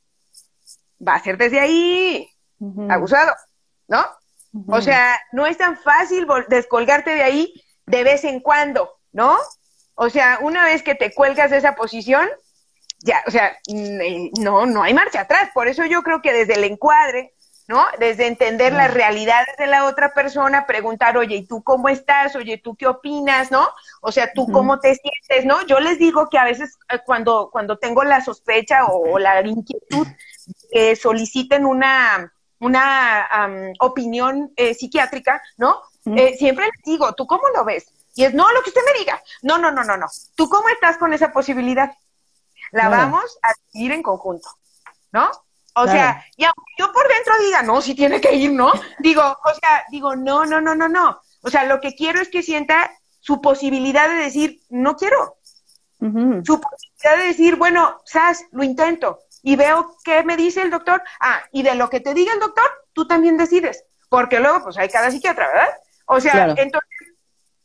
va 1.06 1.14
a 1.14 1.22
ser 1.22 1.38
desde 1.38 1.60
ahí 1.60 2.28
abusado, 2.90 3.32
¿no? 3.88 4.04
O 4.68 4.80
sea, 4.82 5.18
no 5.32 5.46
es 5.46 5.56
tan 5.56 5.78
fácil 5.78 6.26
descolgarte 6.48 7.10
de 7.10 7.22
ahí 7.22 7.54
de 7.86 8.04
vez 8.04 8.24
en 8.24 8.40
cuando, 8.40 8.98
¿no? 9.12 9.38
O 9.94 10.10
sea, 10.10 10.38
una 10.42 10.64
vez 10.64 10.82
que 10.82 10.94
te 10.94 11.14
cuelgas 11.14 11.50
de 11.50 11.58
esa 11.58 11.74
posición, 11.74 12.28
ya, 13.02 13.22
o 13.26 13.30
sea, 13.30 13.56
no, 14.38 14.66
no 14.66 14.82
hay 14.82 14.92
marcha 14.92 15.22
atrás. 15.22 15.50
Por 15.54 15.68
eso 15.68 15.84
yo 15.86 16.02
creo 16.02 16.20
que 16.20 16.32
desde 16.32 16.54
el 16.54 16.64
encuadre, 16.64 17.34
¿no? 17.70 17.87
Desde 18.00 18.26
entender 18.26 18.72
las 18.72 18.92
realidades 18.92 19.56
de 19.56 19.68
la 19.68 19.85
otra 19.85 20.12
persona, 20.12 20.66
preguntar, 20.66 21.16
oye, 21.16 21.37
¿y 21.37 21.46
tú 21.46 21.62
cómo 21.62 21.88
estás? 21.88 22.35
Oye, 22.35 22.59
¿tú 22.59 22.74
qué 22.74 22.88
opinas? 22.88 23.52
¿No? 23.52 23.68
O 24.00 24.11
sea, 24.11 24.33
¿tú 24.33 24.48
cómo 24.50 24.80
te 24.80 24.96
sientes? 24.96 25.46
¿No? 25.46 25.64
Yo 25.66 25.78
les 25.78 25.96
digo 26.00 26.28
que 26.28 26.37
a 26.37 26.44
veces 26.44 26.76
eh, 26.88 26.98
cuando, 27.06 27.48
cuando 27.52 27.78
tengo 27.78 28.02
la 28.02 28.24
sospecha 28.24 28.87
o, 28.87 29.20
la 29.20 29.40
inquietud 29.46 30.04
que 30.72 30.96
soliciten 30.96 31.64
una, 31.64 32.33
una 32.59 33.28
opinión 33.78 34.52
eh, 34.56 34.74
psiquiátrica, 34.74 35.40
¿no? 35.56 35.80
Eh, 36.06 36.35
siempre 36.37 36.64
les 36.64 36.85
digo, 36.85 37.12
¿tú 37.12 37.24
cómo 37.28 37.44
lo 37.54 37.64
ves? 37.64 37.87
Y 38.16 38.24
es, 38.24 38.35
no, 38.35 38.50
lo 38.50 38.62
que 38.62 38.70
usted 38.70 38.83
me 38.85 38.98
diga. 38.98 39.22
No, 39.42 39.59
no, 39.59 39.70
no, 39.70 39.85
no, 39.85 39.96
no. 39.96 40.09
¿Tú 40.35 40.48
cómo 40.48 40.68
estás 40.70 40.98
con 40.98 41.12
esa 41.12 41.30
posibilidad? 41.30 41.92
La 42.72 42.88
vamos 42.88 43.38
a 43.44 43.52
ir 43.74 43.92
en 43.92 44.02
conjunto, 44.02 44.48
¿no? 45.12 45.30
O 45.74 45.87
sea, 45.87 46.24
y 46.37 46.44
aunque 46.44 46.72
yo 46.78 46.92
por 46.92 47.06
dentro 47.09 47.33
diga, 47.44 47.62
no, 47.62 47.80
si 47.80 47.94
tiene 47.94 48.20
que 48.20 48.35
ir, 48.35 48.52
¿no? 48.52 48.72
Digo, 48.98 49.22
o 49.22 49.54
sea, 49.54 49.85
digo, 49.90 50.16
no, 50.16 50.44
no, 50.44 50.61
no, 50.61 50.74
no, 50.74 50.88
no. 50.88 51.20
O 51.42 51.50
sea, 51.50 51.64
lo 51.64 51.80
que 51.80 51.94
quiero 51.94 52.20
es 52.20 52.28
que 52.28 52.42
sienta 52.42 52.90
su 53.20 53.40
posibilidad 53.40 54.09
de 54.09 54.16
decir, 54.16 54.61
no 54.68 54.96
quiero. 54.96 55.37
Su 56.00 56.61
posibilidad 56.61 57.18
de 57.18 57.26
decir, 57.28 57.56
bueno, 57.56 58.00
Sas, 58.04 58.46
lo 58.52 58.64
intento. 58.64 59.20
Y 59.42 59.56
veo 59.56 59.96
qué 60.02 60.22
me 60.22 60.37
dice 60.37 60.62
el 60.62 60.70
doctor. 60.70 61.02
Ah, 61.20 61.42
y 61.52 61.62
de 61.62 61.74
lo 61.74 61.90
que 61.90 62.00
te 62.00 62.14
diga 62.14 62.33
el 62.33 62.40
doctor, 62.40 62.64
tú 62.92 63.06
también 63.06 63.37
decides. 63.37 63.85
Porque 64.09 64.40
luego, 64.40 64.64
pues 64.64 64.78
hay 64.78 64.88
cada 64.88 65.11
psiquiatra, 65.11 65.46
¿verdad? 65.46 65.68
O 66.06 66.20
sea, 66.20 66.54
entonces 66.56 66.99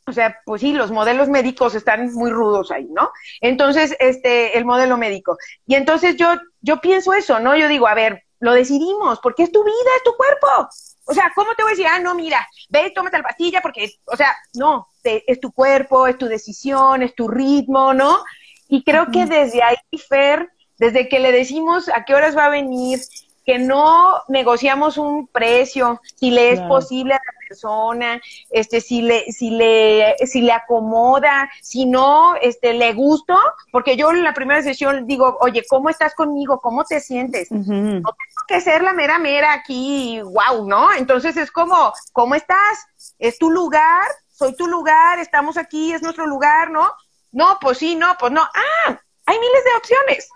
o 0.06 0.12
sea, 0.12 0.40
pues 0.44 0.60
sí, 0.60 0.72
los 0.72 0.92
modelos 0.92 1.28
médicos 1.28 1.74
están 1.74 2.12
muy 2.14 2.30
rudos 2.30 2.70
ahí, 2.70 2.86
¿no? 2.90 3.10
Entonces, 3.40 3.96
este, 3.98 4.56
el 4.56 4.64
modelo 4.64 4.96
médico. 4.96 5.36
Y 5.66 5.74
entonces 5.74 6.16
yo, 6.16 6.34
yo 6.60 6.80
pienso 6.80 7.12
eso, 7.12 7.40
¿no? 7.40 7.56
Yo 7.56 7.66
digo, 7.68 7.88
a 7.88 7.94
ver, 7.94 8.22
lo 8.38 8.52
decidimos, 8.52 9.18
porque 9.20 9.42
es 9.42 9.52
tu 9.52 9.64
vida, 9.64 9.90
es 9.96 10.04
tu 10.04 10.14
cuerpo. 10.16 10.68
O 11.06 11.14
sea, 11.14 11.32
¿cómo 11.34 11.54
te 11.54 11.62
voy 11.62 11.70
a 11.70 11.74
decir, 11.74 11.86
ah, 11.90 11.98
no, 11.98 12.14
mira, 12.14 12.46
ve, 12.68 12.92
tómate 12.94 13.18
la 13.18 13.24
pastilla, 13.24 13.60
porque, 13.60 13.90
o 14.04 14.16
sea, 14.16 14.34
no, 14.54 14.88
es 15.02 15.40
tu 15.40 15.52
cuerpo, 15.52 16.06
es 16.06 16.18
tu 16.18 16.26
decisión, 16.26 17.02
es 17.02 17.14
tu 17.14 17.26
ritmo, 17.26 17.92
¿no? 17.92 18.24
Y 18.68 18.84
creo 18.84 19.10
que 19.10 19.26
desde 19.26 19.62
ahí, 19.62 19.76
Fer, 20.08 20.50
desde 20.78 21.08
que 21.08 21.18
le 21.18 21.32
decimos 21.32 21.88
a 21.88 22.04
qué 22.04 22.14
horas 22.14 22.36
va 22.36 22.46
a 22.46 22.50
venir, 22.50 23.00
que 23.46 23.60
no 23.60 24.22
negociamos 24.26 24.98
un 24.98 25.28
precio, 25.28 26.02
si 26.16 26.32
le 26.32 26.50
es 26.50 26.60
posible 26.62 27.14
a 27.14 27.20
la 27.24 27.48
persona, 27.48 28.20
este, 28.50 28.80
si 28.80 29.02
le, 29.02 29.30
si 29.30 29.50
le, 29.50 30.16
si 30.26 30.42
le 30.42 30.50
acomoda, 30.50 31.48
si 31.62 31.86
no, 31.86 32.34
este, 32.34 32.74
le 32.74 32.92
gusto, 32.92 33.38
porque 33.70 33.96
yo 33.96 34.10
en 34.10 34.24
la 34.24 34.34
primera 34.34 34.62
sesión 34.62 35.06
digo, 35.06 35.38
oye, 35.40 35.64
¿cómo 35.68 35.88
estás 35.88 36.12
conmigo? 36.16 36.60
¿Cómo 36.60 36.84
te 36.84 36.98
sientes? 36.98 37.52
No 37.52 37.62
tengo 37.62 38.42
que 38.48 38.60
ser 38.60 38.82
la 38.82 38.92
mera 38.92 39.20
mera 39.20 39.52
aquí, 39.52 40.20
wow, 40.22 40.66
¿no? 40.66 40.92
Entonces 40.94 41.36
es 41.36 41.52
como, 41.52 41.92
¿cómo 42.12 42.34
estás? 42.34 42.86
¿Es 43.20 43.38
tu 43.38 43.48
lugar? 43.48 44.06
¿Soy 44.26 44.56
tu 44.56 44.66
lugar? 44.66 45.20
¿Estamos 45.20 45.56
aquí? 45.56 45.92
¿Es 45.92 46.02
nuestro 46.02 46.26
lugar? 46.26 46.72
¿No? 46.72 46.90
No, 47.30 47.58
pues 47.60 47.78
sí, 47.78 47.94
no, 47.94 48.16
pues 48.18 48.32
no. 48.32 48.42
Ah, 48.42 49.00
hay 49.24 49.38
miles 49.38 49.64
de 49.64 49.78
opciones. 49.78 50.28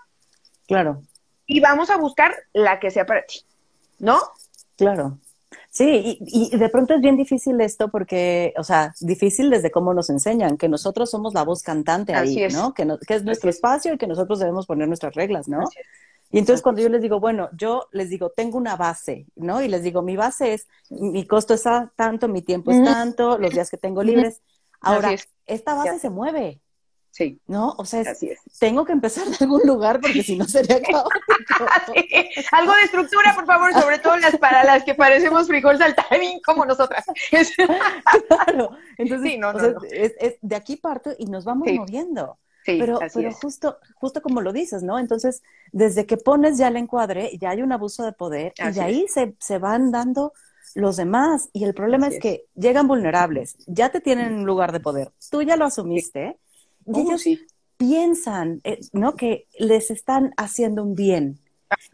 Claro 0.65 1.01
y 1.51 1.59
vamos 1.59 1.89
a 1.89 1.97
buscar 1.97 2.33
la 2.53 2.79
que 2.79 2.91
sea 2.91 3.05
para 3.05 3.25
ti, 3.25 3.41
¿no? 3.99 4.17
Claro. 4.77 5.17
Sí, 5.69 6.17
y, 6.21 6.57
de 6.57 6.69
pronto 6.69 6.93
es 6.93 7.01
bien 7.01 7.17
difícil 7.17 7.59
esto 7.59 7.89
porque, 7.89 8.53
o 8.57 8.63
sea, 8.63 8.93
difícil 9.01 9.49
desde 9.49 9.69
cómo 9.69 9.93
nos 9.93 10.09
enseñan, 10.09 10.57
que 10.57 10.69
nosotros 10.69 11.11
somos 11.11 11.33
la 11.33 11.43
voz 11.43 11.61
cantante 11.61 12.13
ahí, 12.13 12.47
¿no? 12.53 12.73
Que, 12.73 12.87
que 13.05 13.15
es 13.15 13.25
nuestro 13.25 13.49
espacio 13.49 13.93
y 13.93 13.97
que 13.97 14.07
nosotros 14.07 14.39
debemos 14.39 14.65
poner 14.65 14.87
nuestras 14.87 15.13
reglas, 15.13 15.49
¿no? 15.49 15.59
Y 16.31 16.39
entonces 16.39 16.61
cuando 16.61 16.81
yo 16.81 16.87
les 16.87 17.01
digo, 17.01 17.19
bueno, 17.19 17.49
yo 17.51 17.89
les 17.91 18.09
digo, 18.09 18.29
tengo 18.29 18.57
una 18.57 18.77
base, 18.77 19.25
¿no? 19.35 19.61
Y 19.61 19.67
les 19.67 19.83
digo, 19.83 20.01
mi 20.01 20.15
base 20.15 20.53
es, 20.53 20.67
mi 20.89 21.27
costo 21.27 21.53
es 21.53 21.63
tanto, 21.97 22.29
mi 22.29 22.41
tiempo 22.41 22.71
es 22.71 22.81
tanto, 22.81 23.37
los 23.37 23.51
días 23.51 23.69
que 23.69 23.77
tengo 23.77 24.03
libres. 24.03 24.41
Ahora, 24.79 25.13
esta 25.45 25.73
base 25.73 25.99
se 25.99 26.09
mueve, 26.09 26.61
Sí. 27.11 27.39
¿No? 27.45 27.75
O 27.77 27.83
sea, 27.83 28.03
tengo 28.57 28.85
que 28.85 28.93
empezar 28.93 29.27
de 29.27 29.35
algún 29.41 29.61
lugar 29.65 29.99
porque 29.99 30.23
si 30.23 30.37
no 30.37 30.45
sería 30.45 30.81
caótico. 30.81 31.65
Algo 32.53 32.73
de 32.73 32.83
estructura, 32.83 33.35
por 33.35 33.45
favor, 33.45 33.73
sobre 33.73 33.99
todo 33.99 34.17
las 34.17 34.37
para 34.37 34.63
las 34.63 34.83
que 34.83 34.95
parecemos 34.95 35.47
frijol 35.47 35.77
saltarín 35.77 36.39
como 36.41 36.65
nosotras. 36.65 37.05
claro. 38.27 38.71
Entonces, 38.97 39.39
Es, 39.91 40.35
de 40.41 40.55
aquí 40.55 40.77
parto 40.77 41.11
y 41.17 41.25
nos 41.25 41.43
vamos 41.43 41.67
moviendo. 41.71 42.37
Sí, 42.63 42.77
pero, 42.79 42.99
pero 43.13 43.31
justo, 43.33 43.79
justo 43.95 44.21
como 44.21 44.39
lo 44.41 44.53
dices, 44.53 44.83
¿no? 44.83 44.99
Entonces, 44.99 45.41
desde 45.71 46.05
que 46.05 46.17
pones 46.17 46.59
ya 46.59 46.67
el 46.67 46.77
encuadre, 46.77 47.35
ya 47.39 47.49
hay 47.49 47.63
un 47.63 47.71
abuso 47.71 48.05
de 48.05 48.13
poder 48.13 48.53
y 48.57 48.71
de 48.71 48.81
ahí 48.81 49.05
se, 49.07 49.33
se, 49.39 49.57
van 49.57 49.91
dando 49.91 50.31
los 50.75 50.95
demás. 50.95 51.49
Y 51.53 51.63
el 51.63 51.73
problema 51.73 52.07
es 52.07 52.19
que 52.19 52.45
llegan 52.53 52.87
vulnerables, 52.87 53.55
ya 53.65 53.89
te 53.89 53.99
tienen 53.99 54.33
un 54.33 54.45
lugar 54.45 54.71
de 54.71 54.79
poder, 54.79 55.11
tú 55.31 55.41
ya 55.41 55.55
lo 55.55 55.65
asumiste, 55.65 56.37
y 56.85 56.99
ellos 56.99 57.23
piensan, 57.77 58.61
eh, 58.63 58.79
¿no? 58.93 59.15
Que 59.15 59.47
les 59.57 59.91
están 59.91 60.33
haciendo 60.37 60.83
un 60.83 60.95
bien. 60.95 61.39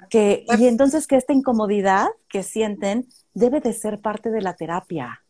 Que, 0.10 0.46
y 0.58 0.66
entonces 0.66 1.06
que 1.08 1.16
esta 1.16 1.34
incomodidad 1.34 2.08
que 2.30 2.44
sienten 2.44 3.08
debe 3.34 3.62
de 3.62 3.74
ser 3.74 4.02
parte 4.02 4.32
de 4.32 4.42
la 4.42 4.56
terapia. 4.56 5.24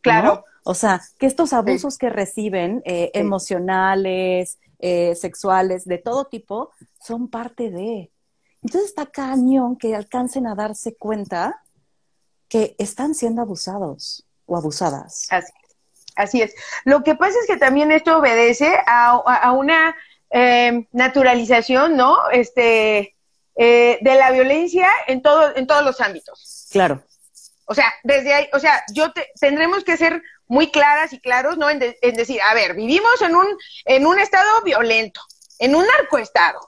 Claro. 0.00 0.44
O 0.64 0.74
sea, 0.74 1.02
que 1.18 1.26
estos 1.26 1.52
abusos 1.52 1.98
que 1.98 2.08
reciben, 2.08 2.80
eh, 2.84 3.10
emocionales, 3.14 4.58
eh, 4.78 5.14
sexuales, 5.16 5.84
de 5.84 5.98
todo 5.98 6.26
tipo, 6.26 6.70
son 7.02 7.28
parte 7.28 7.70
de. 7.70 8.10
Entonces 8.62 8.90
está 8.90 9.06
cañón 9.06 9.76
que 9.76 9.94
alcancen 9.94 10.46
a 10.46 10.54
darse 10.54 10.94
cuenta 10.94 11.62
que 12.48 12.76
están 12.78 13.14
siendo 13.14 13.42
abusados 13.42 14.24
o 14.46 14.56
abusadas. 14.56 15.26
Así 15.30 15.52
Así 16.18 16.42
es. 16.42 16.52
Lo 16.84 17.04
que 17.04 17.14
pasa 17.14 17.38
es 17.40 17.46
que 17.46 17.56
también 17.56 17.92
esto 17.92 18.18
obedece 18.18 18.76
a, 18.86 19.52
una 19.52 19.96
eh, 20.30 20.84
naturalización, 20.90 21.96
¿no? 21.96 22.28
Este, 22.32 23.14
eh, 23.54 23.98
de 24.00 24.14
la 24.16 24.32
violencia 24.32 24.88
en 25.06 25.22
todo, 25.22 25.54
en 25.54 25.68
todos 25.68 25.84
los 25.84 26.00
ámbitos. 26.00 26.66
Claro. 26.72 27.04
O 27.66 27.74
sea, 27.74 27.94
desde 28.02 28.34
ahí, 28.34 28.48
o 28.52 28.58
sea, 28.58 28.82
yo 28.92 29.12
tendremos 29.38 29.84
que 29.84 29.96
ser 29.96 30.20
muy 30.48 30.72
claras 30.72 31.12
y 31.12 31.20
claros, 31.20 31.56
¿no? 31.56 31.70
En, 31.70 31.78
decir, 31.78 32.40
a 32.48 32.54
ver, 32.54 32.74
vivimos 32.74 33.22
en 33.22 33.36
un, 33.36 33.46
en 33.84 34.04
un 34.04 34.18
estado 34.18 34.62
violento, 34.64 35.20
en 35.60 35.76
un 35.76 35.86
narcoestado. 35.86 36.58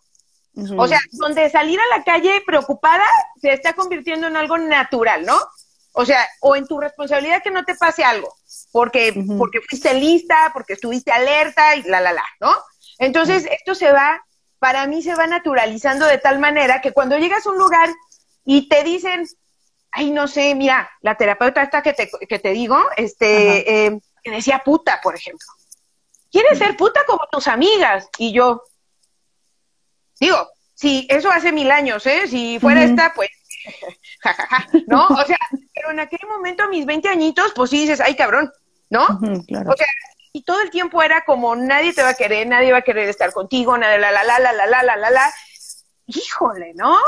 O 0.77 0.87
sea, 0.87 1.01
donde 1.13 1.49
salir 1.49 1.79
a 1.81 1.97
la 1.97 2.05
calle 2.05 2.43
preocupada 2.47 3.05
se 3.41 3.53
está 3.53 3.73
convirtiendo 3.73 4.27
en 4.27 4.37
algo 4.37 4.59
natural, 4.59 5.25
¿no? 5.25 5.39
O 5.93 6.07
sea, 6.07 6.27
o 6.41 6.55
en 6.57 6.67
tu 6.67 6.79
responsabilidad 6.79 7.43
que 7.43 7.51
no 7.51 7.65
te 7.65 7.75
pase 7.75 8.05
algo, 8.05 8.37
porque, 8.71 9.13
porque 9.37 9.61
fuiste 9.61 9.93
lista, 9.95 10.51
porque 10.53 10.75
estuviste 10.75 11.11
alerta 11.11 11.75
y 11.77 11.83
la, 11.83 12.01
la, 12.01 12.13
la, 12.13 12.25
¿no? 12.41 12.55
Entonces, 12.99 13.47
esto 13.51 13.75
se 13.75 13.91
va, 13.93 14.23
para 14.59 14.87
mí 14.87 15.03
se 15.03 15.15
va 15.15 15.27
naturalizando 15.27 16.07
de 16.07 16.19
tal 16.19 16.39
manera 16.39 16.81
que 16.81 16.93
cuando 16.93 17.19
llegas 17.19 17.47
a 17.47 17.51
un 17.51 17.59
lugar 17.59 17.89
y 18.45 18.69
te 18.69 18.85
dicen, 18.85 19.27
ay, 19.91 20.11
no 20.11 20.29
sé, 20.29 20.55
mira, 20.55 20.91
la 21.01 21.17
terapeuta 21.17 21.63
esta 21.63 21.83
que 21.83 21.93
te, 21.93 22.11
que 22.29 22.39
te 22.39 22.51
digo, 22.51 22.79
este, 22.97 23.87
eh, 23.87 24.01
que 24.23 24.31
decía 24.31 24.63
puta, 24.65 25.01
por 25.03 25.17
ejemplo. 25.17 25.47
¿Quieres 26.31 26.59
ser 26.59 26.77
puta 26.77 27.05
como 27.07 27.27
tus 27.33 27.49
amigas? 27.49 28.09
Y 28.19 28.33
yo, 28.33 28.63
digo, 30.21 30.49
si 30.75 31.07
eso 31.11 31.31
hace 31.31 31.51
mil 31.53 31.71
años, 31.71 32.07
¿eh? 32.07 32.29
Si 32.29 32.61
fuera 32.61 32.85
esta, 32.85 33.13
pues 33.15 33.31
jajaja, 34.21 34.69
¿no? 34.87 35.07
O 35.07 35.25
sea, 35.25 35.39
pero 35.75 35.91
en 35.91 36.01
aquel 36.01 36.29
momento, 36.29 36.65
a 36.65 36.69
mis 36.69 36.87
20 36.87 37.09
añitos, 37.09 37.53
pues 37.55 37.71
sí 37.71 37.81
dices, 37.83 38.01
ay, 38.01 38.15
cabrón, 38.17 38.51
¿no? 38.89 39.05
O 39.05 39.77
sea, 39.77 39.87
y 40.33 40.43
todo 40.43 40.61
el 40.61 40.71
tiempo 40.71 41.03
era 41.03 41.25
como, 41.25 41.57
nadie 41.57 41.93
te 41.93 42.03
va 42.03 42.11
a 42.11 42.15
querer, 42.15 42.47
nadie 42.47 42.73
va 42.73 42.79
a 42.79 42.83
querer 42.83 43.09
estar 43.09 43.33
contigo, 43.33 43.77
nada, 43.77 43.99
la, 43.99 44.13
la, 44.13 44.25
la, 44.25 44.39
la, 44.39 44.53
la, 44.53 44.67
la, 44.67 44.83
la, 44.83 44.97
la, 44.97 45.11
la. 45.11 45.33
Híjole, 46.07 46.73
¿no? 46.75 46.99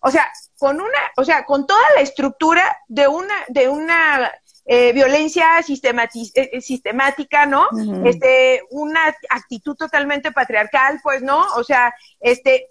O 0.00 0.10
sea, 0.10 0.30
con 0.58 0.80
una, 0.80 0.98
o 1.16 1.24
sea, 1.24 1.44
con 1.44 1.66
toda 1.66 1.82
la 1.94 2.02
estructura 2.02 2.78
de 2.88 3.06
una, 3.06 3.34
de 3.48 3.68
una 3.68 4.32
eh, 4.66 4.92
violencia 4.92 5.62
sistemática, 5.62 7.46
¿no? 7.46 7.68
Este, 8.04 8.62
una 8.70 9.14
actitud 9.28 9.74
totalmente 9.76 10.32
patriarcal, 10.32 11.00
pues, 11.02 11.22
¿no? 11.22 11.44
O 11.56 11.64
sea, 11.64 11.94
este, 12.20 12.68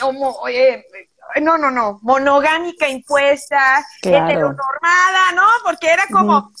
como, 0.00 0.30
oye, 0.36 0.86
no, 1.40 1.56
no, 1.56 1.70
no, 1.70 1.98
monogámica 2.02 2.88
impuesta, 2.88 3.84
heteronormada, 4.02 5.32
¿no? 5.34 5.46
Porque 5.64 5.88
era 5.88 6.06
como, 6.10 6.38
uh 6.38 6.52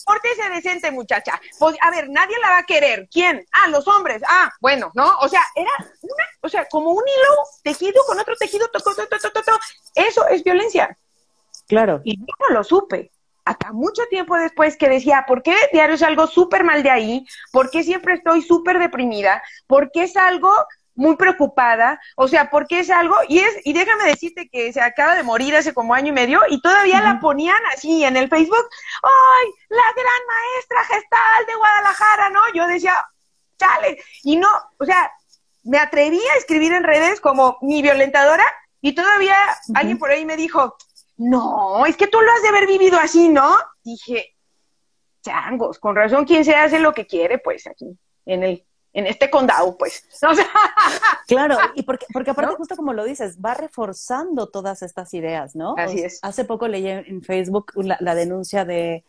decente, 0.54 0.90
muchacha. 0.90 1.40
Pues, 1.58 1.76
a 1.80 1.90
ver, 1.90 2.08
nadie 2.08 2.36
la 2.40 2.50
va 2.50 2.58
a 2.58 2.64
querer. 2.64 3.08
¿Quién? 3.10 3.44
Ah, 3.52 3.68
los 3.68 3.86
hombres. 3.88 4.22
Ah, 4.26 4.50
bueno, 4.60 4.90
¿no? 4.94 5.18
O 5.20 5.28
sea, 5.28 5.40
era 5.54 5.70
una, 6.02 6.24
o 6.40 6.48
sea, 6.48 6.66
como 6.68 6.90
un 6.90 7.02
hilo 7.02 7.36
tejido 7.62 8.02
con 8.06 8.18
otro 8.18 8.34
tejido, 8.36 8.68
to, 8.68 8.80
to, 8.80 8.92
to, 8.94 9.58
eso 9.94 10.26
es 10.28 10.42
violencia. 10.44 10.96
Claro. 11.68 12.00
Y 12.04 12.18
yo 12.18 12.34
no 12.40 12.54
lo 12.54 12.64
supe. 12.64 13.12
Hasta 13.44 13.72
mucho 13.72 14.02
tiempo 14.08 14.36
después 14.36 14.76
que 14.76 14.88
decía, 14.88 15.24
¿por 15.26 15.42
qué 15.42 15.56
diario 15.72 15.96
es 15.96 16.02
algo 16.02 16.28
súper 16.28 16.62
mal 16.62 16.82
de 16.82 16.90
ahí? 16.90 17.26
¿Por 17.50 17.70
qué 17.70 17.82
siempre 17.82 18.14
estoy 18.14 18.42
súper 18.42 18.78
deprimida? 18.78 19.42
¿Por 19.66 19.90
qué 19.90 20.04
es 20.04 20.16
algo 20.16 20.52
muy 20.94 21.16
preocupada, 21.16 22.00
o 22.16 22.28
sea, 22.28 22.50
porque 22.50 22.80
es 22.80 22.90
algo, 22.90 23.16
y 23.28 23.38
es, 23.38 23.56
y 23.64 23.72
déjame 23.72 24.04
decirte 24.04 24.48
que 24.48 24.72
se 24.72 24.80
acaba 24.80 25.14
de 25.14 25.22
morir 25.22 25.56
hace 25.56 25.72
como 25.72 25.94
año 25.94 26.08
y 26.08 26.12
medio, 26.12 26.40
y 26.48 26.60
todavía 26.60 27.00
la 27.00 27.18
ponían 27.20 27.60
así 27.74 28.04
en 28.04 28.16
el 28.16 28.28
Facebook, 28.28 28.68
¡ay, 29.02 29.52
la 29.68 29.82
gran 29.94 30.26
maestra 30.28 30.84
gestal 30.84 31.46
de 31.46 31.54
Guadalajara! 31.54 32.30
¿No? 32.30 32.40
Yo 32.54 32.66
decía, 32.66 32.94
chale, 33.58 34.02
y 34.22 34.36
no, 34.36 34.48
o 34.78 34.84
sea, 34.84 35.10
me 35.64 35.78
atreví 35.78 36.20
a 36.20 36.36
escribir 36.36 36.72
en 36.72 36.84
redes 36.84 37.20
como 37.20 37.58
mi 37.62 37.82
violentadora, 37.82 38.44
y 38.80 38.94
todavía 38.94 39.36
alguien 39.74 39.98
por 39.98 40.10
ahí 40.10 40.26
me 40.26 40.36
dijo, 40.36 40.76
no, 41.16 41.86
es 41.86 41.96
que 41.96 42.08
tú 42.08 42.20
lo 42.20 42.32
has 42.32 42.42
de 42.42 42.48
haber 42.48 42.66
vivido 42.66 42.98
así, 42.98 43.28
¿no? 43.28 43.56
Dije, 43.84 44.36
changos, 45.22 45.78
con 45.78 45.94
razón, 45.94 46.24
quien 46.24 46.44
se 46.44 46.54
hace 46.54 46.80
lo 46.80 46.92
que 46.92 47.06
quiere, 47.06 47.38
pues 47.38 47.66
aquí, 47.66 47.96
en 48.26 48.42
el 48.42 48.66
en 48.92 49.06
este 49.06 49.30
condado, 49.30 49.76
pues. 49.76 50.04
claro, 51.26 51.56
y 51.74 51.82
porque, 51.82 52.06
porque 52.12 52.30
aparte, 52.30 52.56
justo 52.56 52.76
como 52.76 52.92
lo 52.92 53.04
dices, 53.04 53.38
va 53.42 53.54
reforzando 53.54 54.48
todas 54.48 54.82
estas 54.82 55.14
ideas, 55.14 55.56
¿no? 55.56 55.74
Así 55.78 56.00
es. 56.00 56.18
Hace 56.22 56.44
poco 56.44 56.68
leí 56.68 56.86
en 56.88 57.22
Facebook 57.22 57.72
la, 57.76 58.14
denuncia 58.14 58.64
de, 58.64 59.04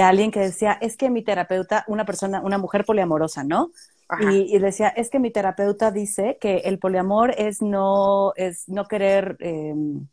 alguien 0.00 0.30
que 0.30 0.40
decía, 0.40 0.78
es 0.80 0.96
que 0.96 1.10
mi 1.10 1.22
terapeuta, 1.22 1.84
una 1.88 2.04
persona, 2.04 2.40
una 2.40 2.58
mujer 2.58 2.84
poliamorosa, 2.84 3.42
¿no? 3.42 3.72
Y, 4.20 4.56
decía, 4.58 4.88
es 4.88 5.10
que 5.10 5.18
mi 5.18 5.32
terapeuta 5.32 5.90
dice 5.90 6.38
que 6.40 6.58
el 6.58 6.78
poliamor 6.78 7.34
es 7.36 7.60
no, 7.60 8.32
es 8.36 8.68
no 8.68 8.86
querer 8.86 9.36
em, 9.40 10.06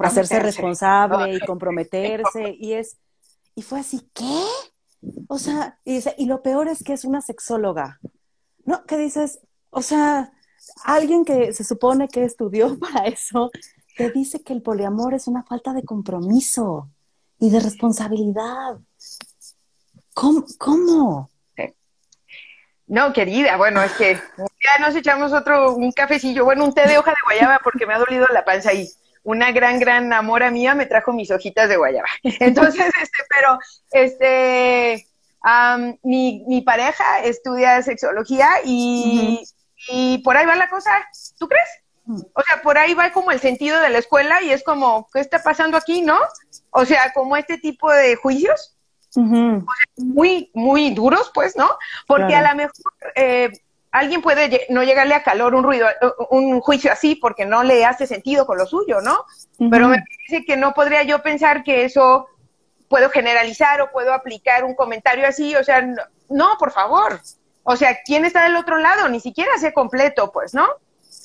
hacerse 0.00 0.40
responsable 0.40 1.34
y 1.34 1.38
comprometerse, 1.46 2.56
y 2.58 2.72
es, 2.72 2.96
y 3.54 3.62
fue 3.62 3.78
así, 3.78 4.10
¿qué? 4.12 4.42
O 5.28 5.38
sea, 5.38 5.78
y 5.84 5.94
dice, 5.94 6.12
y 6.18 6.26
lo 6.26 6.42
peor 6.42 6.66
es 6.66 6.82
que 6.82 6.92
es 6.92 7.04
una 7.04 7.20
sexóloga. 7.20 8.00
¿No? 8.66 8.84
¿Qué 8.84 8.98
dices, 8.98 9.40
o 9.70 9.80
sea, 9.80 10.32
alguien 10.84 11.24
que 11.24 11.52
se 11.52 11.64
supone 11.64 12.08
que 12.08 12.24
estudió 12.24 12.78
para 12.78 13.06
eso, 13.06 13.50
te 13.96 14.10
dice 14.10 14.42
que 14.42 14.52
el 14.52 14.62
poliamor 14.62 15.14
es 15.14 15.26
una 15.26 15.42
falta 15.42 15.72
de 15.72 15.82
compromiso 15.82 16.90
y 17.38 17.50
de 17.50 17.60
responsabilidad. 17.60 18.78
¿Cómo? 20.12 20.44
cómo? 20.58 21.30
No, 22.88 23.12
querida, 23.12 23.56
bueno, 23.56 23.82
es 23.82 23.92
que 23.94 24.14
ya 24.14 24.78
nos 24.78 24.94
echamos 24.94 25.32
otro, 25.32 25.74
un 25.74 25.90
cafecillo, 25.90 26.44
bueno, 26.44 26.64
un 26.64 26.72
té 26.72 26.86
de 26.86 26.98
hoja 26.98 27.10
de 27.10 27.16
guayaba 27.24 27.58
porque 27.64 27.84
me 27.84 27.94
ha 27.94 27.98
dolido 27.98 28.26
la 28.32 28.44
panza 28.44 28.72
y 28.72 28.88
una 29.24 29.50
gran, 29.50 29.80
gran 29.80 30.12
amora 30.12 30.52
mía 30.52 30.76
me 30.76 30.86
trajo 30.86 31.12
mis 31.12 31.32
hojitas 31.32 31.68
de 31.68 31.76
guayaba. 31.76 32.06
Entonces, 32.22 32.86
este, 33.02 33.24
pero, 33.28 33.58
este, 33.90 35.08
mi, 36.02 36.44
mi, 36.46 36.60
pareja 36.62 37.20
estudia 37.22 37.82
sexología 37.82 38.48
y, 38.64 39.44
y, 39.88 40.18
por 40.18 40.36
ahí 40.36 40.46
va 40.46 40.56
la 40.56 40.68
cosa, 40.68 40.90
¿tú 41.38 41.48
crees? 41.48 41.68
O 42.34 42.42
sea, 42.42 42.62
por 42.62 42.78
ahí 42.78 42.94
va 42.94 43.12
como 43.12 43.32
el 43.32 43.40
sentido 43.40 43.80
de 43.80 43.90
la 43.90 43.98
escuela 43.98 44.40
y 44.42 44.50
es 44.50 44.62
como, 44.62 45.08
¿qué 45.12 45.20
está 45.20 45.42
pasando 45.42 45.76
aquí, 45.76 46.02
no? 46.02 46.18
O 46.70 46.84
sea, 46.84 47.12
como 47.12 47.36
este 47.36 47.58
tipo 47.58 47.92
de 47.92 48.16
juicios, 48.16 48.76
muy, 49.96 50.50
muy 50.54 50.90
duros, 50.90 51.30
pues, 51.34 51.56
¿no? 51.56 51.68
Porque 52.06 52.34
a 52.34 52.48
lo 52.48 52.56
mejor 52.56 52.92
eh, 53.14 53.50
alguien 53.90 54.20
puede 54.22 54.66
no 54.68 54.82
llegarle 54.82 55.14
a 55.14 55.22
calor 55.22 55.54
un 55.54 55.64
ruido, 55.64 55.88
un 56.30 56.60
juicio 56.60 56.92
así 56.92 57.14
porque 57.16 57.46
no 57.46 57.62
le 57.62 57.84
hace 57.84 58.06
sentido 58.06 58.46
con 58.46 58.58
lo 58.58 58.66
suyo, 58.66 59.00
¿no? 59.00 59.24
Pero 59.70 59.88
me 59.88 60.02
parece 60.02 60.44
que 60.44 60.56
no 60.56 60.74
podría 60.74 61.02
yo 61.02 61.22
pensar 61.22 61.64
que 61.64 61.84
eso 61.84 62.26
puedo 62.88 63.10
generalizar 63.10 63.80
o 63.80 63.90
puedo 63.90 64.12
aplicar 64.12 64.64
un 64.64 64.74
comentario 64.74 65.26
así, 65.26 65.54
o 65.56 65.64
sea, 65.64 65.86
no, 66.28 66.56
por 66.58 66.72
favor. 66.72 67.20
O 67.62 67.76
sea, 67.76 67.98
¿quién 68.04 68.24
está 68.24 68.44
del 68.44 68.56
otro 68.56 68.78
lado? 68.78 69.08
Ni 69.08 69.20
siquiera 69.20 69.58
sé 69.58 69.72
completo, 69.72 70.30
pues, 70.32 70.54
¿no? 70.54 70.66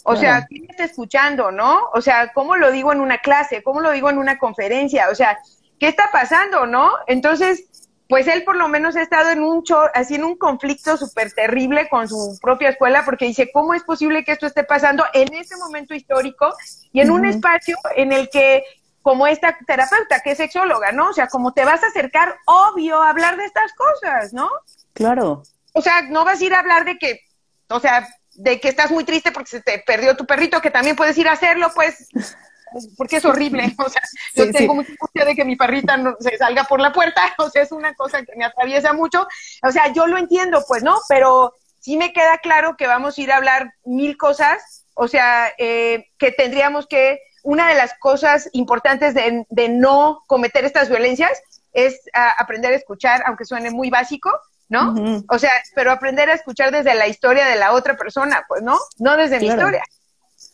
O 0.03 0.15
sea, 0.15 0.47
¿quién 0.47 0.65
está 0.69 0.83
escuchando, 0.85 1.51
no? 1.51 1.89
O 1.93 2.01
sea, 2.01 2.33
¿cómo 2.33 2.55
lo 2.55 2.71
digo 2.71 2.91
en 2.91 3.01
una 3.01 3.19
clase? 3.19 3.61
¿Cómo 3.61 3.81
lo 3.81 3.91
digo 3.91 4.09
en 4.09 4.17
una 4.17 4.39
conferencia? 4.39 5.09
O 5.11 5.15
sea, 5.15 5.37
¿qué 5.79 5.87
está 5.87 6.09
pasando, 6.11 6.65
no? 6.65 6.91
Entonces, 7.05 7.65
pues 8.11 8.27
él 8.27 8.43
por 8.43 8.57
lo 8.57 8.67
menos 8.67 8.97
ha 8.97 9.01
estado 9.01 9.29
en 9.29 9.41
un 9.41 9.63
así 9.93 10.15
en 10.15 10.25
un 10.25 10.37
conflicto 10.37 10.97
súper 10.97 11.31
terrible 11.31 11.87
con 11.87 12.09
su 12.09 12.37
propia 12.41 12.69
escuela 12.69 13.05
porque 13.05 13.25
dice, 13.25 13.51
¿cómo 13.53 13.73
es 13.73 13.83
posible 13.83 14.25
que 14.25 14.33
esto 14.33 14.47
esté 14.47 14.63
pasando 14.63 15.05
en 15.13 15.33
este 15.33 15.55
momento 15.55 15.93
histórico 15.93 16.53
y 16.91 16.99
en 16.99 17.09
un 17.09 17.25
espacio 17.25 17.77
en 17.95 18.11
el 18.11 18.29
que 18.29 18.63
como 19.01 19.27
esta 19.27 19.57
terapeuta 19.65 20.21
que 20.21 20.31
es 20.31 20.37
sexóloga, 20.37 20.91
¿no? 20.91 21.09
O 21.09 21.13
sea, 21.13 21.27
como 21.27 21.53
te 21.53 21.65
vas 21.65 21.83
a 21.83 21.87
acercar, 21.87 22.37
obvio, 22.45 23.01
a 23.01 23.09
hablar 23.09 23.37
de 23.37 23.45
estas 23.45 23.73
cosas, 23.73 24.33
¿no? 24.33 24.49
Claro. 24.93 25.43
O 25.73 25.81
sea, 25.81 26.03
no 26.03 26.25
vas 26.25 26.41
a 26.41 26.45
ir 26.45 26.53
a 26.53 26.59
hablar 26.59 26.85
de 26.85 26.97
que, 26.97 27.21
o 27.69 27.79
sea, 27.79 28.07
de 28.35 28.59
que 28.59 28.69
estás 28.69 28.91
muy 28.91 29.03
triste 29.03 29.31
porque 29.31 29.49
se 29.49 29.61
te 29.61 29.79
perdió 29.85 30.15
tu 30.15 30.25
perrito, 30.25 30.61
que 30.61 30.71
también 30.71 30.95
puedes 30.95 31.17
ir 31.17 31.27
a 31.27 31.33
hacerlo, 31.33 31.71
pues, 31.73 32.07
porque 32.97 33.17
es 33.17 33.25
horrible. 33.25 33.75
O 33.85 33.89
sea, 33.89 34.01
yo 34.35 34.51
tengo 34.51 34.75
mucha 34.75 34.91
angustia 34.91 35.25
de 35.25 35.35
que 35.35 35.45
mi 35.45 35.55
perrita 35.55 35.97
no 35.97 36.15
se 36.19 36.37
salga 36.37 36.63
por 36.65 36.79
la 36.79 36.91
puerta, 36.91 37.21
o 37.37 37.49
sea, 37.49 37.63
es 37.63 37.71
una 37.71 37.93
cosa 37.95 38.23
que 38.23 38.35
me 38.35 38.45
atraviesa 38.45 38.93
mucho. 38.93 39.27
O 39.63 39.71
sea, 39.71 39.91
yo 39.93 40.07
lo 40.07 40.17
entiendo, 40.17 40.63
pues, 40.67 40.83
¿no? 40.83 40.99
Pero 41.07 41.55
sí 41.79 41.97
me 41.97 42.13
queda 42.13 42.37
claro 42.37 42.75
que 42.77 42.87
vamos 42.87 43.17
a 43.17 43.21
ir 43.21 43.31
a 43.31 43.37
hablar 43.37 43.73
mil 43.83 44.17
cosas, 44.17 44.85
o 44.93 45.07
sea, 45.07 45.51
eh, 45.57 46.05
que 46.17 46.31
tendríamos 46.31 46.85
que 46.85 47.19
una 47.43 47.67
de 47.67 47.75
las 47.75 47.93
cosas 47.99 48.49
importantes 48.53 49.13
de, 49.13 49.69
no 49.69 50.21
cometer 50.27 50.65
estas 50.65 50.89
violencias 50.89 51.41
es 51.73 52.01
ah, 52.13 52.35
aprender 52.37 52.73
a 52.73 52.75
escuchar, 52.75 53.23
aunque 53.25 53.45
suene 53.45 53.71
muy 53.71 53.89
básico, 53.89 54.31
¿no? 54.69 55.23
O 55.27 55.37
sea, 55.37 55.51
pero 55.75 55.91
aprender 55.91 56.29
a 56.29 56.33
escuchar 56.33 56.71
desde 56.71 56.95
la 56.95 57.07
historia 57.07 57.45
de 57.45 57.57
la 57.57 57.73
otra 57.73 57.97
persona, 57.97 58.45
pues, 58.47 58.61
¿no? 58.61 58.77
No 58.99 59.17
desde 59.17 59.39
mi 59.39 59.47
historia. 59.47 59.83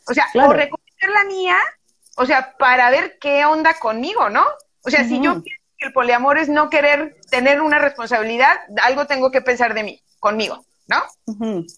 O 0.08 0.14
sea, 0.14 0.26
o 0.34 0.54
reconocer 0.54 1.10
la 1.14 1.24
mía, 1.26 1.58
o 2.16 2.26
sea, 2.26 2.56
para 2.58 2.90
ver 2.90 3.18
qué 3.20 3.46
onda 3.46 3.76
conmigo, 3.80 4.30
¿no? 4.30 4.46
O 4.84 4.90
sea, 4.90 5.04
si 5.04 5.22
yo 5.22 5.42
quiero 5.44 5.62
que 5.78 5.86
el 5.86 5.94
poliamor 5.94 6.38
es 6.38 6.50
no 6.50 6.70
querer 6.70 7.18
tener 7.30 7.62
una 7.62 7.78
responsabilidad, 7.78 8.58
algo 8.82 9.06
tengo 9.06 9.32
que 9.32 9.42
pensar 9.42 9.74
de 9.74 9.84
mí, 9.84 10.02
conmigo. 10.20 10.66
¿No? 10.88 11.04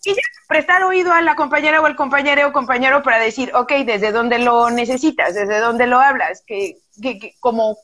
Y 0.04 0.14
ya, 0.14 0.22
prestar 0.48 0.84
oído 0.84 1.12
a 1.12 1.22
la 1.22 1.36
compañera 1.36 1.82
o 1.82 1.86
al 1.86 1.96
compañero 1.96 2.48
o 2.48 2.52
compañero 2.52 3.02
para 3.02 3.20
decir, 3.20 3.52
ok, 3.56 3.72
¿desde 3.86 4.12
dónde 4.12 4.40
lo 4.40 4.70
necesitas? 4.70 5.34
¿Desde 5.34 5.60
dónde 5.60 5.88
lo 5.88 6.00
hablas? 6.00 6.44
¿Qué, 6.46 6.78
qué, 7.02 7.36
como, 7.40 7.78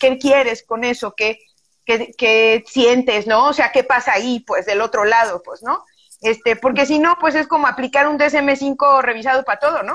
qué 0.00 0.18
quieres 0.18 0.64
con 0.64 0.84
eso? 0.84 1.14
¿Qué, 1.16 1.38
qué, 1.84 2.64
sientes, 2.66 3.26
no? 3.26 3.48
O 3.48 3.52
sea, 3.52 3.70
¿qué 3.70 3.84
pasa 3.84 4.12
ahí, 4.12 4.40
pues, 4.40 4.66
del 4.66 4.80
otro 4.80 5.04
lado, 5.04 5.42
pues, 5.44 5.62
no? 5.62 5.84
Este, 6.20 6.56
porque 6.56 6.86
si 6.86 6.98
no, 6.98 7.16
pues 7.20 7.34
es 7.34 7.48
como 7.48 7.66
aplicar 7.66 8.06
un 8.06 8.18
DSM-5 8.18 9.02
revisado 9.02 9.42
para 9.44 9.58
todo, 9.58 9.82
¿no? 9.82 9.94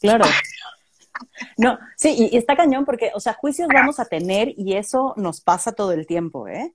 Claro. 0.00 0.24
No, 1.56 1.78
sí, 1.96 2.28
y 2.32 2.36
está 2.36 2.56
cañón 2.56 2.84
porque, 2.84 3.12
o 3.14 3.20
sea, 3.20 3.34
juicios 3.34 3.68
vamos 3.72 4.00
a 4.00 4.04
tener 4.04 4.52
y 4.56 4.76
eso 4.76 5.14
nos 5.16 5.40
pasa 5.40 5.70
todo 5.70 5.92
el 5.92 6.08
tiempo, 6.08 6.48
¿eh? 6.48 6.74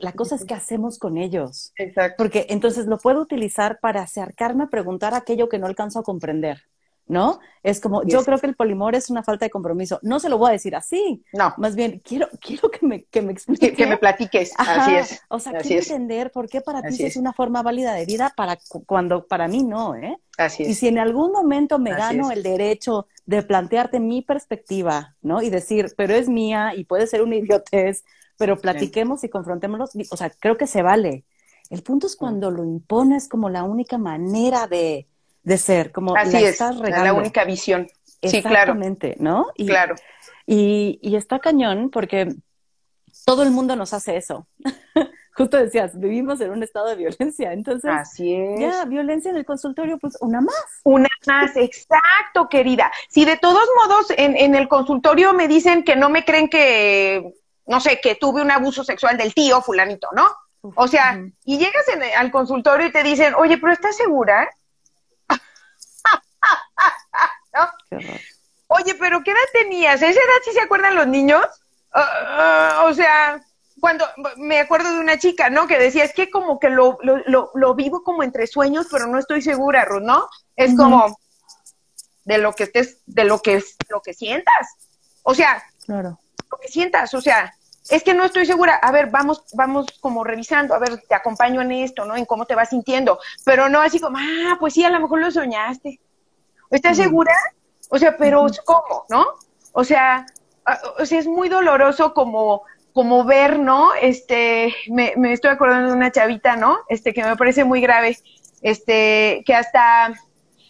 La 0.00 0.12
cosa 0.12 0.36
es 0.36 0.44
qué 0.44 0.54
hacemos 0.54 0.98
con 0.98 1.18
ellos. 1.18 1.72
Exacto. 1.76 2.14
Porque 2.18 2.46
entonces 2.48 2.86
lo 2.86 2.98
puedo 2.98 3.20
utilizar 3.20 3.78
para 3.80 4.02
acercarme 4.02 4.64
a 4.64 4.68
preguntar 4.68 5.14
aquello 5.14 5.48
que 5.48 5.58
no 5.58 5.66
alcanzo 5.66 5.98
a 5.98 6.02
comprender. 6.02 6.62
¿No? 7.08 7.40
Es 7.64 7.80
como, 7.80 8.04
yo 8.04 8.24
creo 8.24 8.38
que 8.38 8.46
el 8.46 8.54
polimor 8.54 8.94
es 8.94 9.10
una 9.10 9.24
falta 9.24 9.44
de 9.44 9.50
compromiso. 9.50 9.98
No 10.02 10.20
se 10.20 10.28
lo 10.28 10.38
voy 10.38 10.50
a 10.50 10.52
decir 10.52 10.74
así. 10.76 11.22
No. 11.32 11.52
Más 11.58 11.74
bien, 11.74 12.00
quiero, 12.02 12.28
quiero 12.40 12.70
que 12.70 12.86
me, 12.86 13.04
que 13.04 13.20
me 13.20 13.32
expliques. 13.32 13.76
Que, 13.76 13.86
me 13.86 13.98
platiques. 13.98 14.52
así 14.56 14.94
es. 14.94 15.20
O 15.28 15.38
sea, 15.40 15.52
quiero 15.58 15.82
entender 15.82 16.30
por 16.30 16.48
qué 16.48 16.60
para 16.60 16.80
ti 16.80 17.02
es. 17.04 17.16
una 17.16 17.32
forma 17.32 17.62
válida 17.62 17.92
de 17.92 18.06
vida 18.06 18.32
para 18.34 18.56
cuando 18.86 19.26
para 19.26 19.48
mí 19.48 19.64
no, 19.64 19.96
¿eh? 19.96 20.16
Así 20.38 20.62
es. 20.62 20.68
Y 20.70 20.74
si 20.74 20.88
en 20.88 20.98
algún 20.98 21.32
momento 21.32 21.78
me 21.78 21.90
gano 21.90 22.30
el 22.30 22.42
derecho 22.42 23.08
de 23.26 23.42
plantearte 23.42 24.00
mi 24.00 24.22
perspectiva, 24.22 25.16
¿no? 25.22 25.42
Y 25.42 25.50
decir, 25.50 25.92
pero 25.96 26.14
es 26.14 26.28
mía 26.28 26.72
y 26.74 26.84
puede 26.84 27.06
ser 27.06 27.22
una 27.22 27.36
idiotez, 27.36 28.04
pero 28.42 28.58
platiquemos 28.58 29.22
y 29.22 29.28
confrontémoslos, 29.28 29.92
o 30.10 30.16
sea, 30.16 30.28
creo 30.30 30.56
que 30.56 30.66
se 30.66 30.82
vale. 30.82 31.22
El 31.70 31.84
punto 31.84 32.08
es 32.08 32.16
cuando 32.16 32.50
lo 32.50 32.64
impones 32.64 33.28
como 33.28 33.48
la 33.48 33.62
única 33.62 33.98
manera 33.98 34.66
de, 34.66 35.06
ser, 35.56 35.92
como 35.92 36.16
Así 36.16 36.38
es, 36.38 36.58
la 36.58 37.14
única 37.14 37.44
visión. 37.44 37.86
Sí, 38.20 38.42
claro. 38.42 38.74
¿no? 39.18 39.46
Y, 39.54 39.66
claro. 39.66 39.94
Y, 40.44 40.98
y 41.02 41.14
está 41.14 41.38
cañón 41.38 41.88
porque 41.90 42.34
todo 43.24 43.44
el 43.44 43.52
mundo 43.52 43.76
nos 43.76 43.92
hace 43.92 44.16
eso. 44.16 44.48
Justo 45.36 45.56
decías, 45.56 45.96
vivimos 46.00 46.40
en 46.40 46.50
un 46.50 46.64
estado 46.64 46.88
de 46.88 46.96
violencia, 46.96 47.52
entonces. 47.52 47.92
Así 47.94 48.34
es. 48.34 48.58
Ya, 48.58 48.84
violencia 48.86 49.30
en 49.30 49.36
el 49.36 49.44
consultorio, 49.44 49.98
pues 49.98 50.18
una 50.20 50.40
más. 50.40 50.80
Una 50.82 51.08
más, 51.28 51.56
exacto, 51.56 52.48
querida. 52.50 52.90
Si 53.08 53.24
de 53.24 53.36
todos 53.36 53.68
modos 53.84 54.06
en, 54.16 54.36
en 54.36 54.56
el 54.56 54.66
consultorio 54.66 55.32
me 55.32 55.46
dicen 55.46 55.84
que 55.84 55.94
no 55.94 56.10
me 56.10 56.24
creen 56.24 56.48
que 56.48 57.34
no 57.66 57.80
sé, 57.80 58.00
que 58.00 58.14
tuve 58.14 58.42
un 58.42 58.50
abuso 58.50 58.84
sexual 58.84 59.16
del 59.16 59.34
tío 59.34 59.62
fulanito, 59.62 60.08
¿no? 60.12 60.30
O 60.76 60.86
sea, 60.86 61.20
y 61.44 61.58
llegas 61.58 61.84
al 62.16 62.30
consultorio 62.30 62.86
y 62.86 62.92
te 62.92 63.02
dicen, 63.02 63.34
oye, 63.34 63.58
pero 63.58 63.72
¿estás 63.72 63.96
segura? 63.96 64.48
Oye, 68.68 68.94
pero 68.94 69.22
¿qué 69.22 69.32
edad 69.32 69.40
tenías? 69.52 69.96
¿Esa 69.96 70.08
edad 70.08 70.42
sí 70.44 70.52
se 70.52 70.62
acuerdan 70.62 70.94
los 70.94 71.06
niños? 71.06 71.44
Ah, 71.92 72.08
ah, 72.26 72.84
o 72.86 72.94
sea, 72.94 73.42
cuando 73.80 74.06
me 74.36 74.60
acuerdo 74.60 74.94
de 74.94 75.00
una 75.00 75.18
chica, 75.18 75.50
¿no? 75.50 75.66
Que 75.66 75.78
decía, 75.78 76.04
es 76.04 76.14
que 76.14 76.30
como 76.30 76.58
que 76.58 76.70
lo, 76.70 76.96
lo, 77.02 77.50
lo, 77.52 77.74
vivo 77.74 78.02
como 78.02 78.22
entre 78.22 78.46
sueños, 78.46 78.86
pero 78.90 79.08
no 79.08 79.18
estoy 79.18 79.42
segura, 79.42 79.84
Ruth, 79.84 80.02
¿no? 80.02 80.26
Es 80.56 80.74
como 80.74 81.18
de 82.24 82.38
lo 82.38 82.54
que 82.54 82.64
estés, 82.64 82.98
de 83.06 83.24
lo 83.24 83.40
que, 83.40 83.62
lo 83.88 84.00
que 84.00 84.14
sientas. 84.14 84.68
O 85.22 85.34
sea, 85.34 85.62
claro. 85.84 86.18
Lo 86.52 86.58
que 86.58 86.68
sientas, 86.68 87.12
o 87.14 87.20
sea, 87.20 87.52
es 87.90 88.02
que 88.02 88.14
no 88.14 88.24
estoy 88.24 88.46
segura. 88.46 88.76
A 88.76 88.92
ver, 88.92 89.10
vamos, 89.10 89.44
vamos 89.54 89.86
como 90.00 90.22
revisando, 90.24 90.74
a 90.74 90.78
ver, 90.78 91.02
te 91.08 91.14
acompaño 91.14 91.60
en 91.60 91.72
esto, 91.72 92.04
¿no? 92.04 92.16
En 92.16 92.24
cómo 92.24 92.46
te 92.46 92.54
vas 92.54 92.70
sintiendo. 92.70 93.18
Pero 93.44 93.68
no 93.68 93.80
así 93.80 93.98
como, 93.98 94.18
ah, 94.18 94.56
pues 94.60 94.74
sí, 94.74 94.84
a 94.84 94.90
lo 94.90 95.00
mejor 95.00 95.20
lo 95.20 95.30
soñaste. 95.30 96.00
¿Estás 96.70 96.96
segura? 96.96 97.34
O 97.90 97.98
sea, 97.98 98.16
pero 98.16 98.46
¿cómo? 98.64 99.04
¿No? 99.10 99.26
O 99.72 99.84
sea, 99.84 100.26
o 100.98 101.04
sea, 101.04 101.18
es 101.18 101.26
muy 101.26 101.48
doloroso 101.48 102.14
como, 102.14 102.62
como 102.92 103.24
ver, 103.24 103.58
¿no? 103.58 103.94
Este, 103.94 104.74
me, 104.88 105.12
me 105.16 105.32
estoy 105.32 105.50
acordando 105.50 105.90
de 105.90 105.96
una 105.96 106.12
chavita, 106.12 106.56
¿no? 106.56 106.78
Este, 106.88 107.12
que 107.12 107.24
me 107.24 107.36
parece 107.36 107.64
muy 107.64 107.80
grave, 107.80 108.16
este, 108.62 109.42
que 109.44 109.54
hasta, 109.54 110.14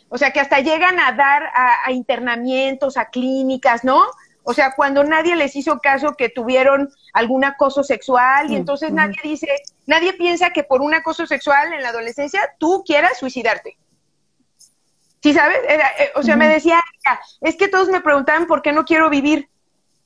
o 0.09 0.19
sea, 0.19 0.33
que 0.33 0.41
hasta 0.41 0.61
llegan 0.61 0.99
a 0.99 1.13
dar 1.13 1.45
a, 1.55 1.87
a 1.87 1.93
internamientos, 1.93 2.97
a 2.97 3.11
clínicas, 3.11 3.85
¿no? 3.85 4.03
O 4.45 4.55
sea, 4.55 4.75
cuando 4.75 5.05
nadie 5.05 5.37
les 5.37 5.55
hizo 5.55 5.79
caso 5.79 6.15
que 6.15 6.29
tuvieron 6.29 6.91
algún 7.13 7.45
acoso 7.45 7.85
sexual 7.85 8.51
y 8.51 8.57
entonces 8.57 8.93
nadie 8.93 9.19
dice, 9.23 9.49
nadie 9.87 10.13
piensa 10.15 10.51
que 10.51 10.65
por 10.65 10.81
un 10.83 10.95
acoso 10.95 11.27
sexual 11.27 11.73
en 11.73 11.83
la 11.83 11.91
adolescencia 11.91 12.41
tú 12.59 12.83
quieras 12.85 13.19
suicidarte. 13.19 13.79
¿Sí 15.23 15.33
sabes? 15.33 15.59
Eh, 15.69 16.11
o 16.17 16.23
sea, 16.25 16.37
me 16.37 16.49
decía, 16.49 16.83
es 17.41 17.57
que 17.57 17.69
todos 17.69 17.89
me 17.89 18.01
preguntaban 18.01 18.47
por 18.47 18.61
qué 18.61 18.73
no 18.73 18.85
quiero 18.85 19.09
vivir. 19.09 19.49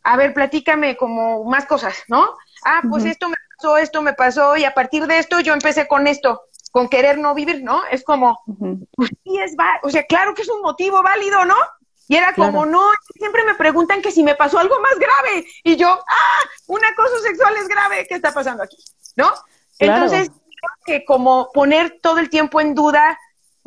A 0.03 0.17
ver, 0.17 0.35
platícame 0.35 0.97
como 0.97 1.45
más 1.45 1.65
cosas, 1.65 2.05
¿no? 2.09 2.29
Ah, 2.65 2.83
pues 2.89 3.07
esto 3.07 3.29
me 3.29 3.37
pasó, 3.57 3.79
esto 3.79 4.03
me 4.03 4.13
pasó 4.13 4.57
y 4.57 4.65
a 4.65 4.75
partir 4.75 5.07
de 5.07 5.19
esto 5.19 5.41
yo 5.41 5.55
empecé 5.55 5.89
con 5.89 6.07
esto, 6.07 6.43
con 6.71 6.89
querer 6.89 7.19
no 7.19 7.35
vivir, 7.35 7.63
¿no? 7.63 7.83
Es 7.91 8.05
como, 8.05 8.39
pues 8.93 9.11
sí 9.25 9.39
es, 9.39 9.57
o 9.83 9.89
sea, 9.89 10.05
claro 10.05 10.35
que 10.35 10.43
es 10.43 10.49
un 10.51 10.61
motivo 10.61 11.03
válido, 11.03 11.45
¿no? 11.47 11.57
Y 12.09 12.17
era 12.17 12.33
como, 12.35 12.65
no, 12.67 12.91
siempre 13.15 13.45
me 13.45 13.55
preguntan 13.55 14.01
que 14.01 14.13
si 14.13 14.23
me 14.23 14.37
pasó 14.37 14.59
algo 14.59 14.81
más 14.81 14.99
grave. 14.99 15.47
Y 15.65 15.77
yo, 15.77 15.89
ah, 15.89 16.41
un 16.67 16.85
acoso 16.85 17.19
sexual 17.21 17.55
es 17.57 17.69
grave, 17.69 18.07
¿qué 18.09 18.15
está 18.15 18.33
pasando 18.33 18.63
aquí? 18.63 18.77
¿No? 19.17 19.33
Entonces, 19.79 20.29
creo 20.29 20.71
que 20.85 21.05
como 21.05 21.51
poner 21.53 21.99
todo 22.01 22.19
el 22.19 22.31
tiempo 22.31 22.61
en 22.61 22.75
duda 22.75 23.19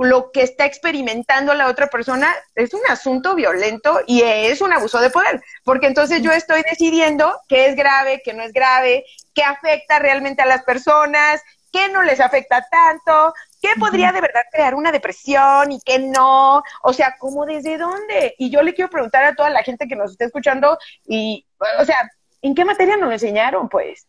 lo 0.05 0.31
que 0.31 0.43
está 0.43 0.65
experimentando 0.65 1.53
la 1.53 1.67
otra 1.67 1.87
persona 1.87 2.33
es 2.55 2.73
un 2.73 2.81
asunto 2.89 3.35
violento 3.35 3.99
y 4.07 4.21
es 4.21 4.61
un 4.61 4.71
abuso 4.71 4.99
de 4.99 5.09
poder, 5.09 5.41
porque 5.65 5.87
entonces 5.87 6.21
yo 6.21 6.31
estoy 6.31 6.61
decidiendo 6.63 7.37
qué 7.49 7.67
es 7.67 7.75
grave, 7.75 8.21
qué 8.23 8.33
no 8.33 8.43
es 8.43 8.53
grave, 8.53 9.03
qué 9.33 9.43
afecta 9.43 9.99
realmente 9.99 10.41
a 10.41 10.45
las 10.45 10.63
personas, 10.63 11.41
qué 11.71 11.89
no 11.89 12.01
les 12.01 12.19
afecta 12.19 12.65
tanto, 12.71 13.33
¿Qué 13.61 13.69
podría 13.77 14.11
de 14.11 14.21
verdad 14.21 14.41
crear 14.51 14.73
una 14.73 14.91
depresión 14.91 15.71
y 15.71 15.81
qué 15.81 15.99
no? 15.99 16.63
O 16.81 16.93
sea, 16.93 17.15
¿cómo 17.19 17.45
desde 17.45 17.77
dónde? 17.77 18.35
Y 18.37 18.49
yo 18.49 18.61
le 18.61 18.73
quiero 18.73 18.89
preguntar 18.89 19.23
a 19.25 19.35
toda 19.35 19.49
la 19.49 19.63
gente 19.63 19.87
que 19.87 19.97
nos 19.97 20.11
esté 20.11 20.25
escuchando 20.25 20.77
y, 21.05 21.45
o 21.77 21.83
sea, 21.83 22.09
¿en 22.41 22.55
qué 22.55 22.63
materia 22.63 22.95
nos 22.95 23.11
enseñaron, 23.11 23.67
pues? 23.67 24.07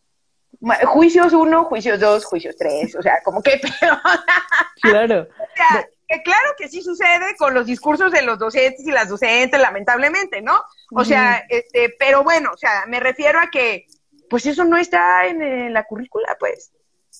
Juicios 0.85 1.33
uno, 1.33 1.65
juicios 1.65 1.99
dos, 1.99 2.23
juicios 2.23 2.55
tres, 2.57 2.95
o 2.95 3.01
sea, 3.01 3.19
como 3.23 3.41
que 3.41 3.59
Claro. 4.81 5.21
o 5.21 5.55
sea, 5.55 5.87
que 6.07 6.21
claro 6.23 6.49
que 6.57 6.69
sí 6.69 6.81
sucede 6.81 7.35
con 7.37 7.53
los 7.53 7.65
discursos 7.65 8.11
de 8.11 8.21
los 8.21 8.37
docentes 8.37 8.85
y 8.85 8.91
las 8.91 9.09
docentes, 9.09 9.59
lamentablemente, 9.59 10.41
¿no? 10.41 10.61
O 10.93 11.03
sea, 11.03 11.43
este, 11.49 11.93
pero 11.97 12.23
bueno, 12.23 12.51
o 12.53 12.57
sea, 12.57 12.85
me 12.87 12.99
refiero 12.99 13.39
a 13.39 13.49
que, 13.49 13.85
pues 14.29 14.45
eso 14.45 14.63
no 14.63 14.77
está 14.77 15.25
en, 15.25 15.41
en 15.41 15.73
la 15.73 15.83
currícula, 15.83 16.37
pues. 16.39 16.71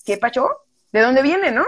¿Qué 0.06 0.18
pacho? 0.18 0.50
¿De 0.92 1.02
dónde 1.02 1.22
viene, 1.22 1.52
no? 1.52 1.66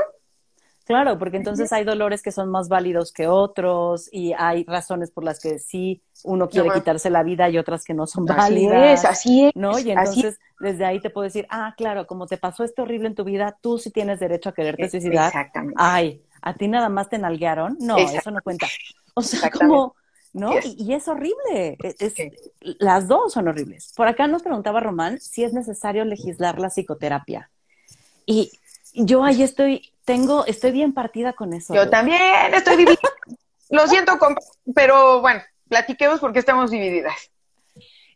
Claro, 0.86 1.18
porque 1.18 1.38
entonces 1.38 1.72
hay 1.72 1.86
dolores 1.86 2.22
que 2.22 2.32
son 2.32 2.50
más 2.50 2.68
válidos 2.68 3.14
que 3.14 3.28
otros 3.28 4.10
y 4.12 4.34
hay 4.38 4.66
razones 4.66 5.12
por 5.12 5.24
las 5.24 5.40
que 5.40 5.58
sí 5.58 6.02
uno 6.24 6.50
quiere 6.50 6.72
quitarse 6.72 7.10
la 7.10 7.24
vida 7.24 7.50
y 7.50 7.58
otras 7.58 7.86
que 7.86 7.94
no 7.94 8.06
son 8.06 8.26
válidas. 8.26 9.06
Así 9.06 9.46
es, 9.46 9.56
¿no? 9.56 9.80
Y 9.80 9.92
entonces 9.92 10.40
desde 10.60 10.86
ahí 10.86 11.00
te 11.00 11.10
puedo 11.10 11.24
decir, 11.24 11.48
ah, 11.50 11.74
claro, 11.78 12.06
como 12.06 12.28
te 12.28 12.38
pasó 12.38 12.64
esto 12.64 12.84
horrible 12.84 13.08
en 13.08 13.16
tu 13.16 13.24
vida, 13.24 13.58
tú 13.62 13.78
sí 13.78 13.92
tienes 13.92 14.20
derecho 14.20 14.50
a 14.50 14.54
quererte 14.54 14.90
suicidar. 14.90 15.28
Exactamente. 15.28 15.76
Ay, 15.78 16.22
¿a 16.42 16.54
ti 16.54 16.68
nada 16.68 16.90
más 16.90 17.10
te 17.10 17.18
nalguearon? 17.18 17.78
No, 17.80 17.98
eso 17.98 18.32
no 18.32 18.42
cuenta. 18.42 18.68
O 19.16 19.22
sea, 19.22 19.50
como, 19.52 19.96
¿no? 20.34 20.54
Y, 20.64 20.94
es 20.94 21.08
horrible. 21.08 21.78
E, 21.82 21.96
es, 22.00 22.14
Las 22.80 23.08
dos 23.08 23.34
son 23.34 23.48
horribles. 23.48 23.94
Por 23.96 24.08
acá 24.08 24.28
nos 24.28 24.42
preguntaba 24.42 24.80
Román 24.80 25.20
si 25.20 25.44
es 25.44 25.54
necesario 25.54 26.04
legislar 26.04 26.60
la 26.60 26.70
psicoterapia. 26.70 27.50
Y 28.26 28.52
yo 28.94 29.24
ahí 29.24 29.44
estoy 29.44 29.94
tengo, 30.06 30.46
estoy 30.46 30.72
bien 30.72 30.94
partida 30.94 31.34
con 31.34 31.54
eso. 31.54 31.74
Yo 31.74 31.90
también 31.90 32.54
estoy 32.54 32.78
dividida. 32.78 33.00
Lo 33.70 33.88
siento, 33.88 34.18
pero 34.76 35.22
bueno, 35.22 35.42
platiquemos 35.68 36.20
porque 36.20 36.40
estamos 36.40 36.72
divididas. 36.72 37.32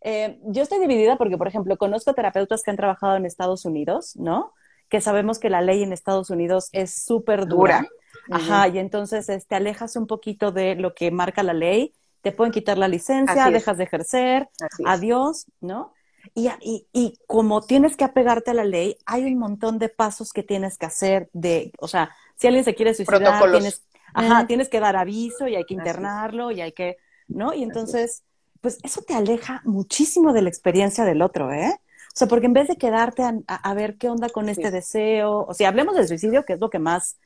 Eh, 0.02 0.40
yo 0.44 0.64
estoy 0.64 0.80
dividida 0.80 1.18
porque, 1.18 1.38
por 1.38 1.48
ejemplo, 1.48 1.78
conozco 1.78 2.14
terapeutas 2.14 2.62
que 2.62 2.72
han 2.72 2.78
trabajado 2.78 3.16
en 3.16 3.26
Estados 3.26 3.66
Unidos, 3.66 4.16
¿no? 4.16 4.54
Que 4.90 5.02
sabemos 5.02 5.40
que 5.40 5.50
la 5.50 5.62
ley 5.62 5.82
en 5.84 5.94
Estados 5.94 6.30
Unidos 6.30 6.70
es 6.74 6.94
súper 7.04 7.48
dura. 7.48 7.88
Ajá, 8.30 8.68
y 8.68 8.78
entonces 8.78 9.26
te 9.26 9.36
este, 9.36 9.56
alejas 9.56 9.96
un 9.96 10.06
poquito 10.06 10.52
de 10.52 10.76
lo 10.76 10.94
que 10.94 11.12
marca 11.12 11.44
la 11.44 11.54
ley, 11.54 11.94
te 12.22 12.32
pueden 12.32 12.52
quitar 12.52 12.78
la 12.78 12.88
licencia, 12.88 13.50
dejas 13.50 13.78
de 13.78 13.86
ejercer, 13.86 14.50
adiós, 14.86 15.46
¿no? 15.62 15.94
Y, 16.34 16.50
y, 16.94 17.20
como 17.28 17.62
tienes 17.62 17.96
que 17.96 18.04
apegarte 18.04 18.52
a 18.52 18.54
la 18.54 18.64
ley, 18.64 18.98
hay 19.06 19.26
un 19.26 19.38
montón 19.38 19.80
de 19.80 19.90
pasos 19.90 20.34
que 20.34 20.44
tienes 20.44 20.78
que 20.78 20.86
hacer 20.86 21.30
de, 21.34 21.72
o 21.80 21.88
sea, 21.88 22.12
si 22.36 22.48
alguien 22.48 22.66
se 22.66 22.76
quiere 22.76 22.94
suicidar, 22.94 23.52
tienes, 23.52 23.84
ajá, 24.14 24.48
tienes 24.48 24.70
que 24.70 24.80
dar 24.80 24.96
aviso 24.96 25.48
y 25.48 25.56
hay 25.56 25.66
que 25.66 25.74
internarlo 25.74 26.52
y 26.52 26.62
hay 26.62 26.72
que, 26.72 26.98
¿no? 27.28 27.54
Y 27.54 27.64
entonces, 27.64 28.24
pues 28.62 28.80
eso 28.84 29.02
te 29.02 29.14
aleja 29.14 29.62
muchísimo 29.66 30.34
de 30.34 30.42
la 30.42 30.50
experiencia 30.50 31.06
del 31.06 31.22
otro, 31.22 31.52
¿eh? 31.52 31.80
O 32.18 32.18
sea, 32.18 32.28
porque 32.28 32.48
en 32.48 32.54
vez 32.54 32.68
de 32.68 32.78
quedarte 32.78 33.22
a, 33.48 33.74
ver 33.76 33.98
qué 33.98 34.10
onda 34.10 34.28
con 34.30 34.50
este 34.50 34.72
deseo, 34.72 35.46
o 35.48 35.54
sea, 35.54 35.70
hablemos 35.70 35.96
del 35.96 36.08
suicidio, 36.08 36.46
que 36.46 36.54
es 36.54 36.60
lo 36.60 36.72
que 36.72 36.80
más, 36.80 37.18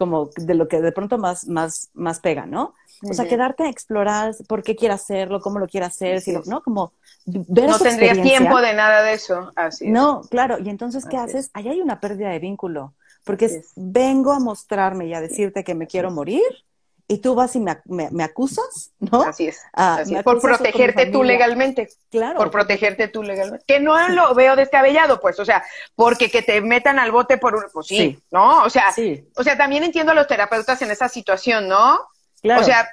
como 0.00 0.30
de 0.34 0.54
lo 0.54 0.66
que 0.66 0.80
de 0.80 0.92
pronto 0.92 1.18
más, 1.18 1.46
más, 1.46 1.90
más 1.92 2.20
pega, 2.20 2.46
¿no? 2.46 2.72
O 3.02 3.12
sea, 3.12 3.28
quedarte 3.28 3.64
a 3.64 3.68
explorar 3.68 4.34
por 4.48 4.62
qué 4.62 4.74
quiere 4.74 4.94
hacerlo, 4.94 5.42
cómo 5.42 5.58
lo 5.58 5.66
quiere 5.66 5.84
hacer, 5.84 6.22
si 6.22 6.32
¿no? 6.46 6.62
Como 6.62 6.94
ver 7.26 7.68
No 7.68 7.78
tendrías 7.78 8.22
tiempo 8.22 8.62
de 8.62 8.72
nada 8.72 9.02
de 9.02 9.12
eso. 9.12 9.52
Así 9.56 9.90
No, 9.90 10.22
claro. 10.30 10.56
Y 10.58 10.70
entonces, 10.70 11.04
¿qué 11.04 11.18
haces? 11.18 11.50
Ahí 11.52 11.68
hay 11.68 11.82
una 11.82 12.00
pérdida 12.00 12.30
de 12.30 12.38
vínculo. 12.38 12.94
Porque 13.24 13.62
vengo 13.76 14.32
a 14.32 14.40
mostrarme 14.40 15.06
y 15.06 15.12
a 15.12 15.20
decirte 15.20 15.64
que 15.64 15.74
me 15.74 15.86
quiero 15.86 16.10
morir 16.10 16.42
y 17.10 17.18
tú 17.18 17.34
vas 17.34 17.56
y 17.56 17.60
me, 17.60 18.22
acusas, 18.22 18.92
¿no? 19.00 19.22
Así 19.22 19.48
es. 19.48 19.60
Ah, 19.72 20.04
por 20.22 20.40
protegerte 20.40 21.06
tú 21.06 21.24
legalmente. 21.24 21.88
Claro. 22.08 22.38
Por 22.38 22.52
protegerte 22.52 23.08
tú 23.08 23.24
legalmente. 23.24 23.64
Que 23.66 23.80
no 23.80 24.08
lo 24.10 24.32
veo 24.32 24.54
descabellado, 24.54 25.20
pues, 25.20 25.40
o 25.40 25.44
sea, 25.44 25.64
porque 25.96 26.30
que 26.30 26.42
te 26.42 26.60
metan 26.60 27.00
al 27.00 27.10
bote 27.10 27.36
por 27.36 27.56
un, 27.56 27.64
pues 27.72 27.88
sí, 27.88 28.16
¿no? 28.30 28.62
O 28.62 28.70
sea, 28.70 28.92
sí. 28.92 29.28
o 29.34 29.42
sea, 29.42 29.58
también 29.58 29.82
entiendo 29.82 30.12
a 30.12 30.14
los 30.14 30.28
terapeutas 30.28 30.80
en 30.82 30.92
esa 30.92 31.08
situación, 31.08 31.66
¿no? 31.66 32.00
Claro. 32.42 32.60
O 32.60 32.64
sea, 32.64 32.88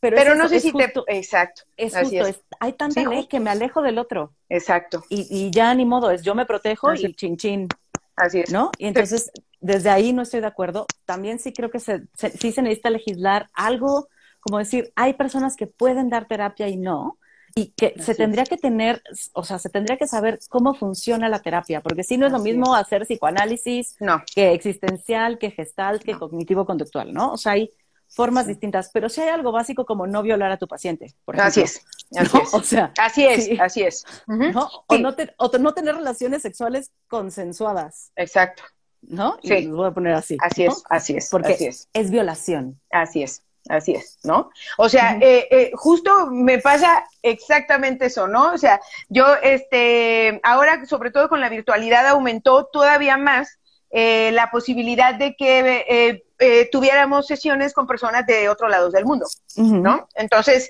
pero, 0.00 0.34
no 0.34 0.50
sé 0.50 0.60
si 0.60 0.70
te... 0.72 0.92
Exacto. 1.06 1.62
Es 1.74 1.96
justo, 1.96 2.26
hay 2.60 2.72
tanta 2.74 3.02
ley 3.04 3.26
que 3.26 3.40
me 3.40 3.48
alejo 3.48 3.80
del 3.80 3.98
otro. 3.98 4.34
Exacto. 4.50 5.02
Y, 5.08 5.26
y, 5.30 5.50
ya 5.50 5.72
ni 5.74 5.86
modo, 5.86 6.10
es 6.10 6.22
yo 6.22 6.34
me 6.34 6.44
protejo 6.44 6.92
y 6.92 7.14
chin 7.14 7.38
chin. 7.38 7.68
Así 8.16 8.40
es. 8.40 8.52
¿No? 8.52 8.70
Y 8.76 8.86
entonces, 8.88 9.30
desde 9.62 9.90
ahí 9.90 10.12
no 10.12 10.22
estoy 10.22 10.40
de 10.40 10.46
acuerdo. 10.46 10.86
También 11.06 11.38
sí 11.38 11.52
creo 11.52 11.70
que 11.70 11.80
se, 11.80 12.02
sí 12.14 12.52
se 12.52 12.62
necesita 12.62 12.90
legislar 12.90 13.48
algo, 13.54 14.08
como 14.40 14.58
decir, 14.58 14.92
hay 14.96 15.14
personas 15.14 15.56
que 15.56 15.66
pueden 15.66 16.10
dar 16.10 16.26
terapia 16.26 16.68
y 16.68 16.76
no, 16.76 17.18
y 17.54 17.72
que 17.72 17.94
se 18.00 18.14
tendría 18.14 18.44
que 18.44 18.56
tener, 18.56 19.02
o 19.34 19.44
sea, 19.44 19.58
se 19.58 19.70
tendría 19.70 19.96
que 19.96 20.06
saber 20.06 20.40
cómo 20.48 20.74
funciona 20.74 21.28
la 21.28 21.40
terapia, 21.40 21.80
porque 21.80 22.02
si 22.02 22.16
no 22.16 22.26
es 22.26 22.32
lo 22.32 22.38
mismo 22.38 22.74
hacer 22.74 23.02
psicoanálisis 23.02 23.96
que 24.34 24.52
existencial, 24.52 25.38
que 25.38 25.50
gestal, 25.50 26.00
que 26.00 26.14
cognitivo-conductual, 26.14 27.12
¿no? 27.12 27.32
O 27.32 27.36
sea, 27.36 27.52
hay 27.52 27.70
formas 28.08 28.46
distintas, 28.46 28.90
pero 28.92 29.08
si 29.08 29.20
hay 29.20 29.28
algo 29.28 29.52
básico 29.52 29.86
como 29.86 30.06
no 30.06 30.22
violar 30.22 30.50
a 30.50 30.56
tu 30.58 30.66
paciente, 30.66 31.14
por 31.24 31.36
ejemplo. 31.36 31.48
Así 31.48 31.60
es, 31.60 31.84
así 32.16 32.38
es. 32.38 32.54
O 32.54 32.62
sea, 32.62 32.92
así 32.98 33.26
es, 33.26 33.60
así 33.60 33.82
es. 33.82 34.04
o, 34.26 34.98
no 34.98 35.14
no 35.60 35.74
tener 35.74 35.94
relaciones 35.94 36.42
sexuales 36.42 36.90
consensuadas. 37.06 38.12
Exacto. 38.16 38.64
¿No? 39.02 39.38
Y 39.42 39.48
sí. 39.48 39.66
voy 39.66 39.88
a 39.88 39.90
poner 39.90 40.14
así. 40.14 40.36
Así 40.40 40.64
es, 40.64 40.82
así 40.88 41.16
es. 41.16 41.28
Porque 41.30 41.52
es. 41.52 41.88
es 41.92 42.10
violación. 42.10 42.80
Así 42.90 43.22
es. 43.22 43.42
Así 43.68 43.92
es, 43.94 44.18
¿no? 44.24 44.50
O 44.76 44.88
sea, 44.88 45.18
eh, 45.20 45.46
eh, 45.50 45.70
justo 45.74 46.26
me 46.26 46.58
pasa 46.58 47.04
exactamente 47.22 48.06
eso, 48.06 48.26
¿no? 48.26 48.52
O 48.52 48.58
sea, 48.58 48.80
yo, 49.08 49.24
este, 49.40 50.40
ahora, 50.42 50.84
sobre 50.86 51.12
todo 51.12 51.28
con 51.28 51.40
la 51.40 51.48
virtualidad, 51.48 52.06
aumentó 52.08 52.66
todavía 52.72 53.16
más 53.16 53.60
eh, 53.90 54.32
la 54.32 54.50
posibilidad 54.50 55.14
de 55.14 55.36
que 55.36 56.24
tuviéramos 56.72 57.28
sesiones 57.28 57.72
con 57.72 57.86
personas 57.86 58.26
de 58.26 58.48
otros 58.48 58.68
lados 58.68 58.92
del 58.92 59.04
mundo, 59.04 59.26
¿no? 59.56 60.08
Entonces, 60.16 60.68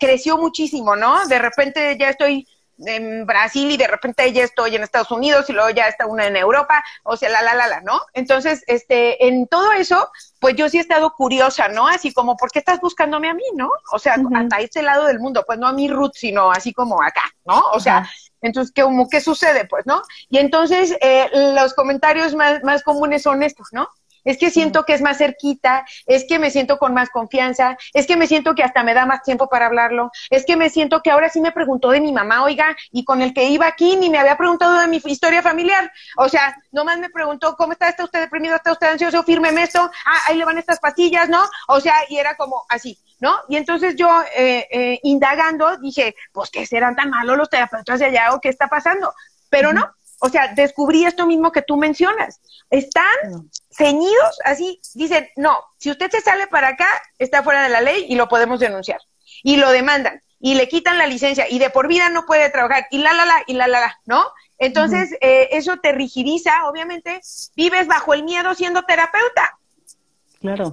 creció 0.00 0.36
muchísimo, 0.36 0.96
¿no? 0.96 1.24
De 1.28 1.38
repente 1.38 1.96
ya 1.96 2.10
estoy 2.10 2.48
en 2.78 3.26
Brasil 3.26 3.70
y 3.70 3.76
de 3.76 3.86
repente 3.86 4.32
ya 4.32 4.44
estoy 4.44 4.76
en 4.76 4.82
Estados 4.82 5.10
Unidos 5.10 5.48
y 5.48 5.52
luego 5.52 5.70
ya 5.70 5.86
está 5.86 6.06
una 6.06 6.26
en 6.26 6.36
Europa, 6.36 6.82
o 7.04 7.16
sea, 7.16 7.28
la, 7.28 7.42
la, 7.42 7.54
la, 7.54 7.68
la, 7.68 7.80
¿no? 7.80 8.00
Entonces, 8.12 8.64
este, 8.66 9.26
en 9.26 9.46
todo 9.46 9.72
eso, 9.72 10.10
pues 10.40 10.56
yo 10.56 10.68
sí 10.68 10.78
he 10.78 10.80
estado 10.80 11.12
curiosa, 11.14 11.68
¿no? 11.68 11.86
Así 11.86 12.12
como, 12.12 12.36
¿por 12.36 12.50
qué 12.50 12.58
estás 12.58 12.80
buscándome 12.80 13.28
a 13.28 13.34
mí, 13.34 13.44
no? 13.54 13.70
O 13.92 13.98
sea, 13.98 14.16
hasta 14.34 14.56
este 14.58 14.82
lado 14.82 15.06
del 15.06 15.20
mundo, 15.20 15.44
pues 15.46 15.58
no 15.58 15.68
a 15.68 15.72
mi 15.72 15.88
Ruth, 15.88 16.12
sino 16.14 16.50
así 16.50 16.72
como 16.72 17.02
acá, 17.02 17.24
¿no? 17.44 17.60
O 17.72 17.80
sea, 17.80 18.08
entonces, 18.40 18.72
¿qué, 18.74 18.84
¿qué 19.10 19.20
sucede, 19.20 19.66
pues, 19.66 19.86
no? 19.86 20.02
Y 20.28 20.38
entonces, 20.38 20.96
eh, 21.00 21.30
los 21.54 21.74
comentarios 21.74 22.34
más, 22.34 22.62
más 22.64 22.82
comunes 22.82 23.22
son 23.22 23.42
estos, 23.42 23.68
¿no? 23.72 23.88
Es 24.24 24.38
que 24.38 24.50
siento 24.50 24.84
que 24.84 24.94
es 24.94 25.02
más 25.02 25.18
cerquita, 25.18 25.84
es 26.06 26.24
que 26.28 26.38
me 26.38 26.50
siento 26.50 26.78
con 26.78 26.94
más 26.94 27.10
confianza, 27.10 27.76
es 27.92 28.06
que 28.06 28.16
me 28.16 28.26
siento 28.26 28.54
que 28.54 28.62
hasta 28.62 28.82
me 28.82 28.94
da 28.94 29.06
más 29.06 29.22
tiempo 29.22 29.48
para 29.48 29.66
hablarlo, 29.66 30.10
es 30.30 30.44
que 30.44 30.56
me 30.56 30.70
siento 30.70 31.02
que 31.02 31.10
ahora 31.10 31.28
sí 31.28 31.40
me 31.40 31.52
preguntó 31.52 31.90
de 31.90 32.00
mi 32.00 32.12
mamá, 32.12 32.42
oiga, 32.44 32.76
y 32.90 33.04
con 33.04 33.22
el 33.22 33.34
que 33.34 33.44
iba 33.44 33.66
aquí 33.66 33.96
ni 33.96 34.10
me 34.10 34.18
había 34.18 34.36
preguntado 34.36 34.78
de 34.78 34.88
mi 34.88 35.00
historia 35.04 35.42
familiar. 35.42 35.90
O 36.16 36.28
sea, 36.28 36.56
nomás 36.70 36.98
me 36.98 37.10
preguntó, 37.10 37.56
¿cómo 37.56 37.72
está? 37.72 37.88
¿Está 37.88 38.04
usted 38.04 38.20
deprimido? 38.20 38.56
¿Está 38.56 38.72
usted 38.72 38.88
ansioso? 38.88 39.22
Fírmeme 39.22 39.62
esto. 39.62 39.90
Ah, 40.06 40.20
ahí 40.26 40.36
le 40.36 40.44
van 40.44 40.58
estas 40.58 40.80
pastillas, 40.80 41.28
¿no? 41.28 41.42
O 41.68 41.80
sea, 41.80 41.94
y 42.08 42.18
era 42.18 42.36
como 42.36 42.64
así, 42.68 42.98
¿no? 43.20 43.34
Y 43.48 43.56
entonces 43.56 43.96
yo, 43.96 44.08
eh, 44.36 44.66
eh, 44.70 45.00
indagando, 45.02 45.76
dije, 45.78 46.14
pues, 46.32 46.50
¿qué 46.50 46.66
serán 46.66 46.96
tan 46.96 47.10
malos 47.10 47.36
los 47.36 47.50
terapeutas 47.50 47.98
de 48.00 48.06
allá 48.06 48.34
o 48.34 48.40
qué 48.40 48.48
está 48.48 48.68
pasando? 48.68 49.12
Pero 49.50 49.72
no, 49.72 49.90
o 50.20 50.28
sea, 50.28 50.54
descubrí 50.54 51.04
esto 51.04 51.26
mismo 51.26 51.52
que 51.52 51.62
tú 51.62 51.76
mencionas. 51.76 52.40
Están 52.70 53.50
ceñidos, 53.76 54.38
así, 54.44 54.80
dicen, 54.94 55.28
no, 55.36 55.58
si 55.78 55.90
usted 55.90 56.10
se 56.10 56.20
sale 56.20 56.46
para 56.46 56.68
acá, 56.68 56.86
está 57.18 57.42
fuera 57.42 57.62
de 57.62 57.68
la 57.68 57.80
ley 57.80 58.06
y 58.08 58.14
lo 58.16 58.28
podemos 58.28 58.60
denunciar. 58.60 59.00
Y 59.42 59.56
lo 59.56 59.70
demandan, 59.70 60.20
y 60.40 60.54
le 60.54 60.68
quitan 60.68 60.98
la 60.98 61.06
licencia, 61.06 61.48
y 61.48 61.58
de 61.58 61.70
por 61.70 61.88
vida 61.88 62.08
no 62.08 62.26
puede 62.26 62.50
trabajar, 62.50 62.86
y 62.90 62.98
la, 62.98 63.12
la, 63.12 63.24
la, 63.24 63.42
y 63.46 63.54
la, 63.54 63.66
la, 63.66 63.80
la, 63.80 64.00
¿no? 64.04 64.24
Entonces, 64.58 65.16
eh, 65.20 65.48
eso 65.52 65.78
te 65.78 65.90
rigidiza, 65.92 66.68
obviamente, 66.68 67.20
vives 67.56 67.86
bajo 67.88 68.14
el 68.14 68.22
miedo 68.22 68.54
siendo 68.54 68.84
terapeuta. 68.84 69.58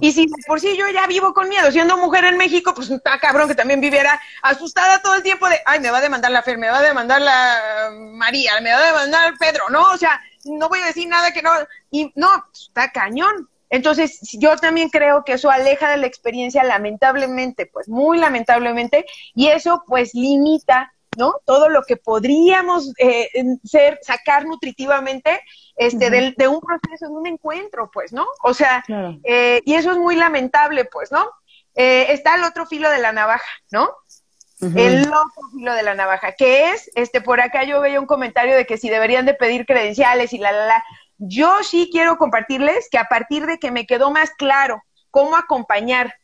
Y 0.00 0.12
si 0.12 0.26
por 0.46 0.60
sí 0.60 0.76
yo 0.76 0.88
ya 0.88 1.06
vivo 1.06 1.32
con 1.32 1.48
miedo, 1.48 1.70
siendo 1.70 1.96
mujer 1.96 2.24
en 2.24 2.36
México, 2.36 2.74
pues 2.74 2.90
está 2.90 3.18
cabrón 3.20 3.48
que 3.48 3.54
también 3.54 3.80
viviera 3.80 4.20
asustada 4.42 5.00
todo 5.00 5.14
el 5.14 5.22
tiempo 5.22 5.48
de, 5.48 5.60
ay, 5.64 5.78
me 5.78 5.90
va 5.90 5.98
a 5.98 6.00
demandar 6.00 6.32
la 6.32 6.42
Fer, 6.42 6.58
me 6.58 6.68
va 6.68 6.78
a 6.78 6.82
demandar 6.82 7.20
la 7.20 7.90
María, 8.12 8.60
me 8.60 8.72
va 8.72 8.78
a 8.78 8.86
demandar 8.86 9.34
Pedro, 9.38 9.70
¿no? 9.70 9.82
O 9.92 9.96
sea, 9.96 10.20
no 10.44 10.68
voy 10.68 10.80
a 10.80 10.86
decir 10.86 11.08
nada 11.08 11.32
que 11.32 11.42
no, 11.42 11.50
y 11.90 12.12
no, 12.16 12.28
está 12.52 12.90
cañón. 12.90 13.48
Entonces, 13.68 14.20
yo 14.32 14.56
también 14.56 14.88
creo 14.88 15.24
que 15.24 15.34
eso 15.34 15.50
aleja 15.50 15.90
de 15.90 15.96
la 15.96 16.06
experiencia, 16.06 16.64
lamentablemente, 16.64 17.66
pues 17.66 17.88
muy 17.88 18.18
lamentablemente, 18.18 19.06
y 19.34 19.46
eso 19.46 19.84
pues 19.86 20.14
limita 20.14 20.92
¿no? 21.16 21.34
Todo 21.44 21.68
lo 21.68 21.82
que 21.82 21.96
podríamos 21.96 22.92
eh, 22.98 23.28
ser, 23.64 23.98
sacar 24.02 24.46
nutritivamente 24.46 25.40
este, 25.76 26.10
de, 26.10 26.48
un 26.48 26.60
proceso, 26.60 27.06
de 27.06 27.12
un 27.12 27.26
encuentro, 27.26 27.90
pues, 27.92 28.12
¿no? 28.12 28.26
O 28.42 28.54
sea, 28.54 28.84
eh, 29.24 29.60
y 29.64 29.74
eso 29.74 29.90
es 29.90 29.98
muy 29.98 30.16
lamentable, 30.16 30.84
pues, 30.84 31.10
¿no? 31.10 31.28
Eh, 31.74 32.06
está 32.12 32.36
el 32.36 32.44
otro 32.44 32.66
filo 32.66 32.88
de 32.90 32.98
la 32.98 33.12
navaja, 33.12 33.44
¿no? 33.70 33.90
El 34.60 35.06
otro 35.06 35.48
filo 35.52 35.74
de 35.74 35.82
la 35.82 35.94
navaja, 35.94 36.32
que 36.32 36.70
es, 36.70 36.90
este, 36.94 37.20
por 37.20 37.40
acá 37.40 37.64
yo 37.64 37.80
veía 37.80 38.00
un 38.00 38.06
comentario 38.06 38.54
de 38.54 38.66
que 38.66 38.76
si 38.76 38.90
deberían 38.90 39.26
de 39.26 39.34
pedir 39.34 39.64
credenciales 39.64 40.32
y 40.32 40.38
la, 40.38 40.52
la, 40.52 40.66
la. 40.66 40.84
Yo 41.18 41.62
sí 41.62 41.88
quiero 41.90 42.18
compartirles 42.18 42.88
que 42.90 42.98
a 42.98 43.04
partir 43.04 43.46
de 43.46 43.58
que 43.58 43.70
me 43.70 43.86
quedó 43.86 44.10
más 44.10 44.30
claro 44.30 44.82
cómo 45.10 45.36
acompañar 45.36 46.14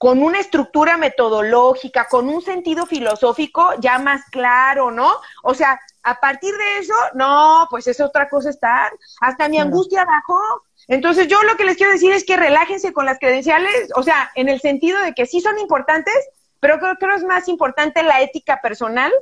con 0.00 0.22
una 0.22 0.40
estructura 0.40 0.96
metodológica, 0.96 2.08
con 2.08 2.30
un 2.30 2.40
sentido 2.40 2.86
filosófico 2.86 3.74
ya 3.80 3.98
más 3.98 4.22
claro, 4.30 4.90
¿no? 4.90 5.12
O 5.42 5.52
sea, 5.52 5.78
a 6.02 6.18
partir 6.18 6.54
de 6.56 6.78
eso, 6.78 6.94
no, 7.12 7.66
pues 7.68 7.86
es 7.86 8.00
otra 8.00 8.26
cosa 8.30 8.48
estar. 8.48 8.90
Hasta 9.20 9.50
mi 9.50 9.58
angustia 9.58 10.06
bajó. 10.06 10.40
Entonces, 10.88 11.28
yo 11.28 11.42
lo 11.42 11.54
que 11.58 11.66
les 11.66 11.76
quiero 11.76 11.92
decir 11.92 12.12
es 12.12 12.24
que 12.24 12.38
relájense 12.38 12.94
con 12.94 13.04
las 13.04 13.18
credenciales, 13.18 13.90
o 13.94 14.02
sea, 14.02 14.30
en 14.36 14.48
el 14.48 14.62
sentido 14.62 14.98
de 15.02 15.12
que 15.12 15.26
sí 15.26 15.42
son 15.42 15.58
importantes, 15.58 16.14
pero 16.60 16.78
creo 16.78 16.96
que 16.96 17.06
es 17.16 17.24
más 17.24 17.48
importante 17.48 18.02
la 18.02 18.20
ética 18.20 18.60
personal, 18.60 19.12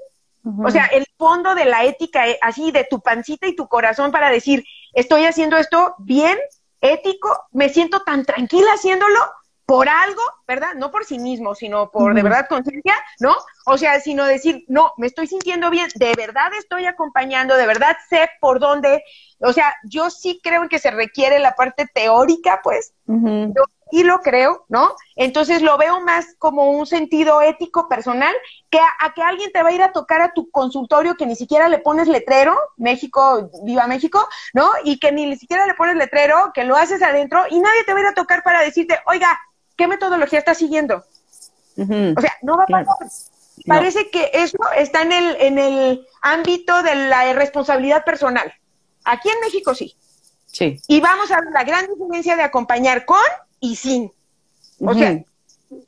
o 0.65 0.71
sea, 0.71 0.87
el 0.87 1.05
fondo 1.19 1.55
de 1.55 1.67
la 1.67 1.85
ética, 1.85 2.27
eh, 2.27 2.39
así 2.41 2.71
de 2.71 2.85
tu 2.85 3.01
pancita 3.01 3.47
y 3.47 3.55
tu 3.55 3.69
corazón 3.69 4.11
para 4.11 4.31
decir, 4.31 4.65
estoy 4.95 5.27
haciendo 5.27 5.59
esto 5.59 5.95
bien, 5.99 6.39
ético, 6.81 7.47
me 7.53 7.69
siento 7.69 8.03
tan 8.03 8.25
tranquila 8.25 8.73
haciéndolo 8.73 9.19
por 9.67 9.87
algo, 9.87 10.23
¿verdad? 10.47 10.73
No 10.77 10.91
por 10.91 11.05
sí 11.05 11.19
mismo, 11.19 11.55
sino 11.55 11.91
por 11.91 12.15
de 12.15 12.23
verdad 12.23 12.47
conciencia, 12.49 12.95
¿no? 13.21 13.37
O 13.67 13.77
sea, 13.77 14.01
sino 14.01 14.25
decir, 14.25 14.65
no, 14.69 14.95
me 14.97 15.07
estoy 15.07 15.27
sintiendo 15.27 15.69
bien, 15.69 15.89
de 15.97 16.15
verdad 16.15 16.51
estoy 16.59 16.87
acompañando, 16.87 17.55
de 17.55 17.67
verdad 17.67 17.95
sé 18.09 18.31
por 18.41 18.61
dónde. 18.61 19.05
O 19.41 19.53
sea, 19.53 19.75
yo 19.85 20.09
sí 20.09 20.41
creo 20.43 20.67
que 20.71 20.79
se 20.79 20.91
requiere 20.91 21.39
la 21.39 21.55
parte 21.55 21.87
teórica, 21.93 22.61
pues. 22.65 22.95
Yo 23.07 23.63
sí 23.91 24.03
lo 24.03 24.21
creo, 24.21 24.65
¿no? 24.69 24.95
Entonces 25.17 25.63
lo 25.63 25.77
veo 25.79 26.01
más 26.01 26.35
como 26.39 26.71
un 26.71 26.87
sentido 26.87 27.43
ético 27.43 27.89
personal 27.89 28.35
que 28.71 28.79
a, 28.79 29.13
que 29.15 29.23
alguien 29.23 29.51
te 29.53 29.63
va 29.63 29.71
a 29.71 29.73
ir 29.73 29.83
a 29.83 29.93
tocar 29.93 30.21
a 30.21 30.33
tu 30.33 30.51
consultorio 30.51 31.17
que 31.17 31.27
ni 31.27 31.37
siquiera 31.37 31.69
le 31.69 31.79
pones 31.79 32.09
letrero, 32.09 32.57
México, 32.77 33.51
viva 33.63 33.87
México, 33.87 34.29
¿no? 34.53 34.71
Y 34.85 34.99
que 34.99 35.13
ni 35.13 35.37
siquiera 35.37 35.67
le 35.67 35.75
pones 35.75 35.97
letrero, 35.97 36.53
que 36.55 36.65
lo 36.65 36.77
haces 36.77 37.03
adentro 37.03 37.45
y 37.51 37.61
nadie 37.61 37.85
te 37.85 37.93
va 37.93 37.99
a 37.99 38.03
ir 38.03 38.09
a 38.09 38.15
tocar 38.15 38.43
para 38.43 38.61
decirte, 38.61 38.99
oiga, 39.07 39.39
¿qué 39.77 39.87
metodología 39.87 40.39
estás 40.39 40.59
siguiendo? 40.59 41.05
O 41.77 42.21
sea, 42.21 42.33
no 42.43 42.57
va 42.57 42.65
a 42.65 42.67
pasar. 42.67 43.09
Parece 43.67 44.11
que 44.11 44.31
eso 44.33 44.59
está 44.77 45.03
en 45.03 45.13
el, 45.13 45.37
en 45.41 45.59
el 45.59 46.07
ámbito 46.23 46.83
de 46.83 46.95
la 46.95 47.33
responsabilidad 47.33 48.05
personal. 48.05 48.53
Aquí 49.05 49.29
en 49.29 49.41
México 49.41 49.75
sí. 49.75 49.97
Sí. 50.47 50.81
Y 50.89 51.01
vamos 51.01 51.31
a 51.31 51.41
ver 51.41 51.53
la 51.53 51.65
gran 51.65 51.87
diferencia 51.87 52.37
de 52.37 52.43
acompañar 52.43 53.05
con 53.05 53.19
y 53.61 53.77
sin. 53.77 54.13
O 54.81 54.95
sea, 54.95 55.23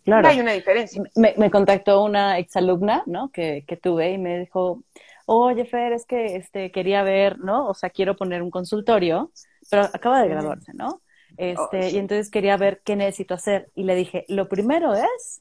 claro. 0.04 0.28
hay 0.28 0.40
una 0.40 0.52
diferencia. 0.52 1.02
Me, 1.14 1.50
contactó 1.50 2.04
una 2.04 2.38
exalumna, 2.38 3.02
¿no? 3.06 3.30
Que, 3.30 3.64
que 3.66 3.76
tuve 3.76 4.12
y 4.12 4.18
me 4.18 4.40
dijo, 4.40 4.82
oye, 5.26 5.64
Fer, 5.64 5.92
es 5.92 6.06
que 6.06 6.36
este, 6.36 6.72
quería 6.72 7.02
ver, 7.02 7.38
¿no? 7.38 7.68
O 7.68 7.74
sea, 7.74 7.90
quiero 7.90 8.16
poner 8.16 8.42
un 8.42 8.50
consultorio, 8.50 9.30
pero 9.70 9.82
acaba 9.82 10.22
de 10.22 10.28
graduarse, 10.28 10.74
¿no? 10.74 11.00
Este, 11.36 11.90
y 11.90 11.98
entonces 11.98 12.30
quería 12.30 12.56
ver 12.56 12.82
qué 12.84 12.96
necesito 12.96 13.34
hacer. 13.34 13.70
Y 13.74 13.84
le 13.84 13.94
dije, 13.94 14.24
lo 14.28 14.48
primero 14.48 14.92
es 14.94 15.40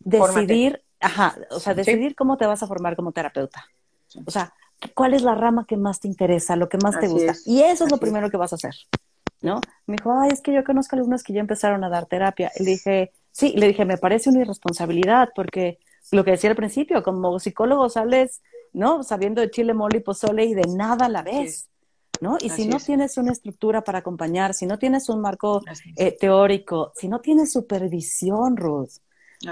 decidir, 0.00 0.82
ajá, 1.00 1.36
o 1.50 1.58
sea, 1.58 1.74
decidir 1.74 2.14
cómo 2.14 2.36
te 2.36 2.46
vas 2.46 2.62
a 2.62 2.66
formar 2.66 2.94
como 2.94 3.12
terapeuta. 3.12 3.64
O 4.26 4.30
sea, 4.30 4.52
cuál 4.94 5.14
es 5.14 5.22
la 5.22 5.34
rama 5.34 5.64
que 5.66 5.76
más 5.76 6.00
te 6.00 6.08
interesa, 6.08 6.54
lo 6.56 6.68
que 6.68 6.78
más 6.78 7.00
te 7.00 7.08
gusta. 7.08 7.34
Y 7.46 7.62
eso 7.62 7.84
es 7.84 7.90
lo 7.90 7.98
primero 7.98 8.30
que 8.30 8.36
vas 8.36 8.52
a 8.52 8.56
hacer, 8.56 8.74
¿no? 9.42 9.60
Me 9.86 9.96
dijo, 9.96 10.12
ay, 10.12 10.30
es 10.32 10.40
que 10.40 10.52
yo 10.52 10.64
conozco 10.64 10.96
alumnos 10.96 11.22
que 11.22 11.32
ya 11.32 11.40
empezaron 11.40 11.84
a 11.84 11.88
dar 11.88 12.06
terapia. 12.06 12.50
Y 12.56 12.64
le 12.64 12.70
dije, 12.72 13.12
sí, 13.30 13.52
le 13.56 13.68
dije, 13.68 13.84
me 13.84 13.98
parece 13.98 14.30
una 14.30 14.40
irresponsabilidad 14.40 15.30
porque 15.34 15.78
lo 16.10 16.24
que 16.24 16.32
decía 16.32 16.50
al 16.50 16.56
principio, 16.56 17.02
como 17.02 17.38
psicólogo 17.38 17.88
sales, 17.88 18.42
¿no? 18.72 19.02
Sabiendo 19.02 19.40
de 19.40 19.50
chile, 19.50 19.74
mole 19.74 19.98
y 19.98 20.00
pozole 20.00 20.44
y 20.44 20.54
de 20.54 20.66
nada 20.68 21.06
a 21.06 21.08
la 21.08 21.22
vez. 21.22 21.68
¿no? 22.20 22.38
Y 22.40 22.50
si 22.50 22.68
no 22.68 22.78
tienes 22.78 23.18
una 23.18 23.32
estructura 23.32 23.82
para 23.82 23.98
acompañar, 23.98 24.54
si 24.54 24.64
no 24.64 24.78
tienes 24.78 25.08
un 25.08 25.20
marco 25.20 25.60
eh, 25.96 26.16
teórico, 26.16 26.92
si 26.94 27.08
no 27.08 27.20
tienes 27.20 27.52
supervisión, 27.52 28.56
Ruth, 28.56 29.00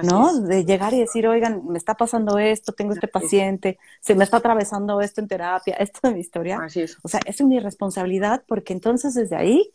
¿no? 0.04 0.40
De 0.40 0.64
llegar 0.64 0.94
y 0.94 1.00
decir, 1.00 1.26
oigan, 1.26 1.66
me 1.66 1.78
está 1.78 1.94
pasando 1.94 2.38
esto, 2.38 2.72
tengo 2.72 2.92
este 2.92 3.08
paciente, 3.08 3.78
se 4.00 4.14
me 4.14 4.22
está 4.22 4.36
atravesando 4.36 5.00
esto 5.00 5.20
en 5.20 5.26
terapia, 5.26 5.74
esto 5.80 5.98
de 6.04 6.14
mi 6.14 6.20
historia. 6.20 6.60
O 7.02 7.08
sea, 7.08 7.20
es 7.26 7.40
una 7.40 7.56
irresponsabilidad 7.56 8.44
porque 8.46 8.72
entonces 8.72 9.14
desde 9.14 9.34
ahí 9.34 9.72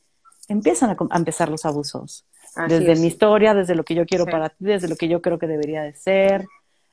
empiezan 0.48 0.92
a, 0.92 1.18
empezar 1.18 1.50
los 1.50 1.66
abusos. 1.66 2.26
desde 2.68 2.96
mi 2.96 3.08
historia, 3.08 3.54
desde 3.54 3.76
lo 3.76 3.84
que 3.84 3.96
yo 3.96 4.06
quiero 4.06 4.26
para 4.26 4.50
ti, 4.50 4.58
desde 4.60 4.88
lo 4.88 4.96
que 4.96 5.08
yo 5.08 5.22
creo 5.22 5.40
que 5.40 5.48
debería 5.48 5.84
de 5.84 5.94
ser, 5.94 6.46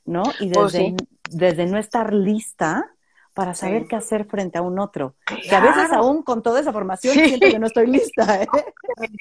¿no? 0.04 0.24
Y 0.40 0.50
oh, 0.56 0.64
desde, 0.64 0.96
desde 1.30 1.66
no 1.66 1.78
estar 1.78 2.12
lista 2.12 2.92
para 3.34 3.54
saber 3.54 3.86
qué 3.86 3.96
hacer 3.96 4.26
frente 4.26 4.58
a 4.58 4.62
un 4.62 4.78
otro. 4.78 5.14
Que 5.26 5.54
a 5.54 5.60
veces 5.60 5.90
aún 5.92 6.22
con 6.22 6.42
toda 6.42 6.60
esa 6.60 6.72
formación 6.72 7.14
siento 7.14 7.48
que 7.48 7.58
no 7.58 7.66
estoy 7.66 7.86
lista. 7.86 8.42
¿eh? 8.42 8.46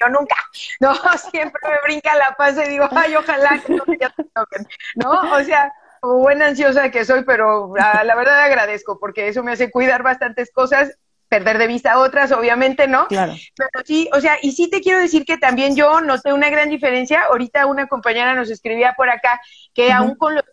Yo 0.00 0.08
nunca. 0.08 0.36
No, 0.80 0.94
siempre 1.30 1.60
me 1.62 1.78
brinca 1.84 2.14
la 2.16 2.34
paz 2.36 2.56
y 2.58 2.68
digo, 2.68 2.86
ay, 2.90 3.16
ojalá 3.16 3.60
que 3.64 3.74
no 3.74 3.84
ya 3.98 4.10
te 4.10 4.24
toquen. 4.24 4.66
¿No? 4.96 5.10
O 5.34 5.42
sea, 5.42 5.72
como 6.00 6.18
buena 6.18 6.48
ansiosa 6.48 6.90
que 6.90 7.04
soy, 7.04 7.24
pero 7.24 7.72
la, 7.74 8.04
la 8.04 8.14
verdad 8.14 8.42
agradezco 8.42 8.98
porque 8.98 9.28
eso 9.28 9.42
me 9.42 9.52
hace 9.52 9.70
cuidar 9.70 10.02
bastantes 10.02 10.52
cosas 10.52 10.98
perder 11.32 11.56
de 11.56 11.66
vista 11.66 11.98
otras, 11.98 12.30
obviamente, 12.30 12.86
¿no? 12.86 13.06
Claro. 13.06 13.32
Pero 13.56 13.86
sí, 13.86 14.06
o 14.12 14.20
sea, 14.20 14.36
y 14.42 14.52
sí 14.52 14.68
te 14.68 14.82
quiero 14.82 14.98
decir 14.98 15.24
que 15.24 15.38
también 15.38 15.74
yo 15.74 16.02
noté 16.02 16.34
una 16.34 16.50
gran 16.50 16.68
diferencia. 16.68 17.22
Ahorita 17.30 17.64
una 17.64 17.86
compañera 17.86 18.34
nos 18.34 18.50
escribía 18.50 18.92
por 18.98 19.08
acá 19.08 19.40
que 19.72 19.90
aún 19.90 20.14
con 20.16 20.34
los 20.34 20.44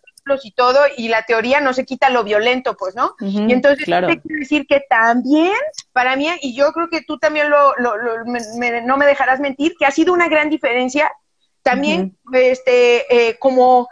y 0.44 0.52
todo, 0.52 0.78
y 0.96 1.08
la 1.08 1.24
teoría 1.24 1.60
no 1.60 1.72
se 1.72 1.84
quita 1.84 2.08
lo 2.08 2.22
violento, 2.22 2.76
pues, 2.76 2.94
¿no? 2.94 3.16
y 3.20 3.52
entonces 3.52 3.84
te 3.84 4.20
quiero 4.20 4.38
decir 4.38 4.64
que 4.68 4.80
también, 4.88 5.56
para 5.92 6.14
mí, 6.14 6.28
y 6.40 6.54
yo 6.54 6.70
creo 6.72 6.88
que 6.88 7.02
tú 7.02 7.18
también 7.18 7.50
lo, 7.50 7.74
no 7.76 8.96
me 8.96 9.06
dejarás 9.06 9.40
mentir, 9.40 9.74
que 9.76 9.86
ha 9.86 9.90
sido 9.90 10.12
una 10.12 10.28
gran 10.28 10.48
diferencia 10.48 11.10
también, 11.62 12.16
este, 12.32 13.28
eh, 13.28 13.38
como 13.40 13.88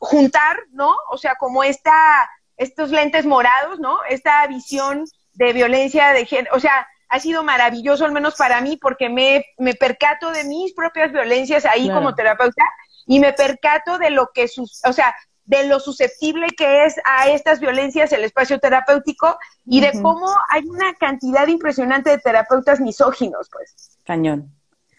juntar, 0.00 0.58
¿no? 0.72 0.94
O 1.10 1.16
sea, 1.16 1.36
como 1.36 1.64
esta 1.64 2.28
estos 2.60 2.90
lentes 2.90 3.24
morados, 3.24 3.80
¿no? 3.80 3.96
Esta 4.10 4.46
visión 4.46 5.04
de 5.34 5.52
violencia 5.52 6.12
de 6.12 6.26
género, 6.26 6.54
o 6.54 6.60
sea, 6.60 6.86
ha 7.08 7.18
sido 7.18 7.42
maravilloso, 7.42 8.04
al 8.04 8.12
menos 8.12 8.36
para 8.36 8.60
mí, 8.60 8.76
porque 8.76 9.08
me, 9.08 9.44
me 9.58 9.74
percato 9.74 10.30
de 10.30 10.44
mis 10.44 10.72
propias 10.74 11.12
violencias 11.12 11.64
ahí 11.66 11.90
como 11.90 12.14
terapeuta 12.14 12.64
y 13.06 13.18
me 13.18 13.32
percato 13.32 13.98
de 13.98 14.10
lo 14.10 14.30
que, 14.32 14.46
sus, 14.46 14.80
o 14.84 14.92
sea, 14.92 15.14
de 15.44 15.66
lo 15.66 15.80
susceptible 15.80 16.46
que 16.56 16.84
es 16.84 16.94
a 17.04 17.28
estas 17.28 17.58
violencias 17.58 18.12
el 18.12 18.22
espacio 18.22 18.60
terapéutico 18.60 19.36
y 19.66 19.80
de 19.80 19.90
cómo 20.00 20.28
hay 20.48 20.62
una 20.64 20.94
cantidad 20.94 21.48
impresionante 21.48 22.10
de 22.10 22.18
terapeutas 22.18 22.78
misóginos, 22.78 23.48
pues. 23.50 23.98
Cañón. 24.04 24.54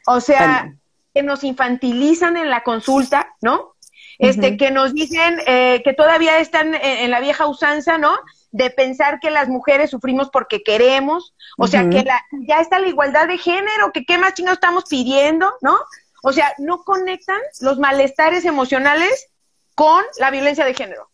O 0.08 0.20
sea, 0.20 0.74
que 1.14 1.24
nos 1.24 1.46
infantilizan 1.46 2.36
en 2.36 2.50
la 2.50 2.64
consulta, 2.64 3.34
¿no? 3.42 3.76
Este, 4.20 4.58
que 4.58 4.72
nos 4.72 4.94
dicen 4.94 5.40
eh, 5.48 5.82
que 5.84 5.94
todavía 5.94 6.40
están 6.40 6.76
en, 6.76 7.10
la 7.10 7.22
vieja 7.22 7.48
usanza, 7.48 7.98
¿no? 7.98 8.14
De 8.52 8.70
pensar 8.70 9.20
que 9.20 9.32
las 9.32 9.48
mujeres 9.48 9.90
sufrimos 9.90 10.30
porque 10.30 10.62
queremos, 10.62 11.34
o 11.58 11.68
sea, 11.68 11.90
que 11.90 12.04
la, 12.04 12.22
ya 12.48 12.60
está 12.60 12.80
la 12.80 12.88
igualdad 12.88 13.28
de 13.28 13.38
género, 13.38 13.92
que 13.94 14.04
qué 14.04 14.18
más 14.18 14.34
chingados 14.34 14.58
estamos 14.58 14.86
pidiendo, 14.90 15.54
¿no? 15.62 15.80
O 16.22 16.34
sea, 16.34 16.54
no 16.58 16.84
conectan 16.84 17.40
los 17.62 17.80
malestares 17.80 18.46
emocionales 18.46 19.30
con 19.76 20.04
la 20.20 20.32
violencia 20.32 20.66
de 20.66 20.74
género. 20.74 21.10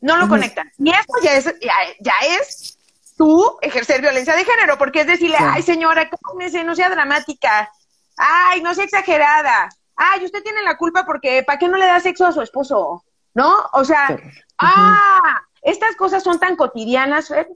No 0.00 0.18
lo 0.18 0.28
conectan. 0.28 0.70
Y 0.78 0.90
eso 0.90 1.12
ya 1.22 1.32
es, 1.32 1.54
ya, 2.00 2.12
es 2.38 2.78
tú 3.16 3.58
ejercer 3.62 4.02
violencia 4.02 4.36
de 4.36 4.44
género, 4.44 4.76
porque 4.76 5.00
es 5.00 5.06
decirle, 5.06 5.38
ay 5.40 5.62
señora, 5.62 6.10
cálmese, 6.10 6.62
no 6.62 6.74
sea 6.74 6.90
dramática, 6.90 7.70
ay, 8.16 8.60
no 8.60 8.74
sea 8.74 8.84
exagerada, 8.84 9.70
ay, 9.96 10.24
usted 10.24 10.42
tiene 10.42 10.62
la 10.62 10.76
culpa 10.76 11.06
porque, 11.06 11.42
¿para 11.42 11.58
qué 11.58 11.68
no 11.68 11.78
le 11.78 11.86
da 11.86 12.00
sexo 12.00 12.26
a 12.26 12.32
su 12.32 12.42
esposo? 12.42 13.02
¿No? 13.34 13.56
O 13.72 13.84
sea, 13.84 14.16
ah, 14.58 15.40
estas 15.64 15.96
cosas 15.96 16.22
son 16.22 16.38
tan 16.38 16.54
cotidianas, 16.54 17.30
¿eh? 17.32 17.48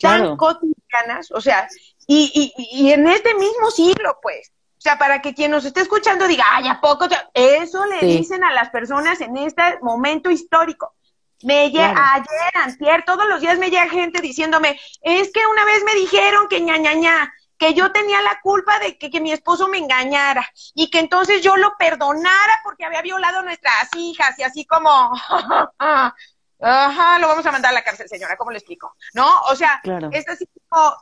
tan 0.00 0.36
cotidianas, 0.36 1.30
o 1.30 1.40
sea, 1.40 1.68
y, 2.06 2.52
y, 2.56 2.80
y 2.80 2.92
en 2.92 3.06
este 3.06 3.34
mismo 3.34 3.70
siglo, 3.70 4.18
pues, 4.20 4.50
o 4.50 4.80
sea, 4.82 4.98
para 4.98 5.22
que 5.22 5.32
quien 5.32 5.52
nos 5.52 5.64
esté 5.64 5.80
escuchando 5.80 6.26
diga, 6.26 6.44
ay, 6.50 6.66
¿a 6.66 6.80
poco? 6.80 7.06
Eso 7.34 7.86
le 7.86 8.04
dicen 8.04 8.42
a 8.42 8.52
las 8.52 8.70
personas 8.70 9.20
en 9.20 9.36
este 9.36 9.62
momento 9.80 10.28
histórico. 10.28 10.94
Me 11.44 11.70
llega, 11.70 12.14
ayer, 12.14 12.52
antier, 12.64 13.04
todos 13.04 13.28
los 13.28 13.40
días 13.40 13.58
me 13.58 13.70
llega 13.70 13.88
gente 13.88 14.20
diciéndome, 14.20 14.80
es 15.00 15.30
que 15.32 15.46
una 15.46 15.64
vez 15.64 15.84
me 15.84 15.94
dijeron 15.94 16.48
que 16.48 16.60
ña, 16.60 16.78
ña, 16.78 16.94
ña, 16.94 17.32
que 17.58 17.74
yo 17.74 17.92
tenía 17.92 18.20
la 18.22 18.40
culpa 18.42 18.76
de 18.80 18.98
que, 18.98 19.20
mi 19.20 19.30
esposo 19.30 19.68
me 19.68 19.78
engañara 19.78 20.48
y 20.74 20.90
que 20.90 20.98
entonces 20.98 21.42
yo 21.42 21.56
lo 21.56 21.76
perdonara 21.78 22.60
porque 22.64 22.84
había 22.84 23.02
violado 23.02 23.38
a 23.38 23.42
nuestras 23.42 23.88
hijas 23.94 24.36
y 24.36 24.42
así 24.42 24.66
como, 24.66 25.12
ajá, 26.62 27.18
lo 27.18 27.28
vamos 27.28 27.44
a 27.44 27.52
mandar 27.52 27.70
a 27.70 27.74
la 27.74 27.84
cárcel, 27.84 28.08
señora, 28.08 28.36
¿cómo 28.36 28.50
le 28.50 28.58
explico? 28.58 28.94
¿No? 29.14 29.28
O 29.50 29.56
sea, 29.56 29.80
esta 30.12 30.36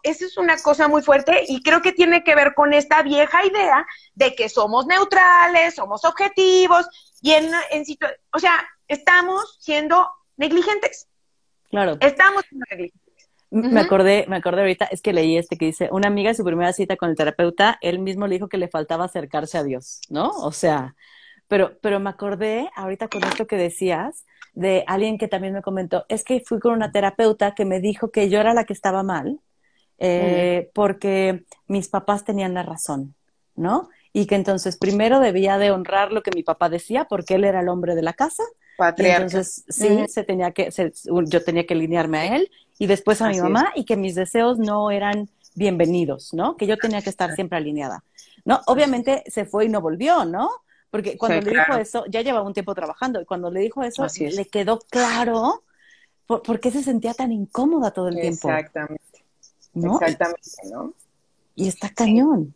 esa 0.03 0.25
es 0.25 0.37
una 0.37 0.57
cosa 0.59 0.89
muy 0.89 1.03
fuerte 1.03 1.45
y 1.47 1.63
creo 1.63 1.83
que 1.83 1.93
tiene 1.93 2.25
que 2.25 2.35
ver 2.35 2.55
con 2.55 2.73
esta 2.73 3.03
vieja 3.03 3.45
idea 3.45 3.87
de 4.15 4.35
que 4.35 4.49
somos 4.49 4.87
neutrales, 4.87 5.75
somos 5.75 6.05
objetivos 6.05 6.87
y 7.21 7.33
en, 7.33 7.51
en 7.71 7.85
o 8.33 8.39
sea, 8.39 8.69
estamos 8.89 9.59
siendo 9.61 10.09
negligentes. 10.37 11.09
Claro. 11.71 11.97
Estamos 12.01 12.45
siendo 12.49 12.67
negligentes. 12.71 13.01
Me 13.53 13.81
acordé, 13.81 14.27
me 14.29 14.37
acordé 14.37 14.61
ahorita, 14.61 14.85
es 14.87 15.03
que 15.03 15.13
leí 15.13 15.37
este 15.37 15.57
que 15.57 15.67
dice, 15.67 15.89
una 15.91 16.07
amiga 16.07 16.31
en 16.31 16.37
su 16.37 16.45
primera 16.45 16.73
cita 16.73 16.97
con 16.97 17.11
el 17.11 17.17
terapeuta, 17.17 17.79
él 17.81 17.99
mismo 17.99 18.29
le 18.29 18.37
dijo 18.37 18.49
que 18.49 18.59
le 18.59 18.69
faltaba 18.69 19.07
acercarse 19.07 19.59
a 19.59 19.65
Dios, 19.65 20.01
¿no? 20.09 20.29
O 20.29 20.53
sea, 20.53 20.95
pero, 21.51 21.77
pero 21.81 21.99
me 21.99 22.11
acordé 22.11 22.71
ahorita 22.77 23.09
con 23.09 23.25
esto 23.25 23.49
que 23.49 23.57
decías, 23.57 24.25
de 24.55 24.85
alguien 24.87 25.19
que 25.19 25.27
también 25.27 25.53
me 25.53 25.63
comentó, 25.63 26.07
es 26.09 26.23
que 26.23 26.45
fui 26.47 26.61
con 26.61 26.75
una 26.75 26.93
terapeuta 26.93 27.57
que 27.57 27.65
me 27.65 27.81
dijo 27.81 28.13
que 28.13 28.29
yo 28.29 28.39
era 28.39 28.55
la 28.55 28.63
que 28.63 28.73
estaba 28.73 29.03
mal, 29.03 29.41
eh, 29.99 30.71
porque 30.75 31.45
mis 31.67 31.89
papás 31.89 32.25
tenían 32.25 32.55
la 32.55 32.63
razón, 32.63 33.17
¿no? 33.57 33.89
Y 34.13 34.27
que 34.27 34.37
entonces 34.37 34.77
primero 34.77 35.19
debía 35.19 35.59
de 35.59 35.73
honrar 35.73 36.13
lo 36.13 36.23
que 36.23 36.31
mi 36.33 36.45
papá 36.45 36.69
decía, 36.69 37.07
porque 37.07 37.35
él 37.35 37.43
era 37.43 37.63
el 37.63 37.69
hombre 37.69 37.97
de 37.97 38.03
la 38.03 38.13
casa, 38.13 38.45
entonces, 38.97 39.65
sí, 39.69 40.05
se 40.07 40.23
tenía 40.23 40.53
que, 40.53 40.71
yo 41.05 41.45
tenía 41.45 41.67
que 41.67 41.75
alinearme 41.75 42.19
a 42.19 42.37
él 42.37 42.49
y 42.79 42.87
después 42.87 43.21
a 43.23 43.29
mi 43.29 43.41
mamá 43.41 43.73
y 43.75 43.85
que 43.85 43.97
mis 43.97 44.15
deseos 44.15 44.57
no 44.57 44.93
eran 44.93 45.29
bienvenidos, 45.57 46.33
¿no? 46.33 46.57
Que 46.57 46.69
yo 46.69 46.77
tenía 46.77 47.03
que 47.03 47.11
estar 47.11 47.35
siempre 47.35 47.59
alineada. 47.59 48.05
¿No? 48.45 48.61
Obviamente 48.67 49.25
se 49.27 49.45
fue 49.45 49.65
y 49.65 49.69
no 49.69 49.81
volvió, 49.81 50.25
¿no? 50.25 50.49
Porque 50.91 51.17
cuando 51.17 51.41
le 51.41 51.51
dijo 51.51 51.77
eso, 51.77 52.05
ya 52.09 52.21
llevaba 52.21 52.47
un 52.47 52.53
tiempo 52.53 52.75
trabajando 52.75 53.21
y 53.21 53.25
cuando 53.25 53.51
le 53.51 53.61
dijo 53.61 53.83
eso, 53.83 54.07
le 54.19 54.47
quedó 54.47 54.81
claro 54.91 55.63
por, 56.27 56.61
qué 56.61 56.71
se 56.71 56.83
sentía 56.83 57.15
tan 57.15 57.33
incómoda 57.33 57.91
todo 57.91 58.09
el 58.09 58.21
tiempo. 58.21 58.51
Exactamente. 58.51 59.25
¿no? 59.75 59.95
Exactamente, 59.95 60.51
¿no? 60.71 60.95
Y 61.55 61.69
está 61.69 61.91
cañón. 61.91 62.55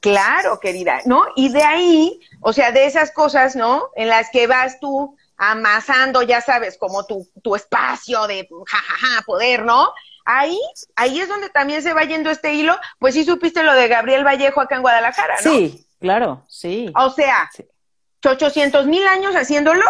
Claro, 0.00 0.60
querida, 0.60 1.00
¿no? 1.04 1.24
Y 1.34 1.48
de 1.48 1.62
ahí, 1.62 2.20
o 2.40 2.52
sea, 2.52 2.70
de 2.70 2.86
esas 2.86 3.10
cosas, 3.10 3.56
¿no? 3.56 3.90
En 3.96 4.08
las 4.08 4.30
que 4.30 4.46
vas 4.46 4.78
tú 4.78 5.16
amasando, 5.36 6.22
ya 6.22 6.40
sabes, 6.40 6.78
como 6.78 7.04
tu, 7.06 7.28
tu 7.42 7.56
espacio 7.56 8.26
de 8.26 8.48
jajaja, 8.66 9.22
poder, 9.26 9.64
¿no? 9.64 9.90
Ahí, 10.24 10.58
ahí 10.96 11.20
es 11.20 11.28
donde 11.28 11.50
también 11.50 11.82
se 11.82 11.92
va 11.92 12.02
yendo 12.02 12.30
este 12.30 12.54
hilo, 12.54 12.76
pues 12.98 13.14
sí 13.14 13.24
supiste 13.24 13.62
lo 13.62 13.72
de 13.74 13.88
Gabriel 13.88 14.24
Vallejo 14.24 14.60
acá 14.60 14.76
en 14.76 14.82
Guadalajara, 14.82 15.36
¿no? 15.44 15.50
Sí, 15.50 15.86
claro, 16.00 16.44
sí. 16.48 16.92
O 16.96 17.10
sea, 17.10 17.48
ochocientos 18.26 18.86
mil 18.86 19.06
años 19.06 19.34
haciéndolo, 19.34 19.84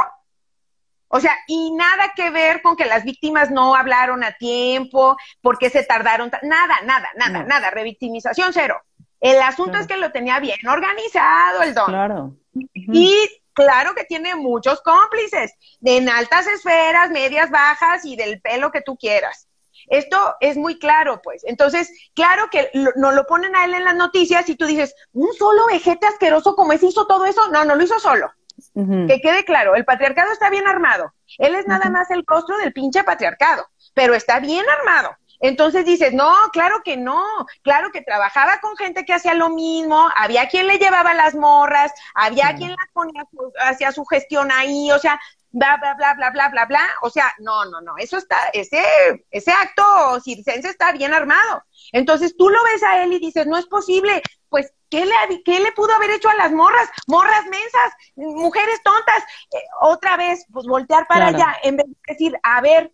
o 1.09 1.21
sea, 1.21 1.37
y 1.47 1.71
nada 1.73 2.13
que 2.15 2.31
ver 2.31 2.63
con 2.63 2.77
que 2.77 2.85
las 2.85 3.05
víctimas 3.05 3.51
no 3.51 3.75
hablaron 3.75 4.25
a 4.25 4.33
tiempo, 4.33 5.17
porque 5.41 5.71
se 5.71 5.85
tardaron, 5.85 6.31
nada, 6.43 6.81
nada, 6.85 7.09
nada, 7.17 7.43
nada, 7.45 7.71
revictimización 7.71 8.53
cero. 8.53 8.81
El 9.21 9.41
asunto 9.41 9.79
es 9.79 9.87
que 9.87 9.97
lo 9.97 10.13
tenía 10.13 10.41
bien 10.41 10.59
organizado 10.69 11.63
el 11.63 11.75
don. 11.75 11.87
Claro. 11.87 12.37
Y 12.53 13.17
claro 13.53 13.95
que 13.95 14.05
tiene 14.05 14.35
muchos 14.35 14.83
cómplices, 14.83 15.53
de 15.81 15.97
en 15.97 16.09
altas 16.09 16.47
esferas, 16.47 17.11
medias, 17.11 17.51
bajas 17.51 18.05
y 18.05 18.17
del 18.17 18.41
pelo 18.41 18.71
que 18.71 18.83
tú 18.83 18.97
quieras. 18.97 19.46
Esto 19.89 20.35
es 20.41 20.57
muy 20.57 20.79
claro, 20.79 21.21
pues. 21.23 21.45
Entonces, 21.45 21.91
claro 22.15 22.49
que 22.51 22.71
no 22.97 23.13
lo 23.13 23.27
ponen 23.27 23.55
a 23.55 23.65
él 23.65 23.75
en 23.75 23.85
las 23.85 23.97
noticias 23.97 24.49
y 24.49 24.57
tú 24.57 24.67
dices, 24.67 24.95
un 25.13 25.33
solo 25.35 25.67
vejete 25.67 26.07
asqueroso 26.07 26.57
como 26.57 26.73
ese 26.73 26.87
hizo 26.87 27.07
todo 27.07 27.25
eso. 27.25 27.49
No, 27.51 27.65
no 27.65 27.75
lo 27.75 27.85
hizo 27.85 27.99
solo. 27.99 28.31
Que 28.75 29.21
quede 29.21 29.45
claro, 29.45 29.75
el 29.75 29.85
patriarcado 29.85 30.33
está 30.33 30.49
bien 30.49 30.67
armado. 30.67 31.13
Él 31.39 31.55
es 31.55 31.67
nada 31.67 31.91
más 31.91 32.11
el 32.11 32.25
costro 32.25 32.57
del 32.57 32.73
pinche 32.73 33.05
patriarcado, 33.05 33.67
pero 33.95 34.15
está 34.15 34.41
bien 34.41 34.65
armado. 34.69 35.15
Entonces 35.41 35.85
dices, 35.85 36.15
no, 36.15 36.33
claro 36.53 36.83
que 36.83 36.97
no, 36.97 37.23
claro 37.63 37.93
que 37.93 38.01
trabajaba 38.01 38.59
con 38.61 38.77
gente 38.77 39.05
que 39.05 39.13
hacía 39.13 39.35
lo 39.35 39.51
mismo, 39.51 40.09
había 40.17 40.49
quien 40.49 40.67
le 40.67 40.79
llevaba 40.79 41.13
las 41.13 41.35
morras, 41.35 41.93
había 42.15 42.55
quien 42.57 42.71
las 42.71 42.89
ponía, 42.95 43.25
hacía 43.61 43.93
su 43.93 44.05
gestión 44.07 44.51
ahí, 44.51 44.91
o 44.91 44.99
sea, 44.99 45.21
bla, 45.57 45.79
bla, 45.79 45.95
bla, 45.95 46.15
bla, 46.15 46.31
bla, 46.31 46.49
bla, 46.51 46.67
bla, 46.67 46.87
o 47.01 47.09
sea, 47.09 47.33
no, 47.39 47.65
no, 47.65 47.81
no, 47.81 47.97
eso 47.97 48.19
está, 48.19 48.37
ese, 48.53 48.85
ese 49.31 49.51
acto 49.51 50.21
circense 50.23 50.69
está 50.69 50.93
bien 50.93 51.15
armado. 51.15 51.63
Entonces 51.93 52.37
tú 52.37 52.51
lo 52.51 52.63
ves 52.65 52.83
a 52.83 53.03
él 53.03 53.15
y 53.15 53.19
dices, 53.19 53.47
no 53.47 53.57
es 53.57 53.67
posible, 53.67 54.23
pues, 54.51 54.75
¿qué 54.91 55.07
le, 55.07 55.43
qué 55.45 55.61
le 55.61 55.73
pudo 55.73 55.95
haber 55.95 56.11
hecho 56.11 56.29
a 56.29 56.35
las 56.35 56.53
morras? 56.53 56.91
Morras 57.07 57.45
mensas, 57.47 57.93
mujeres 58.17 58.83
tontas, 58.85 59.23
eh, 59.53 59.65
otra 59.81 60.19
vez, 60.19 60.45
pues 60.53 60.67
voltear 60.67 61.07
para 61.07 61.29
allá, 61.29 61.57
en 61.63 61.79
vez 61.79 61.87
de 61.87 61.97
decir, 62.07 62.39
a 62.43 62.61
ver, 62.61 62.93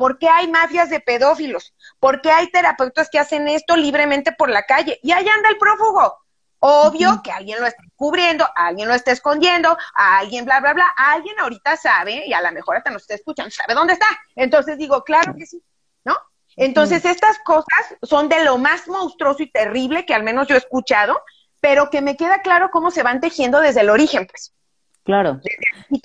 ¿Por 0.00 0.18
qué 0.18 0.30
hay 0.30 0.48
mafias 0.48 0.88
de 0.88 1.00
pedófilos? 1.00 1.74
¿Por 1.98 2.22
qué 2.22 2.30
hay 2.30 2.50
terapeutas 2.50 3.10
que 3.10 3.18
hacen 3.18 3.48
esto 3.48 3.76
libremente 3.76 4.32
por 4.32 4.48
la 4.48 4.62
calle? 4.62 4.98
Y 5.02 5.12
ahí 5.12 5.28
anda 5.28 5.50
el 5.50 5.58
prófugo. 5.58 6.16
Obvio 6.62 7.22
que 7.22 7.32
alguien 7.32 7.58
lo 7.58 7.66
está 7.66 7.82
cubriendo, 7.96 8.46
alguien 8.54 8.86
lo 8.86 8.94
está 8.94 9.12
escondiendo, 9.12 9.76
alguien 9.94 10.44
bla, 10.44 10.60
bla, 10.60 10.74
bla. 10.74 10.84
Alguien 10.96 11.38
ahorita 11.40 11.76
sabe, 11.76 12.26
y 12.26 12.32
a 12.34 12.42
lo 12.42 12.52
mejor 12.52 12.76
hasta 12.76 12.90
nos 12.90 13.02
está 13.02 13.14
escuchando, 13.14 13.50
sabe 13.50 13.74
dónde 13.74 13.94
está. 13.94 14.06
Entonces 14.36 14.76
digo, 14.76 15.02
claro 15.02 15.34
que 15.34 15.46
sí, 15.46 15.62
¿no? 16.04 16.14
Entonces 16.56 17.04
estas 17.06 17.38
cosas 17.38 17.96
son 18.02 18.28
de 18.28 18.44
lo 18.44 18.58
más 18.58 18.86
monstruoso 18.88 19.42
y 19.42 19.50
terrible 19.50 20.04
que 20.04 20.14
al 20.14 20.22
menos 20.22 20.48
yo 20.48 20.54
he 20.54 20.58
escuchado, 20.58 21.22
pero 21.60 21.88
que 21.88 22.02
me 22.02 22.16
queda 22.16 22.42
claro 22.42 22.70
cómo 22.70 22.90
se 22.90 23.02
van 23.02 23.20
tejiendo 23.20 23.60
desde 23.60 23.80
el 23.80 23.88
origen, 23.88 24.26
pues. 24.26 24.52
Claro. 25.02 25.40
Desde 25.42 26.00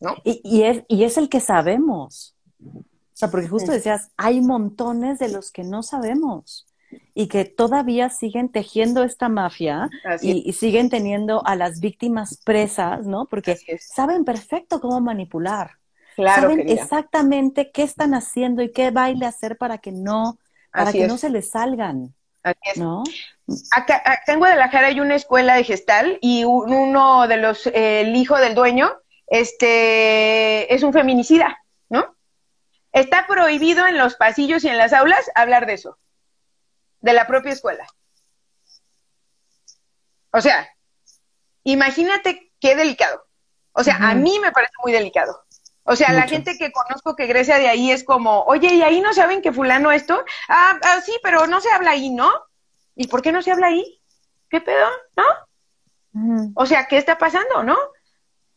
¿no? 0.00 0.16
Y, 0.22 0.42
y, 0.44 0.64
es, 0.64 0.84
y 0.86 1.04
es 1.04 1.16
el 1.16 1.30
que 1.30 1.40
sabemos. 1.40 2.36
O 2.62 3.16
sea, 3.16 3.30
porque 3.30 3.48
justo 3.48 3.72
decías, 3.72 4.10
hay 4.18 4.42
montones 4.42 5.18
de 5.18 5.30
los 5.30 5.50
que 5.50 5.64
no 5.64 5.82
sabemos 5.82 6.66
y 7.14 7.28
que 7.28 7.44
todavía 7.44 8.10
siguen 8.10 8.50
tejiendo 8.50 9.04
esta 9.04 9.28
mafia 9.28 9.88
y, 10.20 10.52
siguen 10.52 10.90
teniendo 10.90 11.44
a 11.46 11.56
las 11.56 11.80
víctimas 11.80 12.40
presas, 12.44 13.06
¿no? 13.06 13.26
Porque 13.26 13.56
saben 13.80 14.24
perfecto 14.24 14.80
cómo 14.80 15.00
manipular. 15.00 15.72
Claro, 16.16 16.42
saben 16.42 16.68
exactamente 16.68 17.70
qué 17.72 17.82
están 17.82 18.14
haciendo 18.14 18.62
y 18.62 18.72
qué 18.72 18.90
baile 18.90 19.26
hacer 19.26 19.56
para 19.56 19.78
que 19.78 19.92
no, 19.92 20.38
para 20.72 20.92
que 20.92 21.06
no 21.06 21.18
se 21.18 21.30
les 21.30 21.50
salgan. 21.50 22.14
Así 22.42 22.58
es. 22.72 22.76
¿No? 22.78 23.02
Acá, 23.72 24.02
en 24.26 24.38
Guadalajara 24.38 24.88
hay 24.88 25.00
una 25.00 25.16
escuela 25.16 25.56
de 25.56 25.64
gestal 25.64 26.18
y 26.20 26.44
uno 26.44 27.26
de 27.26 27.36
los, 27.36 27.66
el 27.66 28.14
hijo 28.16 28.38
del 28.38 28.54
dueño, 28.54 28.92
este, 29.26 30.72
es 30.72 30.82
un 30.82 30.92
feminicida, 30.92 31.58
¿no? 31.88 32.14
Está 32.92 33.26
prohibido 33.26 33.86
en 33.86 33.98
los 33.98 34.14
pasillos 34.14 34.64
y 34.64 34.68
en 34.68 34.78
las 34.78 34.92
aulas 34.92 35.30
hablar 35.34 35.66
de 35.66 35.74
eso, 35.74 35.98
de 37.04 37.12
la 37.12 37.26
propia 37.26 37.52
escuela. 37.52 37.86
O 40.32 40.40
sea, 40.40 40.66
imagínate 41.62 42.50
qué 42.58 42.74
delicado. 42.74 43.26
O 43.72 43.84
sea, 43.84 43.96
a 43.96 44.14
mí 44.14 44.38
me 44.40 44.52
parece 44.52 44.72
muy 44.82 44.90
delicado. 44.90 45.44
O 45.82 45.96
sea, 45.96 46.12
la 46.14 46.26
gente 46.26 46.56
que 46.56 46.72
conozco 46.72 47.14
que 47.14 47.24
egresa 47.24 47.58
de 47.58 47.68
ahí 47.68 47.90
es 47.90 48.04
como, 48.04 48.44
oye, 48.44 48.72
¿y 48.72 48.82
ahí 48.82 49.02
no 49.02 49.12
saben 49.12 49.42
que 49.42 49.52
fulano 49.52 49.92
esto? 49.92 50.24
Ah, 50.48 50.78
ah, 50.82 51.00
sí, 51.04 51.12
pero 51.22 51.46
no 51.46 51.60
se 51.60 51.70
habla 51.70 51.90
ahí, 51.90 52.08
¿no? 52.08 52.32
¿Y 52.96 53.06
por 53.08 53.20
qué 53.20 53.32
no 53.32 53.42
se 53.42 53.52
habla 53.52 53.66
ahí? 53.66 54.00
¿Qué 54.48 54.62
pedo? 54.62 54.88
¿No? 55.14 56.52
O 56.54 56.64
sea, 56.64 56.86
¿qué 56.86 56.96
está 56.96 57.18
pasando, 57.18 57.62
no? 57.64 57.76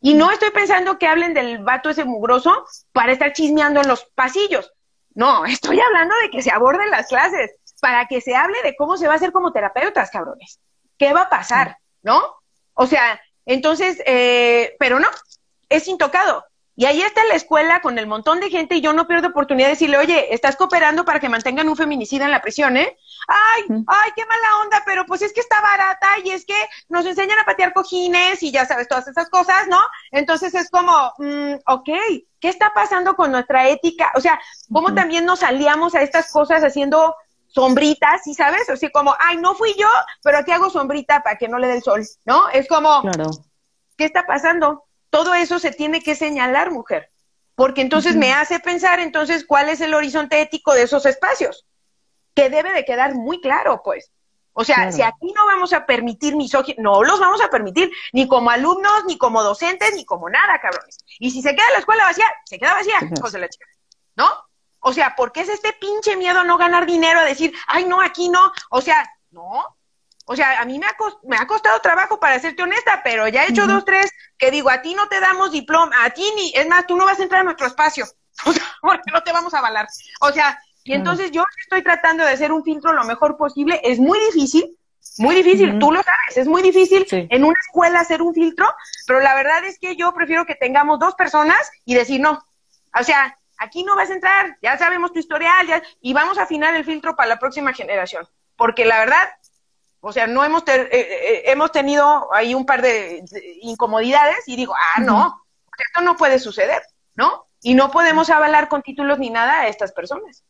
Y 0.00 0.14
no 0.14 0.30
estoy 0.30 0.52
pensando 0.52 0.98
que 0.98 1.06
hablen 1.06 1.34
del 1.34 1.58
vato 1.58 1.90
ese 1.90 2.06
mugroso 2.06 2.64
para 2.92 3.12
estar 3.12 3.34
chismeando 3.34 3.82
en 3.82 3.88
los 3.88 4.06
pasillos. 4.14 4.72
No, 5.14 5.44
estoy 5.44 5.80
hablando 5.80 6.14
de 6.22 6.30
que 6.30 6.40
se 6.40 6.50
aborden 6.50 6.90
las 6.90 7.08
clases, 7.08 7.57
para 7.80 8.06
que 8.06 8.20
se 8.20 8.34
hable 8.34 8.60
de 8.62 8.76
cómo 8.76 8.96
se 8.96 9.06
va 9.06 9.14
a 9.14 9.16
hacer 9.16 9.32
como 9.32 9.52
terapeutas, 9.52 10.10
cabrones. 10.10 10.60
¿Qué 10.98 11.12
va 11.12 11.22
a 11.22 11.30
pasar? 11.30 11.78
¿No? 12.02 12.22
O 12.74 12.86
sea, 12.86 13.20
entonces, 13.46 14.02
eh, 14.06 14.76
pero 14.78 15.00
no, 15.00 15.08
es 15.68 15.88
intocado. 15.88 16.44
Y 16.78 16.84
ahí 16.84 17.02
está 17.02 17.24
la 17.24 17.34
escuela 17.34 17.80
con 17.80 17.98
el 17.98 18.06
montón 18.06 18.38
de 18.38 18.50
gente 18.50 18.76
y 18.76 18.80
yo 18.80 18.92
no 18.92 19.08
pierdo 19.08 19.26
oportunidad 19.28 19.66
de 19.66 19.72
decirle, 19.72 19.98
oye, 19.98 20.32
estás 20.32 20.54
cooperando 20.54 21.04
para 21.04 21.18
que 21.18 21.28
mantengan 21.28 21.68
un 21.68 21.74
feminicida 21.74 22.24
en 22.24 22.30
la 22.30 22.40
prisión, 22.40 22.76
¿eh? 22.76 22.96
Ay, 23.26 23.64
ay, 23.88 24.10
qué 24.14 24.24
mala 24.24 24.62
onda, 24.62 24.82
pero 24.86 25.04
pues 25.04 25.22
es 25.22 25.32
que 25.32 25.40
está 25.40 25.60
barata 25.60 26.06
y 26.24 26.30
es 26.30 26.46
que 26.46 26.54
nos 26.88 27.04
enseñan 27.04 27.36
a 27.40 27.44
patear 27.44 27.72
cojines 27.72 28.44
y 28.44 28.52
ya 28.52 28.64
sabes, 28.64 28.86
todas 28.86 29.08
esas 29.08 29.28
cosas, 29.28 29.66
¿no? 29.66 29.80
Entonces 30.12 30.54
es 30.54 30.70
como, 30.70 31.12
mm, 31.18 31.54
ok, 31.66 31.88
¿qué 32.38 32.48
está 32.48 32.72
pasando 32.72 33.16
con 33.16 33.32
nuestra 33.32 33.66
ética? 33.66 34.12
O 34.14 34.20
sea, 34.20 34.40
¿cómo 34.72 34.94
también 34.94 35.24
nos 35.24 35.42
aliamos 35.42 35.96
a 35.96 36.02
estas 36.02 36.30
cosas 36.30 36.62
haciendo 36.62 37.16
sombritas, 37.48 38.22
¿sí 38.24 38.34
sabes? 38.34 38.68
O 38.70 38.76
sea, 38.76 38.90
como, 38.90 39.14
ay, 39.18 39.36
no 39.38 39.54
fui 39.54 39.74
yo, 39.78 39.88
pero 40.22 40.38
aquí 40.38 40.52
hago 40.52 40.70
sombrita 40.70 41.22
para 41.22 41.36
que 41.36 41.48
no 41.48 41.58
le 41.58 41.66
dé 41.66 41.76
el 41.76 41.82
sol, 41.82 42.02
¿no? 42.24 42.48
Es 42.50 42.68
como, 42.68 43.02
¿qué 43.96 44.04
está 44.04 44.26
pasando? 44.26 44.84
todo 45.10 45.34
eso 45.34 45.58
se 45.58 45.70
tiene 45.70 46.02
que 46.02 46.14
señalar, 46.14 46.70
mujer, 46.70 47.10
porque 47.54 47.80
entonces 47.80 48.16
me 48.16 48.32
hace 48.32 48.60
pensar 48.60 49.00
entonces 49.00 49.44
cuál 49.46 49.68
es 49.68 49.80
el 49.80 49.94
horizonte 49.94 50.40
ético 50.40 50.74
de 50.74 50.82
esos 50.82 51.06
espacios, 51.06 51.66
que 52.34 52.50
debe 52.50 52.72
de 52.72 52.84
quedar 52.84 53.14
muy 53.14 53.40
claro, 53.40 53.82
pues. 53.82 54.12
O 54.52 54.64
sea, 54.64 54.90
si 54.90 55.02
aquí 55.02 55.32
no 55.32 55.46
vamos 55.46 55.72
a 55.72 55.86
permitir 55.86 56.34
misoginia, 56.34 56.82
no 56.82 57.04
los 57.04 57.20
vamos 57.20 57.40
a 57.40 57.48
permitir, 57.48 57.92
ni 58.12 58.26
como 58.26 58.50
alumnos, 58.50 59.04
ni 59.06 59.16
como 59.16 59.42
docentes, 59.44 59.94
ni 59.94 60.04
como 60.04 60.28
nada, 60.28 60.60
cabrones. 60.60 60.98
Y 61.20 61.30
si 61.30 61.42
se 61.42 61.54
queda 61.54 61.64
la 61.72 61.78
escuela 61.78 62.04
vacía, 62.04 62.26
se 62.44 62.58
queda 62.58 62.74
vacía, 62.74 62.96
José 63.20 63.38
la 63.38 63.48
chica. 63.48 63.66
¿No? 64.16 64.26
O 64.80 64.92
sea, 64.92 65.14
¿por 65.16 65.32
qué 65.32 65.40
es 65.40 65.48
este 65.48 65.72
pinche 65.72 66.16
miedo 66.16 66.40
a 66.40 66.44
no 66.44 66.56
ganar 66.56 66.86
dinero, 66.86 67.20
a 67.20 67.24
decir, 67.24 67.52
ay, 67.66 67.84
no, 67.84 68.00
aquí 68.00 68.28
no? 68.28 68.52
O 68.70 68.80
sea, 68.80 69.08
no, 69.30 69.78
o 70.30 70.36
sea, 70.36 70.60
a 70.60 70.64
mí 70.66 70.78
me 70.78 70.84
ha, 70.84 70.94
me 71.22 71.38
ha 71.38 71.46
costado 71.46 71.80
trabajo 71.80 72.20
para 72.20 72.38
serte 72.38 72.62
honesta, 72.62 73.00
pero 73.02 73.28
ya 73.28 73.44
he 73.44 73.50
hecho 73.50 73.66
dos, 73.66 73.82
tres 73.86 74.10
que 74.36 74.50
digo, 74.50 74.68
a 74.68 74.82
ti 74.82 74.94
no 74.94 75.08
te 75.08 75.20
damos 75.20 75.50
diploma, 75.52 76.04
a 76.04 76.10
ti 76.10 76.22
ni, 76.36 76.52
es 76.54 76.68
más, 76.68 76.86
tú 76.86 76.96
no 76.96 77.06
vas 77.06 77.18
a 77.18 77.22
entrar 77.22 77.40
a 77.40 77.44
nuestro 77.44 77.66
espacio, 77.66 78.04
o 78.44 78.52
sea, 78.52 78.62
porque 78.82 79.10
no 79.10 79.22
te 79.22 79.32
vamos 79.32 79.54
a 79.54 79.60
avalar. 79.60 79.88
O 80.20 80.30
sea, 80.30 80.60
y 80.84 80.92
entonces 80.92 81.30
yo 81.30 81.44
estoy 81.62 81.82
tratando 81.82 82.24
de 82.24 82.32
hacer 82.32 82.52
un 82.52 82.62
filtro 82.62 82.92
lo 82.92 83.04
mejor 83.04 83.38
posible, 83.38 83.80
es 83.82 83.98
muy 83.98 84.18
difícil, 84.20 84.76
muy 85.16 85.34
difícil, 85.34 85.78
tú 85.78 85.90
lo 85.92 86.02
sabes, 86.02 86.36
es 86.36 86.46
muy 86.46 86.60
difícil 86.60 87.06
en 87.10 87.44
una 87.44 87.56
escuela 87.66 88.00
hacer 88.00 88.20
un 88.20 88.34
filtro, 88.34 88.66
pero 89.06 89.20
la 89.20 89.34
verdad 89.34 89.64
es 89.64 89.78
que 89.78 89.96
yo 89.96 90.12
prefiero 90.12 90.44
que 90.44 90.56
tengamos 90.56 90.98
dos 90.98 91.14
personas 91.14 91.70
y 91.86 91.94
decir 91.94 92.20
no. 92.20 92.38
O 92.98 93.02
sea, 93.02 93.37
aquí 93.58 93.84
no 93.84 93.96
vas 93.96 94.10
a 94.10 94.14
entrar, 94.14 94.56
ya 94.62 94.78
sabemos 94.78 95.12
tu 95.12 95.18
historial, 95.18 95.66
ya, 95.66 95.82
y 96.00 96.12
vamos 96.12 96.38
a 96.38 96.42
afinar 96.42 96.74
el 96.74 96.84
filtro 96.84 97.14
para 97.16 97.28
la 97.28 97.38
próxima 97.38 97.72
generación. 97.72 98.26
Porque 98.56 98.84
la 98.84 98.98
verdad, 98.98 99.28
o 100.00 100.12
sea, 100.12 100.26
no 100.26 100.44
hemos, 100.44 100.62
eh, 100.68 100.88
eh, 100.90 101.42
hemos 101.46 101.72
tenido 101.72 102.32
ahí 102.32 102.54
un 102.54 102.64
par 102.64 102.82
de, 102.82 103.24
incomodidades 103.62 104.46
y 104.46 104.56
digo, 104.56 104.74
ah, 104.74 105.00
no, 105.00 105.44
esto 105.78 106.00
no 106.00 106.16
puede 106.16 106.38
suceder, 106.38 106.82
¿no? 107.14 107.46
Y 107.60 107.74
no 107.74 107.90
podemos 107.90 108.30
avalar 108.30 108.68
con 108.68 108.82
títulos 108.82 109.18
ni 109.18 109.30
nada 109.30 109.60
a 109.60 109.68
estas 109.68 109.92
personas. 109.92 110.44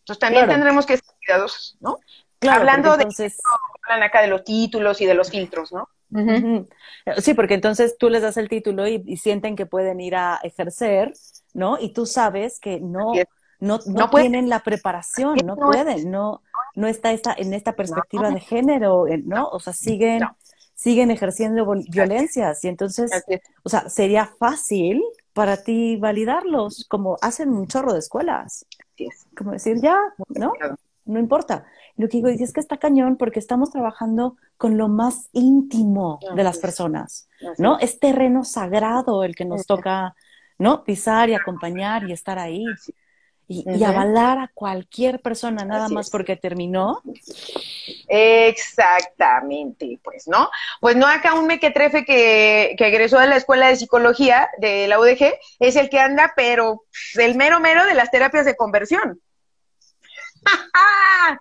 Entonces 0.00 0.20
también 0.20 0.48
tendremos 0.48 0.86
que 0.86 0.96
ser 0.96 1.14
cuidadosos, 1.18 1.76
¿no? 1.80 1.98
Claro, 2.38 2.60
Hablando 2.60 2.94
entonces... 2.94 3.36
de 3.36 3.42
hablan 3.82 4.02
acá 4.02 4.20
de 4.22 4.28
los 4.28 4.44
títulos 4.44 5.00
y 5.00 5.06
de 5.06 5.14
los 5.14 5.30
filtros, 5.30 5.72
¿no? 5.72 5.88
Sí, 7.18 7.34
porque 7.34 7.54
entonces 7.54 7.96
tú 7.98 8.08
les 8.08 8.22
das 8.22 8.36
el 8.36 8.48
título 8.48 8.86
y, 8.86 9.16
sienten 9.16 9.56
que 9.56 9.66
pueden 9.66 10.00
ir 10.00 10.16
a 10.16 10.38
ejercer, 10.42 11.12
¿no? 11.56 11.78
Y 11.80 11.88
tú 11.92 12.04
sabes 12.04 12.60
que 12.60 12.80
no, 12.80 13.12
no, 13.60 13.80
no, 13.86 14.10
tienen 14.10 14.48
la 14.48 14.60
preparación, 14.60 15.38
no, 15.44 15.56
pueden, 15.56 16.10
no, 16.10 16.42
no 16.74 16.86
está 16.86 17.12
esta, 17.12 17.34
en 17.36 17.54
esta 17.54 17.72
perspectiva 17.72 18.30
de 18.30 18.40
género, 18.40 19.06
¿no? 19.24 19.48
O 19.48 19.58
sea, 19.58 19.72
siguen, 19.72 20.22
siguen 20.74 21.10
ejerciendo 21.10 21.66
violencias 21.88 22.62
y 22.62 22.68
entonces, 22.68 23.10
o 23.62 23.68
sea, 23.70 23.88
sería 23.88 24.26
fácil 24.38 25.02
para 25.32 25.56
ti 25.56 25.96
validarlos, 25.96 26.86
como 26.88 27.16
hacen 27.22 27.48
un 27.48 27.66
chorro 27.66 27.94
de 27.94 28.00
escuelas. 28.00 28.66
Como 29.36 29.52
decir, 29.52 29.80
ya, 29.80 29.98
¿no? 30.28 30.52
No 31.06 31.18
importa. 31.18 31.64
Lo 31.96 32.08
que 32.08 32.18
digo 32.18 32.28
es 32.28 32.52
que 32.52 32.60
está 32.60 32.76
cañón 32.76 33.16
porque 33.16 33.38
estamos 33.38 33.70
trabajando 33.70 34.36
con 34.58 34.76
lo 34.76 34.88
más 34.88 35.30
íntimo 35.32 36.18
de 36.34 36.44
las 36.44 36.58
personas, 36.58 37.28
¿no? 37.56 37.78
Es 37.78 37.98
terreno 37.98 38.44
sagrado 38.44 39.24
el 39.24 39.34
que 39.34 39.46
nos 39.46 39.64
toca, 39.64 40.14
¿no? 40.58 40.84
Pisar 40.84 41.28
y 41.28 41.34
acompañar 41.34 42.08
y 42.08 42.12
estar 42.12 42.38
ahí 42.38 42.64
y, 43.48 43.84
avalar 43.84 44.38
a 44.38 44.50
cualquier 44.52 45.20
persona 45.20 45.64
nada 45.64 45.88
más 45.88 46.10
porque 46.10 46.36
terminó. 46.36 47.00
Exactamente, 48.08 50.00
pues, 50.02 50.26
¿no? 50.26 50.50
Pues 50.80 50.96
no 50.96 51.06
acá 51.06 51.34
un 51.34 51.46
mequetrefe 51.46 52.04
que, 52.04 52.74
que 52.76 52.88
egresó 52.88 53.20
de 53.20 53.28
la 53.28 53.36
Escuela 53.36 53.68
de 53.68 53.76
Psicología 53.76 54.48
de 54.58 54.88
la 54.88 54.98
UDG 54.98 55.34
es 55.60 55.76
el 55.76 55.88
que 55.88 56.00
anda, 56.00 56.32
pero 56.34 56.84
el 57.14 57.36
mero 57.36 57.60
mero 57.60 57.84
de 57.86 57.94
las 57.94 58.10
terapias 58.10 58.46
de 58.46 58.56
conversión. 58.56 59.20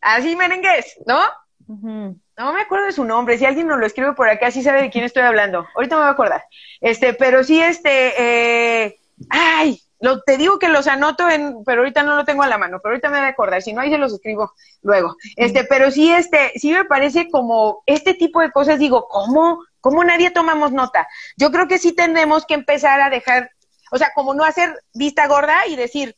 Así 0.00 0.36
merengues, 0.36 0.96
¿no? 1.06 1.20
No 1.68 2.52
me 2.52 2.60
acuerdo 2.60 2.86
de 2.86 2.92
su 2.92 3.04
nombre, 3.04 3.38
si 3.38 3.44
alguien 3.44 3.66
nos 3.66 3.78
lo 3.78 3.86
escribe 3.86 4.12
por 4.12 4.28
acá, 4.28 4.50
sí 4.50 4.62
sabe 4.62 4.82
de 4.82 4.90
quién 4.90 5.04
estoy 5.04 5.22
hablando. 5.22 5.66
Ahorita 5.74 5.96
me 5.96 6.02
voy 6.02 6.08
a 6.08 6.12
acordar. 6.12 6.44
Este, 6.80 7.14
pero 7.14 7.42
sí, 7.42 7.60
este, 7.60 8.84
eh, 8.84 9.00
ay, 9.30 9.80
lo, 9.98 10.20
te 10.20 10.36
digo 10.36 10.58
que 10.58 10.68
los 10.68 10.86
anoto 10.86 11.28
en, 11.28 11.64
pero 11.64 11.80
ahorita 11.80 12.02
no 12.02 12.16
lo 12.16 12.24
tengo 12.24 12.42
a 12.42 12.48
la 12.48 12.58
mano, 12.58 12.80
pero 12.82 12.92
ahorita 12.92 13.08
me 13.08 13.18
voy 13.18 13.26
a 13.26 13.30
acordar, 13.30 13.62
si 13.62 13.72
no 13.72 13.80
ahí 13.80 13.90
se 13.90 13.98
los 13.98 14.12
escribo 14.12 14.52
luego. 14.82 15.16
Este, 15.36 15.64
pero 15.64 15.90
sí, 15.90 16.12
este, 16.12 16.52
sí 16.56 16.72
me 16.72 16.84
parece 16.84 17.30
como 17.30 17.82
este 17.86 18.14
tipo 18.14 18.40
de 18.40 18.52
cosas, 18.52 18.78
digo, 18.78 19.08
¿cómo? 19.08 19.64
¿Cómo 19.80 20.04
nadie 20.04 20.30
tomamos 20.30 20.72
nota? 20.72 21.08
Yo 21.36 21.50
creo 21.50 21.68
que 21.68 21.78
sí 21.78 21.92
tenemos 21.92 22.44
que 22.44 22.54
empezar 22.54 23.00
a 23.00 23.10
dejar, 23.10 23.50
o 23.90 23.98
sea, 23.98 24.12
como 24.14 24.34
no 24.34 24.44
hacer 24.44 24.82
vista 24.92 25.26
gorda 25.26 25.66
y 25.66 25.76
decir, 25.76 26.16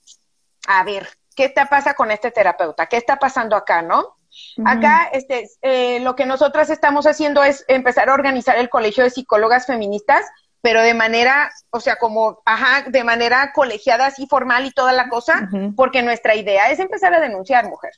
a 0.66 0.82
ver, 0.82 1.08
¿qué 1.36 1.48
te 1.48 1.64
pasa 1.66 1.94
con 1.94 2.10
este 2.10 2.30
terapeuta? 2.30 2.86
¿Qué 2.86 2.96
está 2.96 3.16
pasando 3.18 3.54
acá, 3.54 3.82
no? 3.82 4.17
Acá, 4.64 5.08
este, 5.12 5.48
eh, 5.62 6.00
lo 6.00 6.14
que 6.14 6.26
nosotras 6.26 6.70
estamos 6.70 7.06
haciendo 7.06 7.42
es 7.42 7.64
empezar 7.68 8.08
a 8.08 8.14
organizar 8.14 8.56
el 8.58 8.68
colegio 8.68 9.04
de 9.04 9.10
psicólogas 9.10 9.66
feministas 9.66 10.24
pero 10.60 10.82
de 10.82 10.94
manera, 10.94 11.50
o 11.70 11.80
sea, 11.80 11.96
como, 11.96 12.42
ajá, 12.44 12.88
de 12.88 13.04
manera 13.04 13.52
colegiada, 13.52 14.06
así 14.06 14.26
formal 14.26 14.66
y 14.66 14.72
toda 14.72 14.92
la 14.92 15.08
cosa, 15.08 15.48
porque 15.76 16.02
nuestra 16.02 16.34
idea 16.34 16.70
es 16.70 16.80
empezar 16.80 17.14
a 17.14 17.20
denunciar, 17.20 17.68
mujer, 17.68 17.92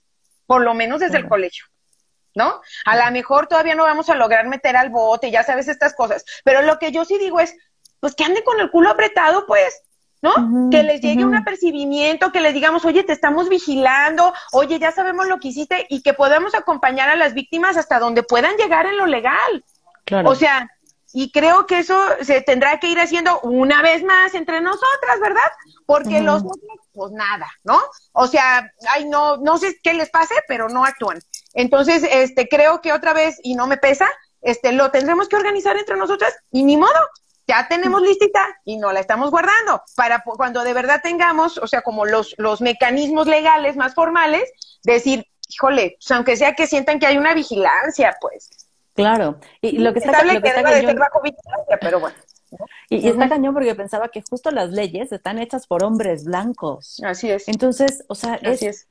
por 0.46 0.62
lo 0.62 0.74
menos 0.74 1.00
desde 1.00 1.18
el 1.18 1.28
colegio, 1.28 1.64
¿no? 2.34 2.60
A 2.84 2.96
lo 2.96 3.10
mejor 3.12 3.46
todavía 3.46 3.74
no 3.74 3.84
vamos 3.84 4.10
a 4.10 4.14
lograr 4.14 4.46
meter 4.46 4.76
al 4.76 4.90
bote, 4.90 5.30
ya 5.30 5.42
sabes 5.42 5.68
estas 5.68 5.94
cosas, 5.94 6.24
pero 6.44 6.62
lo 6.62 6.78
que 6.78 6.92
yo 6.92 7.04
sí 7.04 7.18
digo 7.18 7.40
es, 7.40 7.56
pues 7.98 8.14
que 8.14 8.24
ande 8.24 8.44
con 8.44 8.60
el 8.60 8.70
culo 8.70 8.90
apretado, 8.90 9.46
pues, 9.46 9.82
¿no? 10.22 10.70
que 10.70 10.82
les 10.82 11.00
llegue 11.00 11.24
un 11.24 11.34
apercibimiento, 11.34 12.32
que 12.32 12.40
les 12.40 12.54
digamos, 12.54 12.84
oye, 12.84 13.02
te 13.02 13.12
estamos 13.12 13.48
vigilando, 13.48 14.32
oye, 14.52 14.78
ya 14.78 14.92
sabemos 14.92 15.26
lo 15.26 15.38
que 15.38 15.48
hiciste 15.48 15.86
y 15.88 16.02
que 16.02 16.12
podamos 16.12 16.54
acompañar 16.54 17.08
a 17.08 17.16
las 17.16 17.34
víctimas 17.34 17.76
hasta 17.76 17.98
donde 17.98 18.22
puedan 18.22 18.56
llegar 18.56 18.86
en 18.86 18.98
lo 18.98 19.06
legal. 19.06 19.64
Claro. 20.04 20.28
O 20.28 20.34
sea, 20.34 20.68
y 21.12 21.32
creo 21.32 21.66
que 21.66 21.78
eso 21.78 21.98
se 22.22 22.40
tendrá 22.40 22.78
que 22.78 22.88
ir 22.88 23.00
haciendo 23.00 23.40
una 23.40 23.82
vez 23.82 24.02
más 24.04 24.34
entre 24.34 24.60
nosotras, 24.60 25.20
¿verdad? 25.20 25.40
Porque 25.86 26.20
los 26.20 26.42
otros, 26.42 26.78
pues 26.92 27.12
nada, 27.12 27.50
¿no? 27.64 27.80
O 28.12 28.26
sea, 28.26 28.70
ay, 28.90 29.06
no, 29.06 29.36
no 29.38 29.58
sé 29.58 29.78
qué 29.82 29.94
les 29.94 30.10
pase, 30.10 30.34
pero 30.46 30.68
no 30.68 30.84
actúan. 30.84 31.18
Entonces, 31.54 32.06
este, 32.08 32.48
creo 32.48 32.80
que 32.80 32.92
otra 32.92 33.12
vez, 33.12 33.40
y 33.42 33.56
no 33.56 33.66
me 33.66 33.76
pesa, 33.76 34.08
este, 34.40 34.72
lo 34.72 34.90
tendremos 34.90 35.28
que 35.28 35.36
organizar 35.36 35.76
entre 35.76 35.96
nosotras, 35.96 36.32
y 36.52 36.62
ni 36.62 36.76
modo, 36.76 37.00
ya 37.50 37.66
tenemos 37.68 38.00
listita 38.00 38.40
y 38.64 38.76
no 38.76 38.92
la 38.92 39.00
estamos 39.00 39.30
guardando 39.30 39.82
para 39.96 40.22
cuando 40.22 40.62
de 40.62 40.72
verdad 40.72 41.00
tengamos, 41.02 41.58
o 41.58 41.66
sea, 41.66 41.82
como 41.82 42.06
los, 42.06 42.34
los 42.38 42.60
mecanismos 42.60 43.26
legales 43.26 43.76
más 43.76 43.94
formales, 43.94 44.50
decir, 44.84 45.26
híjole, 45.48 45.96
pues 45.98 46.10
aunque 46.12 46.36
sea 46.36 46.54
que 46.54 46.68
sientan 46.68 47.00
que 47.00 47.06
hay 47.06 47.18
una 47.18 47.34
vigilancia, 47.34 48.16
pues, 48.20 48.50
Claro. 48.94 49.38
Y 49.60 49.78
lo 49.78 49.92
que 49.92 50.00
está, 50.00 50.22
lo 50.24 50.32
que, 50.32 50.42
que, 50.42 51.78
pero 51.80 52.00
bueno. 52.00 52.16
Y, 52.88 53.08
está 53.08 53.28
cañón 53.28 53.54
porque 53.54 53.74
pensaba 53.74 54.08
que 54.08 54.22
justo 54.28 54.50
las 54.50 54.70
leyes 54.70 55.12
están 55.12 55.38
hechas 55.38 55.66
por 55.66 55.84
hombres 55.84 56.24
blancos. 56.24 57.00
Así 57.04 57.30
es. 57.30 57.48
Entonces, 57.48 58.04
o 58.08 58.14
sea, 58.14 58.34
es, 58.42 58.88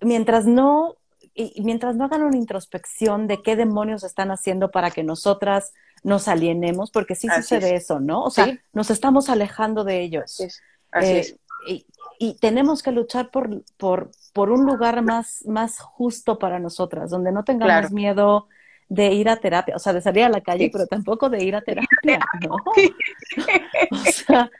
mientras 0.00 0.46
no 0.46 0.96
y 1.34 1.62
mientras 1.62 1.96
no 1.96 2.04
hagan 2.04 2.22
una 2.22 2.36
introspección 2.36 3.26
de 3.26 3.42
qué 3.42 3.56
demonios 3.56 4.04
están 4.04 4.30
haciendo 4.30 4.70
para 4.70 4.90
que 4.90 5.02
nosotras 5.02 5.72
nos 6.02 6.28
alienemos, 6.28 6.90
porque 6.90 7.14
sí 7.14 7.28
sucede 7.28 7.76
eso, 7.76 8.00
¿no? 8.00 8.24
O 8.24 8.30
sea, 8.30 8.58
nos 8.72 8.90
estamos 8.90 9.28
alejando 9.28 9.84
de 9.84 10.00
ellos. 10.00 10.42
Así 10.90 11.12
es. 11.12 11.30
Eh, 11.30 11.36
y, 11.66 11.86
y, 12.18 12.34
tenemos 12.34 12.82
que 12.82 12.90
luchar 12.90 13.30
por, 13.30 13.62
por, 13.76 14.10
por 14.32 14.50
un 14.50 14.66
lugar 14.66 15.02
más, 15.02 15.44
más 15.46 15.78
justo 15.78 16.38
para 16.38 16.58
nosotras, 16.58 17.10
donde 17.10 17.30
no 17.30 17.44
tengamos 17.44 17.92
miedo 17.92 18.48
de 18.88 19.12
ir 19.12 19.28
a 19.28 19.36
terapia, 19.36 19.76
o 19.76 19.78
sea, 19.78 19.92
de 19.92 20.02
salir 20.02 20.24
a 20.24 20.28
la 20.28 20.40
calle, 20.40 20.68
pero 20.72 20.86
tampoco 20.86 21.30
de 21.30 21.44
ir 21.44 21.54
a 21.54 21.62
terapia, 21.62 21.88
¿no? 22.48 22.56
o 23.90 24.12
sea, 24.12 24.50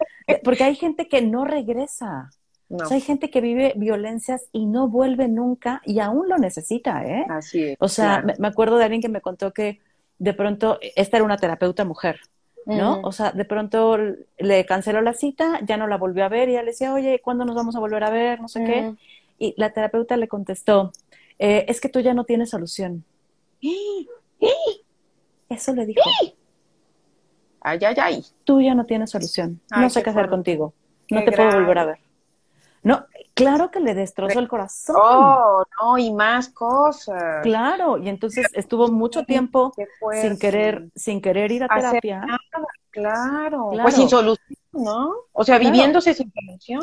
porque 0.44 0.64
hay 0.64 0.76
gente 0.76 1.08
que 1.08 1.22
no 1.22 1.44
regresa. 1.44 2.30
O 2.72 2.86
sea, 2.86 2.94
hay 2.94 3.00
gente 3.02 3.30
que 3.30 3.40
vive 3.40 3.74
violencias 3.76 4.48
y 4.50 4.64
no 4.66 4.88
vuelve 4.88 5.28
nunca 5.28 5.82
y 5.84 6.00
aún 6.00 6.28
lo 6.28 6.38
necesita, 6.38 7.04
¿eh? 7.04 7.26
Así 7.28 7.62
es. 7.64 7.76
O 7.80 7.88
sea, 7.88 8.24
me, 8.38 8.48
acuerdo 8.48 8.78
de 8.78 8.84
alguien 8.84 9.02
que 9.02 9.10
me 9.10 9.20
contó 9.20 9.52
que 9.52 9.80
de 10.18 10.32
pronto, 10.32 10.78
esta 10.96 11.18
era 11.18 11.24
una 11.24 11.36
terapeuta 11.36 11.84
mujer, 11.84 12.20
¿no? 12.64 13.00
O 13.02 13.12
sea, 13.12 13.32
de 13.32 13.44
pronto 13.44 13.98
le 14.38 14.64
canceló 14.64 15.02
la 15.02 15.12
cita, 15.12 15.60
ya 15.64 15.76
no 15.76 15.86
la 15.86 15.98
volvió 15.98 16.24
a 16.24 16.28
ver 16.28 16.48
y 16.48 16.52
ella 16.52 16.62
le 16.62 16.70
decía, 16.70 16.94
oye, 16.94 17.20
¿cuándo 17.22 17.44
nos 17.44 17.56
vamos 17.56 17.76
a 17.76 17.80
volver 17.80 18.04
a 18.04 18.10
ver? 18.10 18.40
No 18.40 18.48
sé 18.48 18.64
qué. 18.64 18.94
Y 19.38 19.54
la 19.58 19.70
terapeuta 19.70 20.16
le 20.16 20.28
contestó, 20.28 20.92
eh, 21.38 21.66
es 21.68 21.80
que 21.80 21.88
tú 21.88 22.00
ya 22.00 22.14
no 22.14 22.24
tienes 22.24 22.50
solución. 22.50 23.04
Eso 25.48 25.74
le 25.74 25.84
dijo. 25.84 26.00
Ay, 27.60 27.78
ay, 27.84 27.96
ay. 28.00 28.24
Tú 28.44 28.62
ya 28.62 28.74
no 28.74 28.86
tienes 28.86 29.10
solución. 29.10 29.60
no 29.76 29.90
sé 29.90 30.02
qué 30.02 30.10
hacer 30.10 30.30
contigo. 30.30 30.72
No 31.10 31.22
te 31.24 31.32
puedo 31.32 31.52
volver 31.52 31.78
a 31.78 31.84
ver. 31.84 31.98
No, 32.82 33.06
claro 33.34 33.70
que 33.70 33.80
le 33.80 33.94
destrozó 33.94 34.38
el 34.38 34.48
corazón. 34.48 34.96
Oh, 34.98 35.62
no, 35.80 35.98
y 35.98 36.12
más 36.12 36.48
cosas. 36.48 37.42
Claro, 37.42 37.98
y 37.98 38.08
entonces 38.08 38.46
estuvo 38.54 38.88
mucho 38.88 39.24
tiempo 39.24 39.72
sin 40.20 40.38
querer, 40.38 40.88
sin 40.94 41.20
querer 41.20 41.52
ir 41.52 41.64
a 41.64 41.68
terapia. 41.68 42.26
claro. 42.90 43.70
Pues 43.70 43.94
sin 43.94 44.08
solución, 44.08 44.58
¿no? 44.72 45.12
O 45.32 45.44
sea, 45.44 45.58
viviéndose 45.58 46.12
sin 46.14 46.32
solución. 46.32 46.82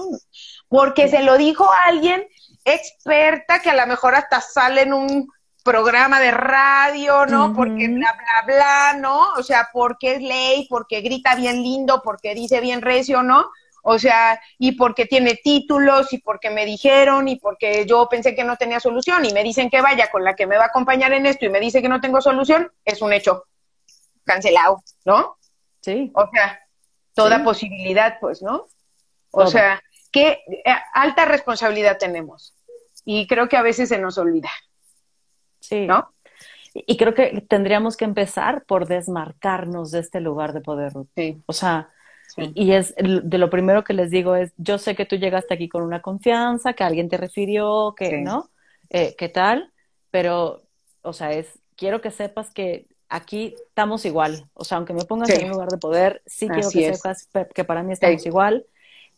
Porque 0.70 1.10
se 1.10 1.22
lo 1.24 1.38
dijo 1.38 1.66
a 1.70 1.88
alguien 1.88 2.26
experta 2.64 3.60
que 3.62 3.70
a 3.70 3.76
lo 3.76 3.88
mejor 3.88 4.16
hasta 4.16 4.40
sale 4.40 4.84
en 4.84 4.94
un 4.94 5.30
programa 5.64 6.20
de 6.22 6.32
radio, 6.32 7.26
¿no? 7.26 7.54
Porque 7.54 7.90
bla, 7.90 8.16
bla, 8.18 8.56
bla, 8.56 8.94
¿no? 9.00 9.34
O 9.38 9.44
sea, 9.44 9.70
porque 9.74 10.16
es 10.16 10.22
ley, 10.22 10.66
porque 10.70 11.02
grita 11.02 11.36
bien 11.36 11.62
lindo, 11.62 12.02
porque 12.04 12.34
dice 12.34 12.62
bien 12.62 12.82
recio, 12.82 13.22
¿no? 13.22 13.52
O 13.84 13.98
sea, 13.98 14.40
y 14.58 14.74
porque 14.74 15.06
tiene 15.06 15.36
títulos, 15.36 16.12
y 16.14 16.20
porque 16.20 16.50
me 16.50 16.66
dijeron, 16.66 17.28
y 17.28 17.38
porque 17.38 17.86
yo 17.86 18.08
pensé 18.10 18.36
que 18.36 18.44
no 18.44 18.58
tenía 18.58 18.80
solución, 18.80 19.26
y 19.26 19.34
me 19.34 19.44
dicen 19.44 19.70
que 19.70 19.82
vaya 19.82 20.10
con 20.12 20.24
la 20.24 20.36
que 20.36 20.48
me 20.48 20.58
va 20.58 20.66
a 20.66 20.68
acompañar 20.68 21.14
en 21.14 21.26
esto, 21.26 21.46
y 21.46 21.50
me 21.50 21.60
dice 21.60 21.82
que 21.82 21.90
no 21.90 22.02
tengo 22.02 22.22
solución, 22.22 22.72
es 22.86 23.02
un 23.02 23.14
hecho 23.14 23.46
cancelado, 24.24 24.84
¿no? 25.06 25.38
Sí. 25.82 26.12
O 26.14 26.30
sea, 26.32 26.60
toda 27.14 27.44
posibilidad, 27.44 28.20
pues, 28.20 28.42
¿no? 28.42 28.68
O 29.32 29.48
sea, 29.48 29.82
qué 30.12 30.40
eh, 30.48 30.76
alta 30.94 31.26
responsabilidad 31.26 31.98
tenemos. 31.98 32.56
Y 33.06 33.28
creo 33.28 33.48
que 33.48 33.58
a 33.58 33.62
veces 33.62 33.90
se 33.90 33.98
nos 33.98 34.18
olvida. 34.18 34.50
Sí. 35.60 35.86
¿No? 35.86 36.14
Y 36.74 36.98
creo 36.98 37.14
que 37.14 37.46
tendríamos 37.48 37.98
que 37.98 38.06
empezar 38.06 38.64
por 38.66 38.88
desmarcarnos 38.88 39.92
de 39.92 40.00
este 40.00 40.20
lugar 40.20 40.54
de 40.54 40.62
poder. 40.62 40.94
Sí. 41.16 41.42
O 41.46 41.54
sea, 41.54 41.90
y, 42.38 42.72
es 42.72 42.96
de 42.96 43.38
lo 43.38 43.50
primero 43.50 43.84
que 43.84 43.94
les 43.94 44.12
digo 44.12 44.36
es, 44.36 44.54
yo 44.58 44.78
sé 44.78 44.96
que 44.96 45.06
tú 45.06 45.16
llegaste 45.16 45.54
aquí 45.54 45.70
con 45.70 45.84
una 45.84 46.02
confianza, 46.02 46.74
que 46.74 46.84
alguien 46.84 47.10
te 47.10 47.18
refirió, 47.18 47.94
que, 47.98 48.22
¿no? 48.22 48.50
Eh, 48.90 49.16
¿Qué 49.18 49.30
tal? 49.30 49.72
Pero, 50.12 50.62
o 51.02 51.14
sea, 51.14 51.32
es, 51.34 51.60
quiero 51.76 52.02
que 52.02 52.12
sepas 52.12 52.52
que 52.52 52.88
aquí 53.10 53.56
estamos 53.70 54.06
igual. 54.06 54.46
O 54.54 54.64
sea, 54.64 54.78
aunque 54.78 54.94
me 54.94 55.06
pongas 55.06 55.30
en 55.30 55.46
un 55.46 55.52
lugar 55.52 55.70
de 55.70 55.78
poder, 55.78 56.22
sí 56.26 56.48
quiero 56.48 56.70
que 56.70 56.94
sepas 56.94 57.28
que 57.54 57.64
para 57.64 57.84
mí 57.84 57.94
estamos 57.94 58.26
igual, 58.26 58.66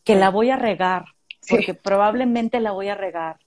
que 0.03 0.15
la 0.15 0.29
voy 0.29 0.49
a 0.49 0.55
regar, 0.55 1.05
porque 1.49 1.73
probablemente 1.73 2.59
la 2.59 2.71
voy 2.71 2.87
a 2.87 2.95
regar. 2.95 3.37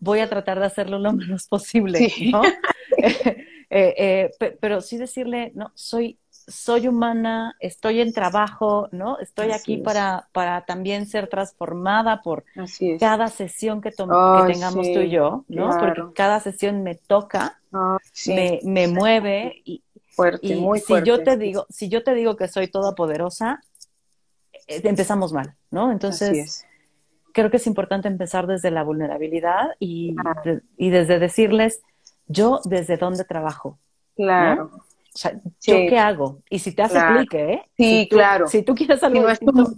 Voy 0.00 0.20
a 0.20 0.28
tratar 0.28 0.58
de 0.58 0.66
hacerlo 0.66 0.98
lo 0.98 1.12
menos 1.14 1.46
posible, 1.46 2.12
¿no? 2.30 2.42
Eh, 3.70 4.30
eh, 4.40 4.54
pero 4.60 4.80
sí 4.80 4.96
decirle, 4.96 5.52
no, 5.54 5.72
soy 5.74 6.18
soy 6.48 6.88
humana, 6.88 7.54
estoy 7.60 8.00
en 8.00 8.12
trabajo, 8.12 8.88
¿no? 8.90 9.18
Estoy 9.18 9.52
aquí 9.52 9.76
para, 9.76 10.28
para 10.32 10.64
también 10.64 11.06
ser 11.06 11.28
transformada 11.28 12.22
por 12.22 12.44
cada 12.98 13.28
sesión 13.28 13.80
que, 13.80 13.90
tengamos 13.90 14.92
tú 14.92 15.00
y 15.00 15.10
yo, 15.10 15.44
¿no? 15.48 15.70
Porque 15.78 16.02
cada 16.14 16.40
sesión 16.40 16.82
me 16.82 16.94
toca, 16.94 17.60
me, 18.26 18.60
me, 18.64 18.88
mueve 18.88 19.62
y, 19.64 19.82
fuerte, 20.10 20.56
muy 20.56 20.80
si 20.80 20.94
yo 21.04 21.22
te 21.22 21.36
digo, 21.36 21.66
si 21.68 21.88
yo 21.88 22.02
te 22.02 22.14
digo 22.14 22.36
que 22.36 22.48
soy 22.48 22.68
toda 22.68 22.94
poderosa, 22.94 23.62
eh, 24.66 24.80
empezamos 24.84 25.32
mal, 25.32 25.54
¿no? 25.70 25.92
Entonces, 25.92 26.64
creo 27.32 27.50
que 27.50 27.58
es 27.58 27.66
importante 27.66 28.08
empezar 28.08 28.46
desde 28.46 28.70
la 28.70 28.82
vulnerabilidad 28.82 29.76
y, 29.78 30.16
y 30.76 30.90
desde 30.90 31.18
decirles, 31.18 31.82
yo 32.26 32.60
desde 32.64 32.96
dónde 32.96 33.24
trabajo. 33.24 33.78
Claro. 34.16 34.70
O 35.14 35.18
sea, 35.18 35.32
¿yo 35.32 35.74
qué 35.88 35.98
hago? 35.98 36.42
Y 36.48 36.60
si 36.60 36.72
te 36.72 36.82
hace 36.82 37.00
clic, 37.00 37.34
¿eh? 37.34 37.62
Sí, 37.76 38.06
claro. 38.10 38.46
Si 38.46 38.62
tú 38.62 38.74
quieres 38.74 39.02
algo 39.02 39.22
no 39.22 39.28
distinto, 39.28 39.74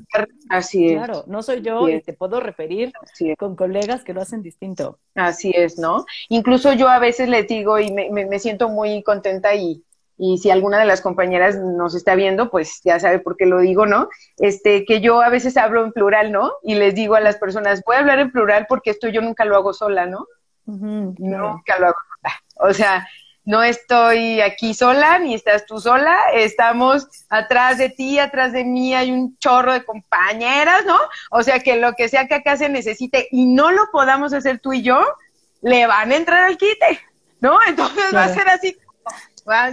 así 0.50 0.88
es. 0.88 0.92
Claro, 0.98 1.24
no 1.26 1.42
soy 1.42 1.62
yo 1.62 1.88
y 1.88 2.02
te 2.02 2.12
puedo 2.12 2.40
referir 2.40 2.92
con 3.38 3.56
colegas 3.56 4.04
que 4.04 4.12
lo 4.12 4.20
hacen 4.20 4.42
distinto. 4.42 4.98
Así 5.14 5.52
es, 5.54 5.78
¿no? 5.78 6.04
Incluso 6.28 6.72
yo 6.74 6.88
a 6.88 6.98
veces 6.98 7.28
le 7.28 7.44
digo 7.44 7.78
y 7.78 7.90
me, 7.90 8.10
me, 8.10 8.38
siento 8.38 8.68
muy 8.68 9.02
contenta 9.02 9.54
y, 9.54 9.82
y 10.18 10.38
si 10.38 10.50
alguna 10.50 10.78
de 10.78 10.84
las 10.84 11.00
compañeras 11.00 11.56
nos 11.56 11.94
está 11.94 12.14
viendo, 12.16 12.50
pues 12.50 12.80
ya 12.84 13.00
sabe 13.00 13.18
por 13.18 13.36
qué 13.36 13.46
lo 13.46 13.60
digo, 13.60 13.86
¿no? 13.86 14.08
Este, 14.36 14.84
que 14.84 15.00
yo 15.00 15.22
a 15.22 15.30
veces 15.30 15.56
hablo 15.56 15.84
en 15.84 15.92
plural, 15.92 16.32
¿no? 16.32 16.52
Y 16.62 16.74
les 16.74 16.94
digo 16.94 17.14
a 17.14 17.20
las 17.20 17.36
personas, 17.36 17.82
voy 17.86 17.96
a 17.96 18.00
hablar 18.00 18.18
en 18.18 18.30
plural 18.30 18.66
porque 18.68 18.90
esto 18.90 19.08
yo 19.08 19.22
nunca 19.22 19.46
lo 19.46 19.56
hago 19.56 19.72
sola, 19.72 20.06
¿no? 20.06 20.26
Nunca 20.66 21.78
lo 21.78 21.86
hago 21.86 21.98
sola. 22.20 22.34
O 22.62 22.74
sea, 22.74 23.08
no 23.44 23.62
estoy 23.62 24.40
aquí 24.40 24.74
sola, 24.74 25.18
ni 25.18 25.34
estás 25.34 25.66
tú 25.66 25.80
sola, 25.80 26.16
estamos 26.34 27.06
atrás 27.28 27.78
de 27.78 27.88
ti, 27.88 28.18
atrás 28.18 28.52
de 28.52 28.64
mí, 28.64 28.94
hay 28.94 29.10
un 29.10 29.38
chorro 29.38 29.72
de 29.72 29.84
compañeras, 29.84 30.84
¿no? 30.86 30.98
O 31.30 31.42
sea 31.42 31.60
que 31.60 31.76
lo 31.76 31.94
que 31.94 32.08
sea 32.08 32.28
que 32.28 32.34
acá 32.34 32.56
se 32.56 32.68
necesite 32.68 33.28
y 33.30 33.46
no 33.46 33.70
lo 33.70 33.90
podamos 33.90 34.32
hacer 34.32 34.60
tú 34.60 34.72
y 34.72 34.82
yo, 34.82 35.00
le 35.62 35.86
van 35.86 36.12
a 36.12 36.16
entrar 36.16 36.44
al 36.44 36.58
quite, 36.58 37.00
¿no? 37.40 37.58
Entonces 37.66 38.14
va 38.14 38.24
a 38.24 38.34
ser 38.34 38.48
así, 38.48 38.76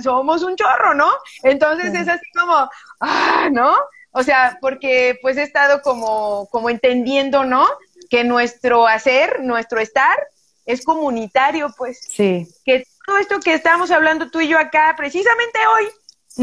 somos 0.01 0.43
un 0.43 0.55
chorro, 0.55 0.93
¿no? 0.93 1.11
Entonces 1.43 1.93
es 1.93 2.07
así 2.07 2.25
como, 2.33 2.69
ah, 3.01 3.49
¿no? 3.51 3.75
O 4.11 4.23
sea, 4.23 4.57
porque 4.61 5.19
pues 5.21 5.37
he 5.37 5.43
estado 5.43 5.81
como, 5.81 6.47
como 6.51 6.69
entendiendo, 6.69 7.43
¿no? 7.43 7.67
Que 8.09 8.23
nuestro 8.23 8.87
hacer, 8.87 9.41
nuestro 9.41 9.79
estar 9.79 10.17
es 10.65 10.83
comunitario, 10.83 11.73
pues. 11.77 11.99
Sí. 12.09 12.47
Que 12.65 12.83
todo 13.07 13.17
esto 13.19 13.39
que 13.39 13.53
estamos 13.53 13.89
hablando 13.89 14.29
tú 14.29 14.41
y 14.41 14.49
yo 14.49 14.59
acá, 14.59 14.93
precisamente 14.97 15.57
hoy, 15.73 15.87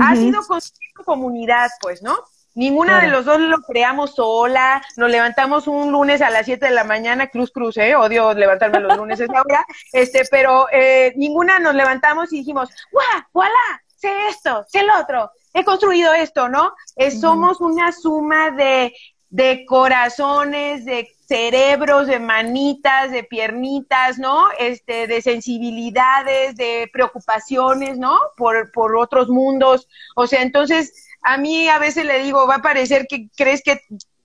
ha 0.03 0.17
sido 0.17 0.43
con 0.47 0.59
comunidad, 1.05 1.69
pues, 1.83 2.03
¿no? 2.03 2.17
Ninguna 2.55 3.01
de 3.03 3.09
los 3.09 3.27
dos 3.27 3.39
lo 3.39 3.59
creamos 3.59 4.15
sola, 4.15 4.83
nos 4.97 5.11
levantamos 5.11 5.67
un 5.67 5.93
lunes 5.93 6.23
a 6.23 6.31
las 6.31 6.47
7 6.47 6.65
de 6.65 6.73
la 6.73 6.85
mañana, 6.85 7.27
cruz 7.27 7.51
cruz, 7.51 7.77
¿eh? 7.77 7.95
Odio 7.97 8.33
levantarme 8.33 8.81
los 8.81 8.97
lunes 8.97 9.21
a 9.21 9.25
esa 9.25 9.43
hora, 9.43 9.67
este, 9.93 10.23
pero 10.31 10.67
eh, 10.73 11.13
ninguna 11.17 11.59
nos 11.59 11.75
levantamos 11.75 12.33
y 12.33 12.39
dijimos, 12.39 12.71
¡guau! 12.91 13.23
¡Voilà! 13.35 13.83
Sé 13.95 14.29
esto, 14.29 14.65
sé 14.67 14.81
el 14.81 14.91
otro, 14.91 15.31
he 15.53 15.65
construido 15.65 16.15
esto, 16.15 16.49
¿no? 16.49 16.75
Somos 17.21 17.61
una 17.61 17.93
suma 17.93 18.51
de, 18.51 18.95
de 19.35 19.67
corazones, 19.67 20.85
de 20.85 21.13
cerebros, 21.27 22.07
de 22.07 22.21
manitas, 22.21 23.11
de 23.11 23.25
piernitas, 23.25 24.17
¿no? 24.17 24.47
Este, 24.61 25.09
de 25.09 25.21
sensibilidades, 25.23 26.55
de 26.55 26.89
preocupaciones, 26.93 27.99
¿no? 27.99 28.17
Por, 28.37 28.71
por 28.71 28.97
otros 28.97 29.29
mundos. 29.29 29.89
O 30.15 30.29
sea, 30.29 30.41
entonces, 30.41 31.09
a 31.21 31.37
mí 31.37 31.69
a 31.69 31.81
veces 31.81 32.05
le 32.05 32.23
digo, 32.23 32.47
va 32.47 32.57
a 32.57 32.63
parecer 32.63 33.09
que 33.09 33.29
crees 33.37 33.61
que, 33.65 33.81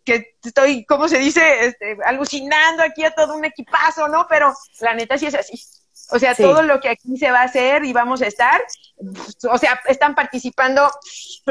que 0.06 0.36
estoy, 0.44 0.86
¿cómo 0.86 1.08
se 1.08 1.18
dice? 1.18 1.42
Este, 1.66 1.98
alucinando 2.06 2.84
aquí 2.84 3.04
a 3.04 3.16
todo 3.16 3.36
un 3.36 3.46
equipazo, 3.46 4.08
¿no? 4.10 4.28
Pero 4.30 4.54
la 4.82 4.94
neta 4.94 5.18
sí 5.18 5.26
es 5.26 5.34
así. 5.34 5.60
O 6.12 6.20
sea, 6.20 6.34
todo 6.34 6.64
lo 6.64 6.80
que 6.80 6.90
aquí 6.90 7.18
se 7.18 7.32
va 7.32 7.42
a 7.42 7.46
hacer 7.46 7.86
y 7.86 7.94
vamos 7.94 8.22
a 8.22 8.28
estar, 8.28 8.62
o 9.50 9.58
sea, 9.58 9.80
están 9.88 10.16
participando 10.16 10.90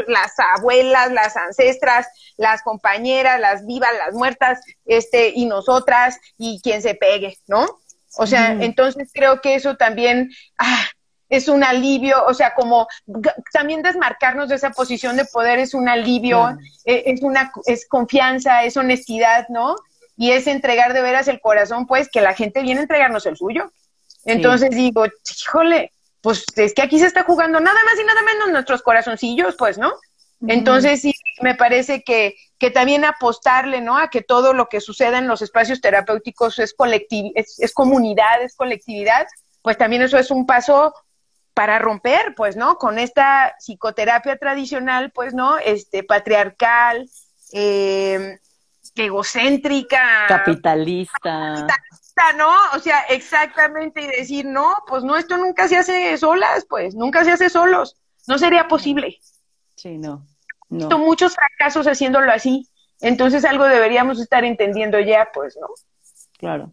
las 0.08 0.32
abuelas, 0.56 1.12
las 1.12 1.36
ancestras, 1.36 2.08
las 2.36 2.62
compañeras, 2.62 3.40
las 3.40 3.64
vivas, 3.66 3.90
las 4.04 4.14
muertas, 4.14 4.60
este, 4.84 5.32
y 5.34 5.46
nosotras, 5.46 6.18
y 6.36 6.60
quien 6.62 6.82
se 6.82 6.94
pegue, 6.94 7.38
¿no? 7.46 7.66
O 8.16 8.26
sea, 8.26 8.52
entonces 8.52 9.10
creo 9.14 9.40
que 9.40 9.54
eso 9.54 9.76
también, 9.76 10.30
ah, 10.58 10.84
es 11.28 11.48
un 11.48 11.62
alivio, 11.62 12.24
o 12.26 12.34
sea, 12.34 12.54
como 12.54 12.88
también 13.52 13.82
desmarcarnos 13.82 14.48
de 14.48 14.56
esa 14.56 14.70
posición 14.70 15.16
de 15.16 15.26
poder 15.26 15.58
es 15.58 15.74
un 15.74 15.88
alivio, 15.88 16.56
e, 16.84 17.04
es 17.06 17.22
una 17.22 17.52
es 17.66 17.86
confianza, 17.86 18.64
es 18.64 18.76
honestidad, 18.76 19.46
¿no? 19.50 19.76
Y 20.16 20.32
es 20.32 20.46
entregar 20.46 20.94
de 20.94 21.02
veras 21.02 21.28
el 21.28 21.40
corazón, 21.40 21.86
pues 21.86 22.08
que 22.08 22.20
la 22.20 22.34
gente 22.34 22.62
viene 22.62 22.80
a 22.80 22.82
entregarnos 22.84 23.26
el 23.26 23.36
suyo. 23.36 23.70
Entonces 24.28 24.70
digo, 24.70 25.06
híjole, 25.06 25.92
pues 26.20 26.44
es 26.56 26.74
que 26.74 26.82
aquí 26.82 26.98
se 26.98 27.06
está 27.06 27.22
jugando 27.24 27.60
nada 27.60 27.78
más 27.84 27.98
y 27.98 28.04
nada 28.04 28.22
menos 28.22 28.50
nuestros 28.50 28.82
corazoncillos, 28.82 29.56
pues, 29.56 29.78
¿no? 29.78 29.92
Entonces 30.46 31.00
sí, 31.00 31.12
me 31.40 31.56
parece 31.56 32.02
que, 32.04 32.36
que 32.58 32.70
también 32.70 33.04
apostarle, 33.04 33.80
¿no? 33.80 33.98
A 33.98 34.08
que 34.08 34.22
todo 34.22 34.52
lo 34.52 34.68
que 34.68 34.80
suceda 34.80 35.18
en 35.18 35.26
los 35.26 35.42
espacios 35.42 35.80
terapéuticos 35.80 36.58
es, 36.60 36.74
es, 37.34 37.58
es 37.58 37.74
comunidad, 37.74 38.42
es 38.42 38.54
colectividad, 38.54 39.26
pues 39.62 39.76
también 39.78 40.02
eso 40.02 40.16
es 40.16 40.30
un 40.30 40.46
paso 40.46 40.94
para 41.54 41.80
romper, 41.80 42.34
pues, 42.36 42.56
¿no? 42.56 42.76
Con 42.76 42.98
esta 43.00 43.56
psicoterapia 43.58 44.36
tradicional, 44.36 45.10
pues, 45.12 45.34
¿no? 45.34 45.58
Este, 45.58 46.04
patriarcal, 46.04 47.08
eh, 47.52 48.38
egocéntrica. 48.94 50.26
Capitalista. 50.28 51.20
Capitalista, 51.20 51.74
¿no? 52.36 52.50
O 52.74 52.78
sea, 52.80 53.00
exactamente, 53.08 54.02
y 54.02 54.06
decir, 54.06 54.44
no, 54.46 54.74
pues 54.86 55.04
no, 55.04 55.16
esto 55.16 55.36
nunca 55.36 55.68
se 55.68 55.76
hace 55.76 56.16
solas, 56.16 56.66
pues, 56.68 56.94
nunca 56.94 57.24
se 57.24 57.32
hace 57.32 57.50
solos. 57.50 57.96
No 58.26 58.38
sería 58.38 58.68
posible. 58.68 59.18
Sí, 59.74 59.98
no. 59.98 60.26
no. 60.68 60.78
Visto 60.78 60.98
muchos 60.98 61.34
fracasos 61.34 61.86
haciéndolo 61.86 62.30
así. 62.30 62.68
Entonces 63.00 63.44
algo 63.44 63.64
deberíamos 63.64 64.20
estar 64.20 64.44
entendiendo 64.44 64.98
ya, 65.00 65.28
pues, 65.32 65.56
¿no? 65.60 65.68
Claro. 66.38 66.72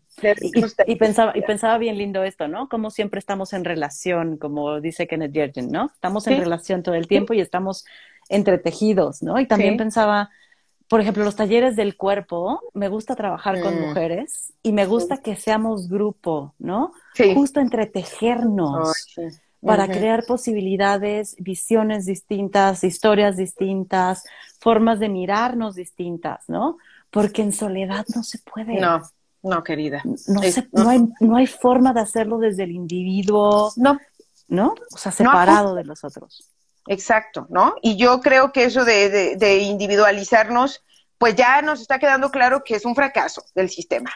Y, 0.86 0.96
pensaba, 0.96 1.34
y 1.36 1.42
pensaba 1.42 1.78
bien 1.80 1.98
lindo 1.98 2.24
esto, 2.24 2.48
¿no? 2.48 2.70
Como 2.70 2.92
siempre 2.92 3.20
estamos 3.20 3.52
en 3.54 3.66
relación, 3.66 4.38
como 4.38 4.80
dice 4.80 5.08
Kenneth 5.08 5.34
Yergin, 5.34 5.72
¿no? 5.72 5.90
Estamos 5.94 6.28
en 6.28 6.40
relación 6.40 6.84
todo 6.84 6.96
el 6.96 7.08
tiempo 7.08 7.34
y 7.34 7.42
estamos 7.42 7.84
entretejidos, 8.30 9.24
¿no? 9.24 9.40
Y 9.40 9.48
también 9.48 9.76
pensaba, 9.76 10.30
por 10.88 11.02
ejemplo, 11.02 11.24
los 11.24 11.36
talleres 11.36 11.76
del 11.76 11.98
cuerpo, 11.98 12.62
me 12.74 12.90
gusta 12.90 13.16
trabajar 13.16 13.62
con 13.62 13.76
mm. 13.76 13.88
mujeres 13.88 14.54
y 14.62 14.72
me 14.72 14.86
gusta 14.86 15.18
que 15.18 15.36
seamos 15.36 15.90
grupo, 15.90 16.54
¿no? 16.60 16.94
Justo 17.34 17.60
entretejernos. 17.60 18.94
para 19.62 19.88
crear 19.88 20.26
posibilidades, 20.28 21.36
visiones 21.40 22.06
distintas, 22.06 22.84
historias 22.84 23.36
distintas, 23.36 24.24
formas 24.60 25.00
de 25.00 25.10
mirarnos 25.10 25.74
distintas, 25.74 26.48
¿no? 26.48 26.78
Porque 27.10 27.42
en 27.42 27.52
soledad 27.52 28.06
no 28.16 28.22
se 28.22 28.38
puede. 28.40 28.80
No, 28.80 29.02
no, 29.42 29.64
querida. 29.64 30.04
No, 30.04 30.42
no. 30.72 30.90
hay, 30.90 31.08
no 31.20 31.36
hay 31.36 31.48
forma 31.48 31.94
de 31.94 32.02
hacerlo 32.02 32.38
desde 32.38 32.64
el 32.64 32.72
individuo. 32.72 33.72
No. 33.76 33.98
¿No? 34.48 34.76
O 34.94 34.98
sea, 34.98 35.12
separado 35.12 35.74
de 35.74 35.84
los 35.84 36.04
otros. 36.04 36.55
Exacto, 36.88 37.48
¿no? 37.50 37.76
Y 37.82 37.98
yo 37.98 38.22
creo 38.22 38.52
que 38.52 38.66
eso 38.66 38.86
de, 38.86 39.36
de, 39.36 39.58
individualizarnos, 39.58 40.84
pues 41.18 41.36
ya 41.36 41.62
nos 41.62 41.82
está 41.82 41.98
quedando 41.98 42.30
claro 42.30 42.64
que 42.64 42.76
es 42.76 42.86
un 42.86 42.96
fracaso 42.96 43.44
del 43.56 43.70
sistema. 43.70 44.14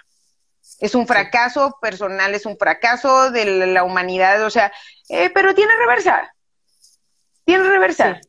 Es 0.79 0.93
un 0.93 1.07
fracaso 1.07 1.77
personal, 1.81 2.35
es 2.35 2.45
un 2.45 2.57
fracaso 2.57 3.31
de 3.31 3.67
la 3.67 3.83
humanidad, 3.83 4.45
o 4.45 4.49
sea, 4.49 4.71
eh, 5.09 5.29
pero 5.33 5.55
tiene 5.55 5.75
reversa. 5.77 6.33
Tiene 7.43 7.63
reversa. 7.63 8.21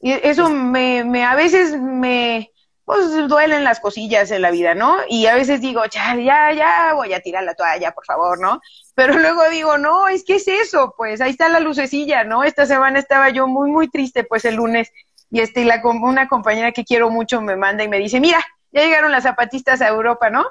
Y 0.00 0.12
eso 0.12 0.48
me, 0.48 1.04
me, 1.04 1.24
a 1.24 1.34
veces 1.34 1.78
me, 1.78 2.49
pues 2.90 3.28
duelen 3.28 3.62
las 3.62 3.78
cosillas 3.78 4.32
en 4.32 4.42
la 4.42 4.50
vida, 4.50 4.74
¿no? 4.74 4.98
Y 5.08 5.26
a 5.26 5.36
veces 5.36 5.60
digo, 5.60 5.84
ya, 5.84 6.16
ya, 6.16 6.52
ya, 6.52 6.92
voy 6.92 7.12
a 7.12 7.20
tirar 7.20 7.44
la 7.44 7.54
toalla, 7.54 7.92
por 7.92 8.04
favor, 8.04 8.40
¿no? 8.40 8.60
Pero 8.96 9.16
luego 9.16 9.48
digo, 9.48 9.78
no, 9.78 10.08
es 10.08 10.24
que 10.24 10.34
es 10.34 10.48
eso, 10.48 10.92
pues 10.96 11.20
ahí 11.20 11.30
está 11.30 11.48
la 11.48 11.60
lucecilla, 11.60 12.24
¿no? 12.24 12.42
Esta 12.42 12.66
semana 12.66 12.98
estaba 12.98 13.30
yo 13.30 13.46
muy, 13.46 13.70
muy 13.70 13.88
triste, 13.88 14.24
pues 14.24 14.44
el 14.44 14.56
lunes, 14.56 14.90
y 15.30 15.38
este, 15.38 15.64
la, 15.64 15.80
una 15.84 16.26
compañera 16.26 16.72
que 16.72 16.84
quiero 16.84 17.10
mucho 17.10 17.40
me 17.40 17.54
manda 17.54 17.84
y 17.84 17.88
me 17.88 18.00
dice, 18.00 18.18
mira, 18.18 18.44
ya 18.72 18.82
llegaron 18.82 19.12
las 19.12 19.22
zapatistas 19.22 19.80
a 19.82 19.86
Europa, 19.86 20.28
¿no? 20.28 20.44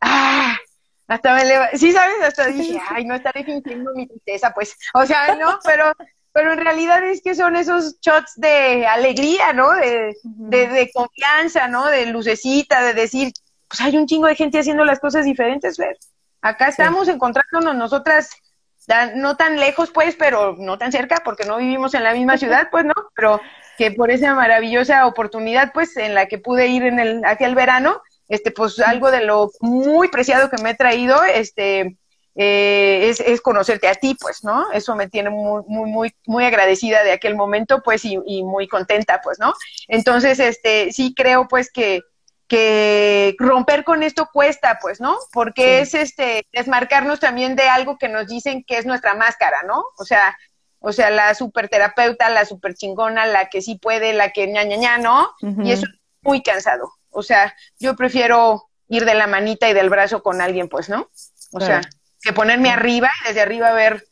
Ah, 0.00 0.56
hasta 1.06 1.32
me 1.32 1.44
leva... 1.44 1.68
sí, 1.74 1.92
¿sabes? 1.92 2.16
Hasta 2.24 2.48
dije, 2.48 2.80
ay, 2.90 3.04
no 3.04 3.14
estaré 3.14 3.44
fingiendo 3.44 3.92
mi 3.94 4.08
tristeza, 4.08 4.52
pues, 4.52 4.76
o 4.94 5.06
sea, 5.06 5.36
no, 5.36 5.60
pero 5.64 5.92
pero 6.34 6.52
en 6.52 6.58
realidad 6.58 7.06
es 7.06 7.22
que 7.22 7.36
son 7.36 7.54
esos 7.54 8.00
shots 8.00 8.32
de 8.34 8.84
alegría, 8.88 9.52
¿no? 9.52 9.70
De, 9.70 10.16
de, 10.24 10.90
confianza, 10.92 11.68
¿no? 11.68 11.86
De 11.86 12.06
lucecita, 12.06 12.82
de 12.82 12.92
decir, 12.92 13.32
pues 13.68 13.80
hay 13.80 13.96
un 13.96 14.08
chingo 14.08 14.26
de 14.26 14.34
gente 14.34 14.58
haciendo 14.58 14.84
las 14.84 14.98
cosas 14.98 15.24
diferentes, 15.24 15.78
ver. 15.78 15.96
Acá 16.42 16.66
estamos 16.66 17.06
encontrándonos 17.06 17.76
nosotras, 17.76 18.30
no 19.14 19.36
tan 19.36 19.60
lejos, 19.60 19.92
pues, 19.92 20.16
pero 20.16 20.56
no 20.58 20.76
tan 20.76 20.90
cerca, 20.90 21.22
porque 21.24 21.44
no 21.44 21.58
vivimos 21.58 21.94
en 21.94 22.02
la 22.02 22.12
misma 22.12 22.36
ciudad, 22.36 22.66
pues, 22.68 22.84
¿no? 22.84 22.94
Pero 23.14 23.40
que 23.78 23.92
por 23.92 24.10
esa 24.10 24.34
maravillosa 24.34 25.06
oportunidad, 25.06 25.70
pues, 25.72 25.96
en 25.96 26.14
la 26.14 26.26
que 26.26 26.38
pude 26.38 26.66
ir 26.66 26.82
en 26.82 26.98
el, 26.98 27.24
hacia 27.24 27.46
el 27.46 27.54
verano, 27.54 28.02
este, 28.28 28.50
pues, 28.50 28.80
algo 28.80 29.12
de 29.12 29.24
lo 29.24 29.52
muy 29.60 30.08
preciado 30.08 30.50
que 30.50 30.60
me 30.60 30.70
he 30.70 30.74
traído, 30.74 31.22
este, 31.22 31.96
eh, 32.36 33.08
es, 33.10 33.20
es, 33.20 33.40
conocerte 33.40 33.86
a 33.86 33.94
ti, 33.94 34.16
pues, 34.20 34.42
¿no? 34.42 34.70
Eso 34.72 34.96
me 34.96 35.08
tiene 35.08 35.30
muy, 35.30 35.62
muy, 35.68 35.90
muy, 35.90 36.14
muy 36.26 36.44
agradecida 36.44 37.04
de 37.04 37.12
aquel 37.12 37.36
momento, 37.36 37.82
pues, 37.82 38.04
y, 38.04 38.18
y, 38.26 38.42
muy 38.42 38.66
contenta, 38.66 39.20
pues, 39.22 39.38
¿no? 39.38 39.54
Entonces, 39.86 40.40
este, 40.40 40.92
sí 40.92 41.14
creo, 41.16 41.46
pues, 41.46 41.70
que, 41.70 42.02
que 42.48 43.36
romper 43.38 43.84
con 43.84 44.02
esto 44.02 44.28
cuesta, 44.32 44.78
pues, 44.80 45.00
¿no? 45.00 45.16
Porque 45.32 45.80
es, 45.80 45.94
este, 45.94 46.46
desmarcarnos 46.52 47.20
también 47.20 47.54
de 47.56 47.68
algo 47.68 47.98
que 47.98 48.08
nos 48.08 48.26
dicen 48.26 48.64
que 48.66 48.78
es 48.78 48.86
nuestra 48.86 49.14
máscara, 49.14 49.58
¿no? 49.66 49.84
O 49.98 50.04
sea, 50.04 50.36
o 50.80 50.92
sea, 50.92 51.10
la 51.10 51.34
super 51.34 51.68
terapeuta, 51.68 52.28
la 52.28 52.44
super 52.44 52.74
chingona, 52.74 53.26
la 53.26 53.48
que 53.48 53.62
sí 53.62 53.76
puede, 53.76 54.12
la 54.12 54.32
que 54.32 54.46
ña, 54.46 54.64
ña, 54.64 54.76
ña, 54.76 54.98
¿no? 54.98 55.30
Y 55.64 55.72
eso 55.72 55.86
es 55.86 56.00
muy 56.20 56.42
cansado. 56.42 56.92
O 57.10 57.22
sea, 57.22 57.54
yo 57.78 57.96
prefiero 57.96 58.68
ir 58.88 59.06
de 59.06 59.14
la 59.14 59.26
manita 59.26 59.68
y 59.70 59.72
del 59.72 59.88
brazo 59.88 60.22
con 60.22 60.42
alguien, 60.42 60.68
pues, 60.68 60.90
¿no? 60.90 61.08
O 61.52 61.60
sea, 61.60 61.80
que 62.24 62.32
ponerme 62.32 62.70
arriba 62.70 63.10
y 63.22 63.28
desde 63.28 63.42
arriba 63.42 63.72
ver 63.72 64.04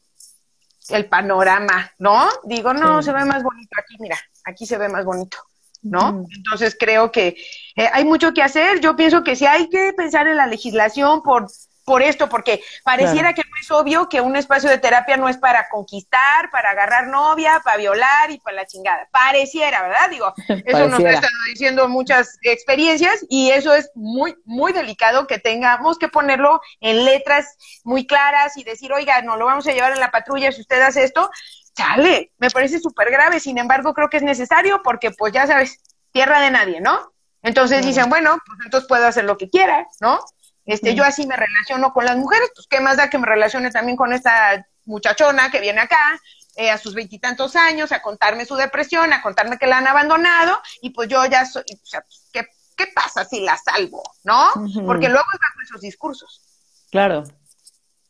el 0.91 1.07
panorama, 1.07 1.91
¿no? 1.99 2.29
Digo, 2.45 2.75
no, 2.75 3.03
se 3.03 3.13
ve 3.13 3.25
más 3.25 3.43
bonito 3.43 3.71
aquí, 3.79 3.97
mira, 3.99 4.19
aquí 4.45 4.67
se 4.67 4.77
ve 4.77 4.89
más 4.89 5.05
bonito, 5.05 5.39
¿no? 5.83 6.27
Entonces 6.37 6.77
creo 6.79 7.11
que 7.11 7.37
eh, 7.77 7.89
hay 7.93 8.05
mucho 8.05 8.35
que 8.35 8.43
hacer. 8.43 8.81
Yo 8.81 8.95
pienso 8.95 9.25
que 9.25 9.35
sí 9.35 9.47
hay 9.47 9.69
que 9.71 9.93
pensar 9.97 10.29
en 10.29 10.37
la 10.37 10.47
legislación 10.47 11.23
por 11.23 11.49
por 11.85 12.03
esto, 12.03 12.29
porque 12.29 12.63
pareciera 12.85 13.35
que 13.35 13.43
no 13.43 13.57
es 13.61 13.71
obvio 13.71 14.09
que 14.09 14.21
un 14.21 14.37
espacio 14.37 14.71
de 14.71 14.79
terapia 14.79 15.17
no 15.17 15.29
es 15.29 15.37
para 15.37 15.69
conquistar, 15.69 16.51
para 16.51 16.71
agarrar 16.71 17.09
novia, 17.09 17.61
para 17.65 17.77
violar 17.77 18.31
y 18.31 18.39
para 18.39 18.57
la 18.57 18.67
chingada. 18.67 19.09
Pareciera, 19.11 19.83
¿verdad? 19.83 20.11
Digo, 20.11 20.33
eso 20.65 20.89
nos 20.89 21.01
están 21.01 21.31
diciendo 21.49 21.89
muchas 21.89 22.39
experiencias 22.43 23.25
y 23.29 23.51
eso 23.51 23.75
es 23.75 23.91
muy, 23.95 24.37
muy 24.45 24.73
delicado 24.73 25.27
que 25.27 25.39
tengamos 25.39 25.99
que 25.99 26.09
ponerlo 26.09 26.61
en 26.81 27.05
letras 27.05 27.57
muy 27.85 28.07
claras 28.07 28.57
y 28.57 28.65
decir, 28.65 28.93
oiga, 28.93 29.23
no 29.23 29.37
lo 29.37 29.47
vamos 29.47 29.67
a 29.67 29.73
llevar 29.73 29.93
en 29.93 30.01
la 30.01 30.11
patrulla 30.11 30.53
si 30.53 30.61
usted 30.61 30.81
hace 30.81 31.05
esto. 31.05 31.31
Chale, 31.75 32.33
me 32.39 32.51
parece 32.51 32.79
súper 32.81 33.11
grave, 33.11 33.41
sin 33.41 33.57
embargo 33.59 33.95
creo 33.95 34.11
que 34.11 34.19
es 34.19 34.23
necesario 34.23 34.83
porque 34.83 35.11
pues 35.11 35.33
ya 35.33 35.47
sabes, 35.47 35.81
tierra 36.13 36.41
de 36.41 36.51
nadie, 36.51 36.81
¿no? 36.81 37.13
Entonces 37.43 37.85
dicen, 37.85 38.09
bueno, 38.09 38.37
pues 38.47 38.59
entonces 38.65 38.87
puedo 38.87 39.07
hacer 39.07 39.25
lo 39.25 39.37
que 39.37 39.49
quiera, 39.49 39.87
¿no? 40.01 40.21
Este, 40.65 40.95
yo 40.95 41.05
así 41.05 41.27
me 41.27 41.37
relaciono 41.37 41.93
con 41.93 42.05
las 42.05 42.17
mujeres, 42.17 42.51
pues 42.55 42.67
qué 42.69 42.81
más 42.81 42.97
da 42.97 43.11
que 43.11 43.19
me 43.19 43.27
relacione 43.27 43.71
también 43.71 43.97
con 43.97 44.13
esta 44.13 44.67
muchachona 44.85 45.51
que 45.51 45.61
viene 45.61 45.81
acá 45.81 46.21
eh, 46.57 46.71
a 46.71 46.79
sus 46.79 46.95
veintitantos 46.95 47.57
años 47.57 47.93
a 47.93 48.03
contarme 48.03 48.45
su 48.45 48.55
depresión, 48.55 49.13
a 49.13 49.23
contarme 49.23 49.59
que 49.59 49.67
la 49.67 49.79
han 49.79 49.87
abandonado 49.87 50.61
y 50.81 50.91
pues 50.91 51.09
yo 51.09 51.25
ya 51.27 51.47
soy, 51.47 51.65
o 51.71 51.87
sea, 51.87 52.05
¿qué, 52.33 52.47
qué 52.77 52.87
pasa 52.95 53.25
si 53.25 53.41
la 53.41 53.57
salvo? 53.57 54.03
¿No? 54.23 54.51
Porque 54.87 55.09
luego 55.09 55.27
es 55.33 55.69
esos 55.69 55.81
discursos. 55.81 56.43
Claro, 56.91 57.25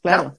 claro. 0.02 0.38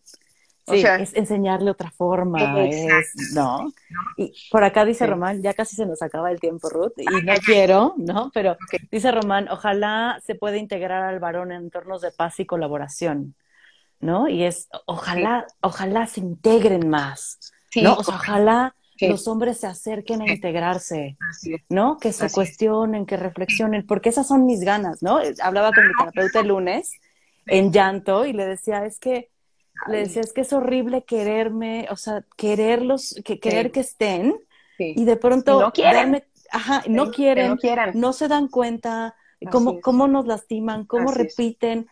Sí, 0.65 0.83
es 0.99 1.13
enseñarle 1.13 1.71
otra 1.71 1.91
forma, 1.91 2.65
es, 2.65 3.33
¿no? 3.33 3.69
Y 4.15 4.33
por 4.49 4.63
acá 4.63 4.85
dice 4.85 5.05
Román, 5.05 5.41
ya 5.41 5.53
casi 5.53 5.75
se 5.75 5.85
nos 5.85 6.01
acaba 6.01 6.31
el 6.31 6.39
tiempo, 6.39 6.69
Ruth, 6.69 6.93
y 6.97 7.05
no 7.05 7.33
quiero, 7.45 7.95
¿no? 7.97 8.31
Pero 8.33 8.55
dice 8.89 9.11
Román, 9.11 9.49
ojalá 9.49 10.21
se 10.23 10.35
pueda 10.35 10.55
integrar 10.55 11.03
al 11.03 11.19
varón 11.19 11.51
en 11.51 11.63
entornos 11.63 12.01
de 12.01 12.11
paz 12.11 12.39
y 12.39 12.45
colaboración, 12.45 13.35
¿no? 13.99 14.29
Y 14.29 14.45
es, 14.45 14.69
ojalá, 14.85 15.45
ojalá 15.61 16.07
se 16.07 16.21
integren 16.21 16.87
más, 16.87 17.39
¿no? 17.75 17.95
ojalá 17.95 18.73
los 19.01 19.27
hombres 19.27 19.59
se 19.59 19.67
acerquen 19.67 20.21
a 20.21 20.31
integrarse, 20.31 21.17
¿no? 21.67 21.97
Que 21.97 22.13
se 22.13 22.31
cuestionen, 22.31 23.05
que 23.05 23.17
reflexionen, 23.17 23.85
porque 23.85 24.07
esas 24.07 24.27
son 24.27 24.45
mis 24.45 24.61
ganas, 24.61 25.03
¿no? 25.03 25.19
Hablaba 25.41 25.73
con 25.73 25.85
mi 25.85 25.93
terapeuta 25.93 26.39
el 26.39 26.47
lunes 26.47 26.91
en 27.47 27.73
llanto 27.73 28.25
y 28.25 28.31
le 28.31 28.45
decía, 28.45 28.85
es 28.85 28.99
que 28.99 29.32
le 29.87 29.97
decía, 29.99 30.21
es 30.21 30.33
que 30.33 30.41
es 30.41 30.53
horrible 30.53 31.03
quererme, 31.03 31.87
o 31.89 31.95
sea, 31.95 32.23
quererlos, 32.37 33.15
que, 33.25 33.39
querer 33.39 33.71
que 33.71 33.81
estén, 33.81 34.35
y 34.77 35.05
de 35.05 35.15
pronto 35.17 35.59
no 35.59 35.71
quieren, 35.71 36.23
ajá, 36.51 36.83
no 36.87 37.11
quieren, 37.11 37.57
no, 37.93 38.13
se 38.13 38.27
dan 38.27 38.47
cuenta 38.47 39.15
cómo, 39.51 39.81
cómo 39.81 40.07
nos 40.07 40.25
lastiman, 40.25 40.85
cómo 40.85 41.11
repiten. 41.11 41.87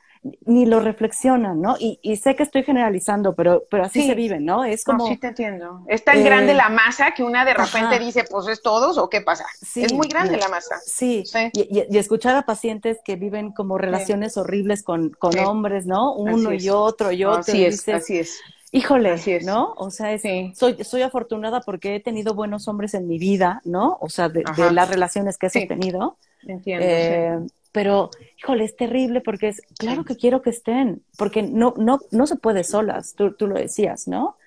Ni 0.46 0.66
lo 0.68 0.80
reflexionan, 0.80 1.62
¿no? 1.62 1.76
Y, 1.80 2.00
y 2.04 2.16
sé 2.18 2.36
que 2.36 2.44
estoy 2.44 2.64
generalizando, 2.64 3.34
pero, 3.34 3.64
pero 3.72 3.86
así 3.86 4.06
se 4.06 4.14
vive, 4.14 4.40
¿no? 4.40 4.64
Es 4.64 4.84
como... 4.84 5.08
sí, 5.08 5.18
te 5.18 5.28
entiendo. 5.28 5.84
Es 5.88 6.04
tan 6.04 6.24
grande 6.24 6.52
eh, 6.52 6.56
la 6.56 6.70
masa 6.70 7.12
que 7.16 7.24
una 7.24 7.44
de 7.44 7.56
repente 7.56 7.98
dice, 7.98 8.26
pues 8.30 8.48
es 8.48 8.62
todos 8.62 9.00
o 9.00 9.10
qué 9.10 9.22
pasa. 9.22 9.46
es 9.76 9.94
muy 9.94 10.08
grande 10.08 10.38
la 10.38 10.48
masa. 10.48 10.76
Sí, 10.86 11.24
Y, 11.54 11.98
escuchar 11.98 12.36
a 12.36 12.44
pacientes 12.44 13.00
que 13.04 13.16
viven 13.16 13.52
como 13.52 13.78
relaciones 13.78 14.38
horribles 14.38 14.84
con, 14.84 15.10
con 15.10 15.38
hombres, 15.40 15.86
¿no? 15.88 16.14
Uno 16.14 16.54
y 16.54 16.70
otro 16.70 17.12
y 17.12 17.24
otro. 17.24 17.40
Así 17.40 17.66
es, 17.66 17.88
así 17.90 18.20
es. 18.20 18.40
Híjole, 18.74 19.16
¿no? 19.44 19.74
O 19.76 19.90
sea, 19.90 20.18
soy, 20.54 20.84
soy 20.84 21.02
afortunada 21.02 21.62
porque 21.62 21.96
he 21.96 22.00
tenido 22.00 22.36
buenos 22.36 22.68
hombres 22.68 22.94
en 22.94 23.08
mi 23.08 23.18
vida, 23.18 23.62
¿no? 23.66 23.98
O 24.00 24.10
sea, 24.10 24.30
de, 24.30 24.44
las 24.72 24.90
relaciones 24.90 25.38
que 25.38 25.48
he 25.48 25.50
sostenido. 25.50 26.18
Entiendo. 26.44 26.86
Eh, 26.88 27.40
pero, 27.72 28.12
híjole, 28.38 28.66
es 28.66 28.76
terrible 28.76 29.22
porque 29.22 29.50
es, 29.50 29.62
claro 29.78 30.04
que 30.04 30.18
quiero 30.18 30.42
que 30.42 30.50
estén, 30.50 31.04
porque 31.18 31.42
no, 31.42 31.74
no, 31.78 32.00
no 32.12 32.28
se 32.28 32.36
puede 32.36 32.64
solas, 32.64 33.14
tú, 33.16 33.34
tú 33.34 33.48
lo 33.48 33.56
decías, 33.56 34.08
¿no? 34.08 34.38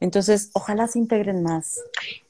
Entonces, 0.00 0.50
ojalá 0.52 0.86
se 0.86 0.98
integren 0.98 1.42
más. 1.42 1.80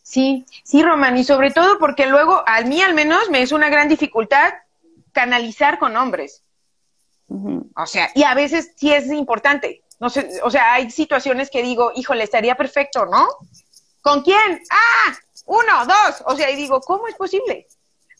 Sí, 0.03 0.47
sí, 0.63 0.83
Román, 0.83 1.17
y 1.17 1.25
sobre 1.25 1.51
todo 1.51 1.79
porque 1.79 2.07
luego, 2.07 2.45
a 2.47 2.61
mí 2.63 2.81
al 2.81 2.95
menos, 2.95 3.29
me 3.29 3.43
es 3.43 3.51
una 3.51 3.69
gran 3.69 3.89
dificultad 3.89 4.55
canalizar 5.13 5.79
con 5.79 5.97
hombres. 5.97 6.43
O 7.75 7.87
sea, 7.87 8.11
y 8.15 8.23
a 8.23 8.35
veces 8.35 8.73
sí 8.77 8.93
es 8.93 9.11
importante. 9.11 9.83
No 9.99 10.11
sé, 10.11 10.29
o 10.45 10.51
sea, 10.51 10.75
hay 10.75 10.91
situaciones 10.91 11.51
que 11.51 11.63
digo, 11.63 11.91
híjole, 11.97 12.23
estaría 12.23 12.55
perfecto, 12.55 13.07
¿no? 13.07 13.27
¿Con 14.01 14.23
quién? 14.23 14.63
Ah, 14.71 15.17
uno, 15.47 15.87
dos. 15.87 16.23
O 16.27 16.37
sea, 16.37 16.51
y 16.51 16.57
digo, 16.57 16.81
¿cómo 16.81 17.09
es 17.09 17.17
posible? 17.17 17.67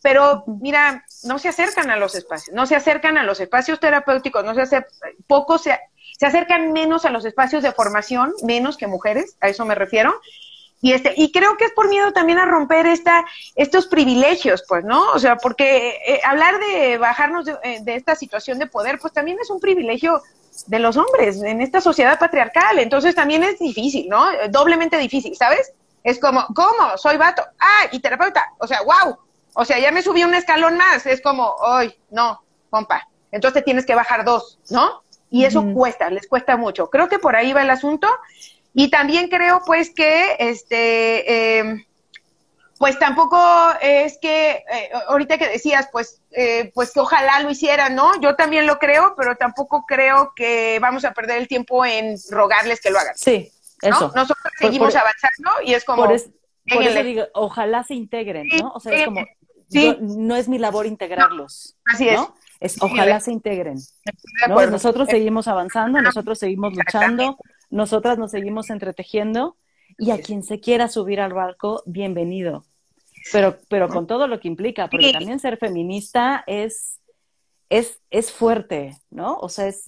Pero 0.03 0.45
mira, 0.47 1.05
no 1.25 1.39
se 1.39 1.49
acercan 1.49 1.91
a 1.91 1.97
los 1.97 2.15
espacios, 2.15 2.55
no 2.55 2.67
se 2.67 2.77
acercan 2.77 3.19
a 3.19 3.25
los 3.25 3.41
espacios 3.41 3.81
terapéuticos, 3.81 4.45
no 4.45 4.55
se 4.55 4.63
hace, 4.63 4.87
poco 5.27 5.59
se, 5.59 5.79
se 6.19 6.27
acercan 6.27 6.73
menos 6.73 7.05
a 7.05 7.11
los 7.11 7.25
espacios 7.25 7.63
de 7.63 7.73
formación, 7.73 8.33
menos 8.43 8.77
que 8.77 8.87
mujeres, 8.87 9.37
a 9.41 9.49
eso 9.49 9.65
me 9.65 9.75
refiero. 9.75 10.15
Y 10.83 10.93
este, 10.93 11.15
y 11.17 11.33
creo 11.33 11.57
que 11.57 11.65
es 11.65 11.73
por 11.73 11.89
miedo 11.89 12.13
también 12.13 12.39
a 12.39 12.45
romper 12.45 12.87
esta, 12.87 13.25
estos 13.55 13.87
privilegios, 13.87 14.65
pues, 14.69 14.85
¿no? 14.85 15.11
O 15.13 15.19
sea, 15.19 15.37
porque 15.37 15.97
eh, 16.07 16.21
hablar 16.23 16.61
de 16.61 16.99
bajarnos 16.99 17.49
eh, 17.49 17.79
de, 17.83 17.95
esta 17.97 18.15
situación 18.15 18.59
de 18.59 18.67
poder, 18.67 18.99
pues 18.99 19.13
también 19.13 19.39
es 19.41 19.49
un 19.49 19.59
privilegio 19.59 20.23
de 20.67 20.79
los 20.79 20.97
hombres 20.97 21.43
en 21.43 21.63
esta 21.63 21.81
sociedad 21.81 22.19
patriarcal. 22.19 22.79
Entonces 22.79 23.15
también 23.15 23.43
es 23.43 23.59
difícil, 23.59 24.09
¿no? 24.09 24.27
Doblemente 24.51 24.99
difícil, 24.99 25.35
¿sabes? 25.35 25.73
Es 26.03 26.21
como, 26.21 26.47
¿cómo? 26.55 26.97
Soy 26.97 27.17
vato. 27.17 27.43
Ah, 27.59 27.89
y 27.91 27.99
terapeuta. 28.01 28.53
O 28.59 28.67
sea, 28.67 28.81
wow. 28.83 29.19
O 29.59 29.65
sea, 29.65 29.79
ya 29.79 29.91
me 29.91 30.03
subí 30.03 30.23
un 30.23 30.35
escalón 30.35 30.77
más, 30.77 31.07
es 31.07 31.23
como, 31.23 31.57
ay, 31.67 31.99
no, 32.11 32.43
compa, 32.69 33.09
entonces 33.33 33.65
tienes 33.65 33.87
que 33.87 33.95
bajar 33.95 34.23
dos, 34.23 34.59
¿no? 34.69 35.03
Y 35.31 35.47
eso 35.47 35.65
cuesta, 35.75 36.11
les 36.11 36.27
cuesta 36.29 36.59
mucho. 36.59 36.91
Creo 36.91 37.09
que 37.09 37.19
por 37.19 37.35
ahí 37.37 37.53
va 37.55 37.63
el 37.63 37.71
asunto. 37.71 38.07
Y 38.75 38.91
también 38.91 39.29
creo, 39.29 39.63
pues, 39.65 39.91
que, 39.91 40.37
este, 40.39 41.59
em, 41.59 41.85
pues 42.79 42.99
tampoco 42.99 43.39
es 43.81 44.19
que, 44.21 44.51
eh, 44.51 44.91
ahorita 45.09 45.39
que 45.39 45.49
decías, 45.49 45.89
pues, 45.91 46.21
eh, 46.33 46.71
pues 46.75 46.93
que 46.93 47.01
ojalá 47.01 47.41
lo 47.41 47.51
hicieran, 47.51 47.95
¿no? 47.95 48.21
Yo 48.21 48.37
también 48.37 48.67
lo 48.67 48.79
creo, 48.79 49.15
pero 49.17 49.37
tampoco 49.37 49.87
creo 49.87 50.33
que 50.37 50.79
vamos 50.81 51.07
a 51.07 51.13
perder 51.13 51.39
el 51.39 51.49
tiempo 51.49 51.85
en 51.87 52.17
rogarles 52.31 52.81
que 52.83 52.91
lo 52.91 52.99
hagan. 52.99 53.17
Sí, 53.17 53.51
eso. 53.81 54.13
Nosotros 54.15 54.53
seguimos 54.59 54.95
avanzando 54.95 55.51
y 55.65 55.73
es 55.73 55.85
como... 55.85 56.05
Por, 56.69 56.83
eso 56.83 57.03
digo, 57.03 57.25
ojalá 57.33 57.85
se 57.85 57.95
integren, 57.95 58.49
¿no? 58.61 58.73
O 58.75 58.81
sea, 58.81 58.93
es 58.93 59.05
como, 59.05 59.25
no 60.01 60.37
es 60.37 60.49
mi 60.49 60.59
labor 60.59 60.87
integrarlos. 60.87 61.77
así 61.85 62.09
es. 62.09 62.21
Es, 62.59 62.83
ojalá 62.83 63.21
se 63.21 63.33
integren. 63.33 63.79
Nosotros 64.71 65.09
seguimos 65.09 65.47
avanzando, 65.47 66.01
nosotros 66.01 66.39
seguimos 66.39 66.75
luchando, 66.75 67.37
nosotras 67.69 68.19
nos 68.19 68.31
seguimos 68.31 68.71
entretejiendo 68.71 69.57
y 69.99 70.11
a 70.11 70.19
quien 70.19 70.43
se 70.43 70.61
quiera 70.61 70.89
subir 70.89 71.21
al 71.21 71.35
barco, 71.35 71.83
bienvenido. 71.87 72.65
Pero, 73.33 73.59
pero 73.69 73.89
con 73.89 74.07
todo 74.07 74.29
lo 74.29 74.41
que 74.41 74.49
implica, 74.49 74.89
porque 74.89 75.13
también 75.13 75.41
ser 75.41 75.59
feminista 75.59 76.45
es, 76.47 77.01
es, 77.69 78.01
es 78.11 78.33
fuerte, 78.33 78.97
¿no? 79.11 79.37
O 79.39 79.49
sea, 79.49 79.67
es, 79.67 79.85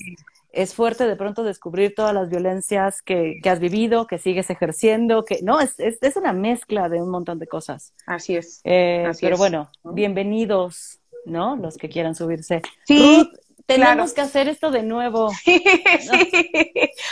es 0.52 0.74
fuerte 0.74 1.06
de 1.06 1.16
pronto 1.16 1.44
descubrir 1.44 1.94
todas 1.94 2.14
las 2.14 2.28
violencias 2.28 3.02
que, 3.02 3.40
has 3.44 3.60
vivido, 3.60 4.06
que 4.06 4.18
sigues 4.18 4.50
ejerciendo, 4.50 5.24
que 5.24 5.40
no, 5.42 5.60
es, 5.60 5.78
es, 5.78 6.16
una 6.16 6.32
mezcla 6.32 6.88
de 6.88 7.02
un 7.02 7.10
montón 7.10 7.38
de 7.38 7.46
cosas. 7.46 7.92
Así 8.06 8.36
es. 8.36 8.60
Eh, 8.64 9.10
pero 9.20 9.36
bueno, 9.36 9.70
bienvenidos, 9.84 11.00
¿no? 11.24 11.56
Los 11.56 11.76
que 11.76 11.88
quieran 11.88 12.14
subirse. 12.14 12.62
Sí. 12.86 13.30
tenemos 13.66 14.14
que 14.14 14.22
hacer 14.22 14.48
esto 14.48 14.70
de 14.70 14.82
nuevo. 14.82 15.30
Sí, 15.44 15.62
sí. 16.30 16.70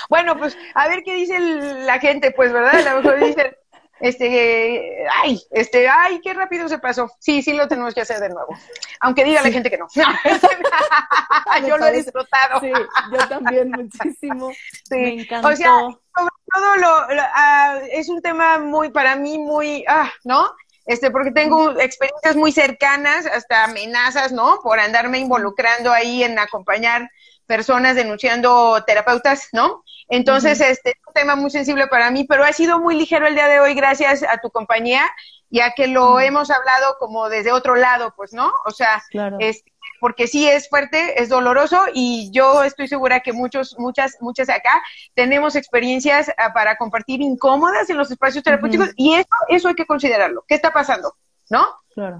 Bueno, 0.08 0.38
pues 0.38 0.56
a 0.74 0.88
ver 0.88 1.02
qué 1.04 1.14
dice 1.14 1.38
la 1.38 1.98
gente, 1.98 2.30
pues, 2.30 2.52
¿verdad? 2.52 2.86
A 2.86 2.94
lo 2.94 3.02
mejor 3.02 3.24
dicen, 3.24 3.54
este, 4.00 5.06
ay, 5.22 5.40
este, 5.50 5.88
ay, 5.88 6.20
qué 6.22 6.34
rápido 6.34 6.68
se 6.68 6.78
pasó. 6.78 7.10
Sí, 7.18 7.42
sí 7.42 7.54
lo 7.54 7.66
tenemos 7.68 7.94
que 7.94 8.02
hacer 8.02 8.20
de 8.20 8.28
nuevo. 8.28 8.56
Aunque 9.00 9.24
diga 9.24 9.42
la 9.42 9.50
gente 9.50 9.70
que 9.70 9.78
no. 9.78 9.86
yo 11.66 11.78
lo 11.78 11.86
he 11.86 11.92
disfrutado. 11.92 12.60
Sí, 12.60 12.70
yo 13.12 13.28
también 13.28 13.70
muchísimo. 13.70 14.50
Sí. 14.88 14.94
Me 14.94 15.22
encantó. 15.22 15.48
O 15.48 15.56
sea, 15.56 15.70
sobre 15.70 16.34
todo 16.54 16.76
lo, 16.76 16.88
ah, 17.34 17.80
es 17.90 18.08
un 18.08 18.22
tema 18.22 18.58
muy, 18.58 18.90
para 18.90 19.16
mí, 19.16 19.38
muy, 19.38 19.84
ah, 19.88 20.10
¿no? 20.24 20.54
Este, 20.84 21.10
porque 21.10 21.32
tengo 21.32 21.78
experiencias 21.80 22.36
muy 22.36 22.52
cercanas, 22.52 23.26
hasta 23.26 23.64
amenazas, 23.64 24.30
¿no? 24.30 24.60
Por 24.62 24.78
andarme 24.78 25.18
involucrando 25.18 25.92
ahí 25.92 26.22
en 26.22 26.38
acompañar 26.38 27.10
personas 27.46 27.96
denunciando 27.96 28.82
terapeutas, 28.86 29.48
¿no? 29.52 29.82
Entonces, 30.08 30.60
este 30.60 30.90
es 30.90 30.96
un 31.06 31.14
tema 31.14 31.36
muy 31.36 31.50
sensible 31.50 31.86
para 31.88 32.10
mí, 32.10 32.24
pero 32.24 32.44
ha 32.44 32.52
sido 32.52 32.78
muy 32.78 32.94
ligero 32.96 33.26
el 33.26 33.34
día 33.34 33.48
de 33.48 33.60
hoy 33.60 33.74
gracias 33.74 34.22
a 34.22 34.38
tu 34.38 34.50
compañía, 34.50 35.02
ya 35.50 35.72
que 35.74 35.88
lo 35.88 36.20
hemos 36.20 36.50
hablado 36.50 36.96
como 36.98 37.28
desde 37.28 37.52
otro 37.52 37.74
lado, 37.76 38.12
pues, 38.16 38.32
¿no? 38.32 38.52
O 38.64 38.70
sea, 38.70 39.02
es, 39.40 39.64
porque 40.00 40.28
sí 40.28 40.48
es 40.48 40.68
fuerte, 40.68 41.20
es 41.20 41.28
doloroso 41.28 41.80
y 41.92 42.30
yo 42.32 42.62
estoy 42.62 42.88
segura 42.88 43.20
que 43.20 43.32
muchos, 43.32 43.76
muchas, 43.78 44.16
muchas 44.20 44.48
acá 44.48 44.82
tenemos 45.14 45.56
experiencias 45.56 46.30
ah, 46.38 46.52
para 46.52 46.76
compartir 46.76 47.20
incómodas 47.20 47.90
en 47.90 47.96
los 47.96 48.10
espacios 48.10 48.44
terapéuticos 48.44 48.90
y 48.96 49.14
eso, 49.14 49.28
eso 49.48 49.68
hay 49.68 49.74
que 49.74 49.86
considerarlo. 49.86 50.44
¿Qué 50.46 50.54
está 50.54 50.72
pasando? 50.72 51.14
¿No? 51.48 51.66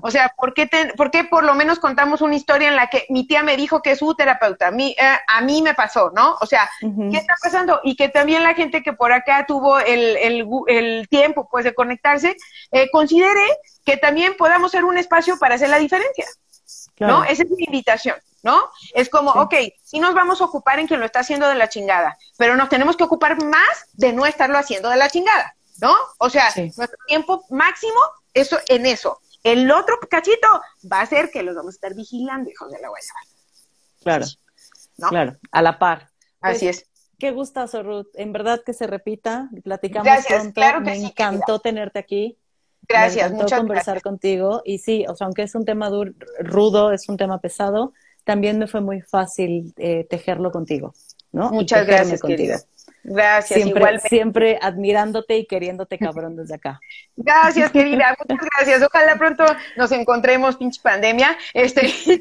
O 0.00 0.10
sea, 0.10 0.32
¿por 0.36 0.54
qué, 0.54 0.70
¿por 0.96 1.10
qué 1.10 1.24
por 1.24 1.44
lo 1.44 1.54
menos 1.54 1.78
contamos 1.78 2.22
una 2.22 2.34
historia 2.34 2.68
en 2.68 2.76
la 2.76 2.86
que 2.86 3.04
mi 3.10 3.26
tía 3.26 3.42
me 3.42 3.58
dijo 3.58 3.82
que 3.82 3.90
es 3.90 3.98
su 3.98 4.14
terapeuta? 4.14 4.68
A 4.68 4.70
mí, 4.70 4.96
eh, 4.98 5.18
a 5.28 5.40
mí 5.42 5.60
me 5.60 5.74
pasó, 5.74 6.10
¿no? 6.14 6.36
O 6.40 6.46
sea, 6.46 6.70
¿qué 6.80 7.18
está 7.18 7.34
pasando? 7.42 7.80
Y 7.84 7.94
que 7.94 8.08
también 8.08 8.42
la 8.42 8.54
gente 8.54 8.82
que 8.82 8.94
por 8.94 9.12
acá 9.12 9.44
tuvo 9.46 9.78
el, 9.78 10.16
el, 10.16 10.48
el 10.68 11.08
tiempo, 11.08 11.46
pues, 11.50 11.64
de 11.64 11.74
conectarse, 11.74 12.36
eh, 12.72 12.88
considere 12.90 13.46
que 13.84 13.98
también 13.98 14.34
podamos 14.38 14.72
ser 14.72 14.84
un 14.84 14.96
espacio 14.96 15.38
para 15.38 15.56
hacer 15.56 15.68
la 15.68 15.78
diferencia, 15.78 16.24
¿no? 16.98 17.24
Esa 17.24 17.42
es 17.42 17.50
mi 17.50 17.64
invitación. 17.64 18.16
¿no? 18.42 18.70
Es 18.94 19.08
como, 19.08 19.32
ok, 19.32 19.54
sí 19.82 19.98
nos 19.98 20.14
vamos 20.14 20.40
a 20.40 20.44
ocupar 20.44 20.78
en 20.78 20.86
quien 20.86 21.00
lo 21.00 21.06
está 21.06 21.18
haciendo 21.18 21.48
de 21.48 21.56
la 21.56 21.68
chingada, 21.68 22.16
pero 22.38 22.54
nos 22.54 22.68
tenemos 22.68 22.96
que 22.96 23.02
ocupar 23.02 23.42
más 23.42 23.86
de 23.94 24.12
no 24.12 24.24
estarlo 24.24 24.56
haciendo 24.56 24.88
de 24.88 24.96
la 24.96 25.10
chingada, 25.10 25.56
¿no? 25.80 25.92
O 26.18 26.30
sea, 26.30 26.52
nuestro 26.54 26.98
tiempo 27.08 27.44
máximo, 27.50 27.98
eso 28.36 28.58
en 28.68 28.86
eso. 28.86 29.20
El 29.42 29.70
otro 29.70 29.98
cachito 30.10 30.48
va 30.90 31.00
a 31.00 31.06
ser 31.06 31.30
que 31.30 31.42
los 31.42 31.54
vamos 31.54 31.74
a 31.74 31.76
estar 31.76 31.94
vigilando, 31.94 32.50
hijos 32.50 32.70
de 32.70 32.80
la 32.80 32.90
huesa. 32.90 33.14
Claro, 34.02 34.26
claro, 35.08 35.36
a 35.50 35.62
la 35.62 35.78
par. 35.78 36.10
Así 36.40 36.66
pues, 36.66 36.78
es. 36.78 36.90
Qué 37.18 37.30
gustazo, 37.30 37.82
Ruth. 37.82 38.08
En 38.14 38.32
verdad 38.32 38.62
que 38.64 38.74
se 38.74 38.86
repita. 38.86 39.48
Platicamos 39.64 40.08
pronto. 40.54 40.80
Me 40.82 40.96
encantó 40.96 41.60
tenerte 41.60 41.98
aquí. 41.98 42.38
Gracias, 42.88 43.30
Me 43.30 43.36
encantó 43.38 43.56
conversar 43.56 44.02
contigo. 44.02 44.62
Y 44.64 44.78
sí, 44.78 45.06
o 45.08 45.16
sea, 45.16 45.26
aunque 45.26 45.42
es 45.42 45.54
un 45.54 45.64
tema 45.64 45.90
rudo, 46.40 46.92
es 46.92 47.08
un 47.08 47.16
tema 47.16 47.40
pesado, 47.40 47.94
también 48.24 48.58
me 48.58 48.66
fue 48.66 48.80
muy 48.80 49.00
fácil 49.00 49.72
eh, 49.76 50.04
tejerlo 50.10 50.50
contigo, 50.50 50.94
¿no? 51.32 51.50
Muchas 51.50 51.86
gracias, 51.86 52.20
contigo. 52.20 52.56
Gracias, 53.08 53.62
siempre, 53.62 54.00
Siempre 54.00 54.58
admirándote 54.60 55.36
y 55.38 55.46
queriéndote 55.46 55.96
cabrón 55.96 56.34
desde 56.34 56.56
acá. 56.56 56.80
Gracias, 57.14 57.70
querida, 57.70 58.16
muchas 58.18 58.48
gracias. 58.50 58.82
Ojalá 58.82 59.16
pronto 59.16 59.44
nos 59.76 59.92
encontremos, 59.92 60.56
pinche 60.56 60.80
pandemia, 60.82 61.38
este, 61.54 61.86
y 62.06 62.20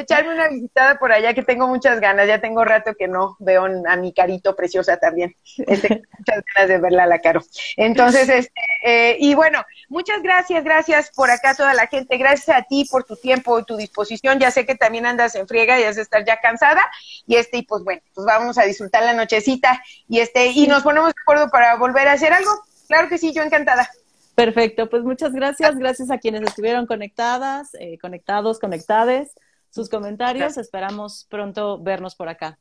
echarme 0.00 0.34
una 0.34 0.48
visitada 0.48 0.98
por 0.98 1.12
allá 1.12 1.34
que 1.34 1.42
tengo 1.42 1.66
muchas 1.68 2.00
ganas. 2.00 2.26
Ya 2.26 2.40
tengo 2.40 2.64
rato 2.64 2.94
que 2.98 3.08
no 3.08 3.36
veo 3.38 3.64
a 3.64 3.96
mi 3.96 4.12
carito 4.12 4.56
preciosa 4.56 4.96
también. 4.96 5.34
Este, 5.72 6.02
muchas 6.18 6.44
ganas 6.54 6.68
de 6.68 6.78
verla 6.78 7.04
a 7.04 7.06
la 7.06 7.18
caro. 7.20 7.40
Entonces, 7.76 8.28
este, 8.28 8.52
eh, 8.84 9.16
y 9.20 9.34
bueno, 9.34 9.62
muchas 9.88 10.22
gracias, 10.22 10.64
gracias 10.64 11.10
por 11.14 11.30
acá 11.30 11.54
toda 11.54 11.72
la 11.72 11.86
gente. 11.86 12.18
Gracias 12.18 12.56
a 12.56 12.62
ti 12.62 12.84
por 12.90 13.04
tu 13.04 13.16
tiempo 13.16 13.58
y 13.58 13.64
tu 13.64 13.76
disposición. 13.76 14.38
Ya 14.38 14.50
sé 14.50 14.66
que 14.66 14.74
también 14.74 15.06
andas 15.06 15.34
en 15.34 15.46
friega 15.48 15.80
y 15.80 15.84
has 15.84 15.96
de 15.96 16.02
estar 16.02 16.24
ya 16.24 16.40
cansada. 16.40 16.82
Y 17.26 17.36
este, 17.36 17.58
y 17.58 17.62
pues 17.62 17.84
bueno, 17.84 18.02
pues 18.14 18.26
vamos 18.26 18.58
a 18.58 18.64
disfrutar 18.64 19.02
la 19.04 19.14
nochecita 19.14 19.82
y 20.08 20.20
este, 20.20 20.46
y 20.46 20.66
nos 20.66 20.82
ponemos 20.82 21.14
de 21.14 21.20
acuerdo 21.22 21.48
para 21.50 21.76
volver 21.76 22.08
a 22.08 22.12
hacer 22.12 22.32
algo. 22.32 22.50
Claro 22.88 23.08
que 23.08 23.18
sí, 23.18 23.32
yo 23.32 23.42
encantada. 23.42 23.88
Perfecto, 24.34 24.88
pues 24.88 25.02
muchas 25.02 25.32
gracias, 25.32 25.76
gracias 25.76 26.10
a 26.10 26.18
quienes 26.18 26.42
estuvieron 26.42 26.86
conectadas, 26.86 27.74
eh, 27.78 27.98
conectados, 27.98 28.58
conectades 28.58 29.34
sus 29.72 29.88
comentarios. 29.88 30.56
Esperamos 30.58 31.26
pronto 31.28 31.82
vernos 31.82 32.14
por 32.14 32.28
acá. 32.28 32.58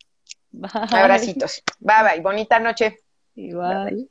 Abracitos. 0.91 1.61
Bye 1.79 2.03
bye. 2.03 2.21
Bonita 2.21 2.59
noche. 2.59 2.97
Igual. 3.35 4.09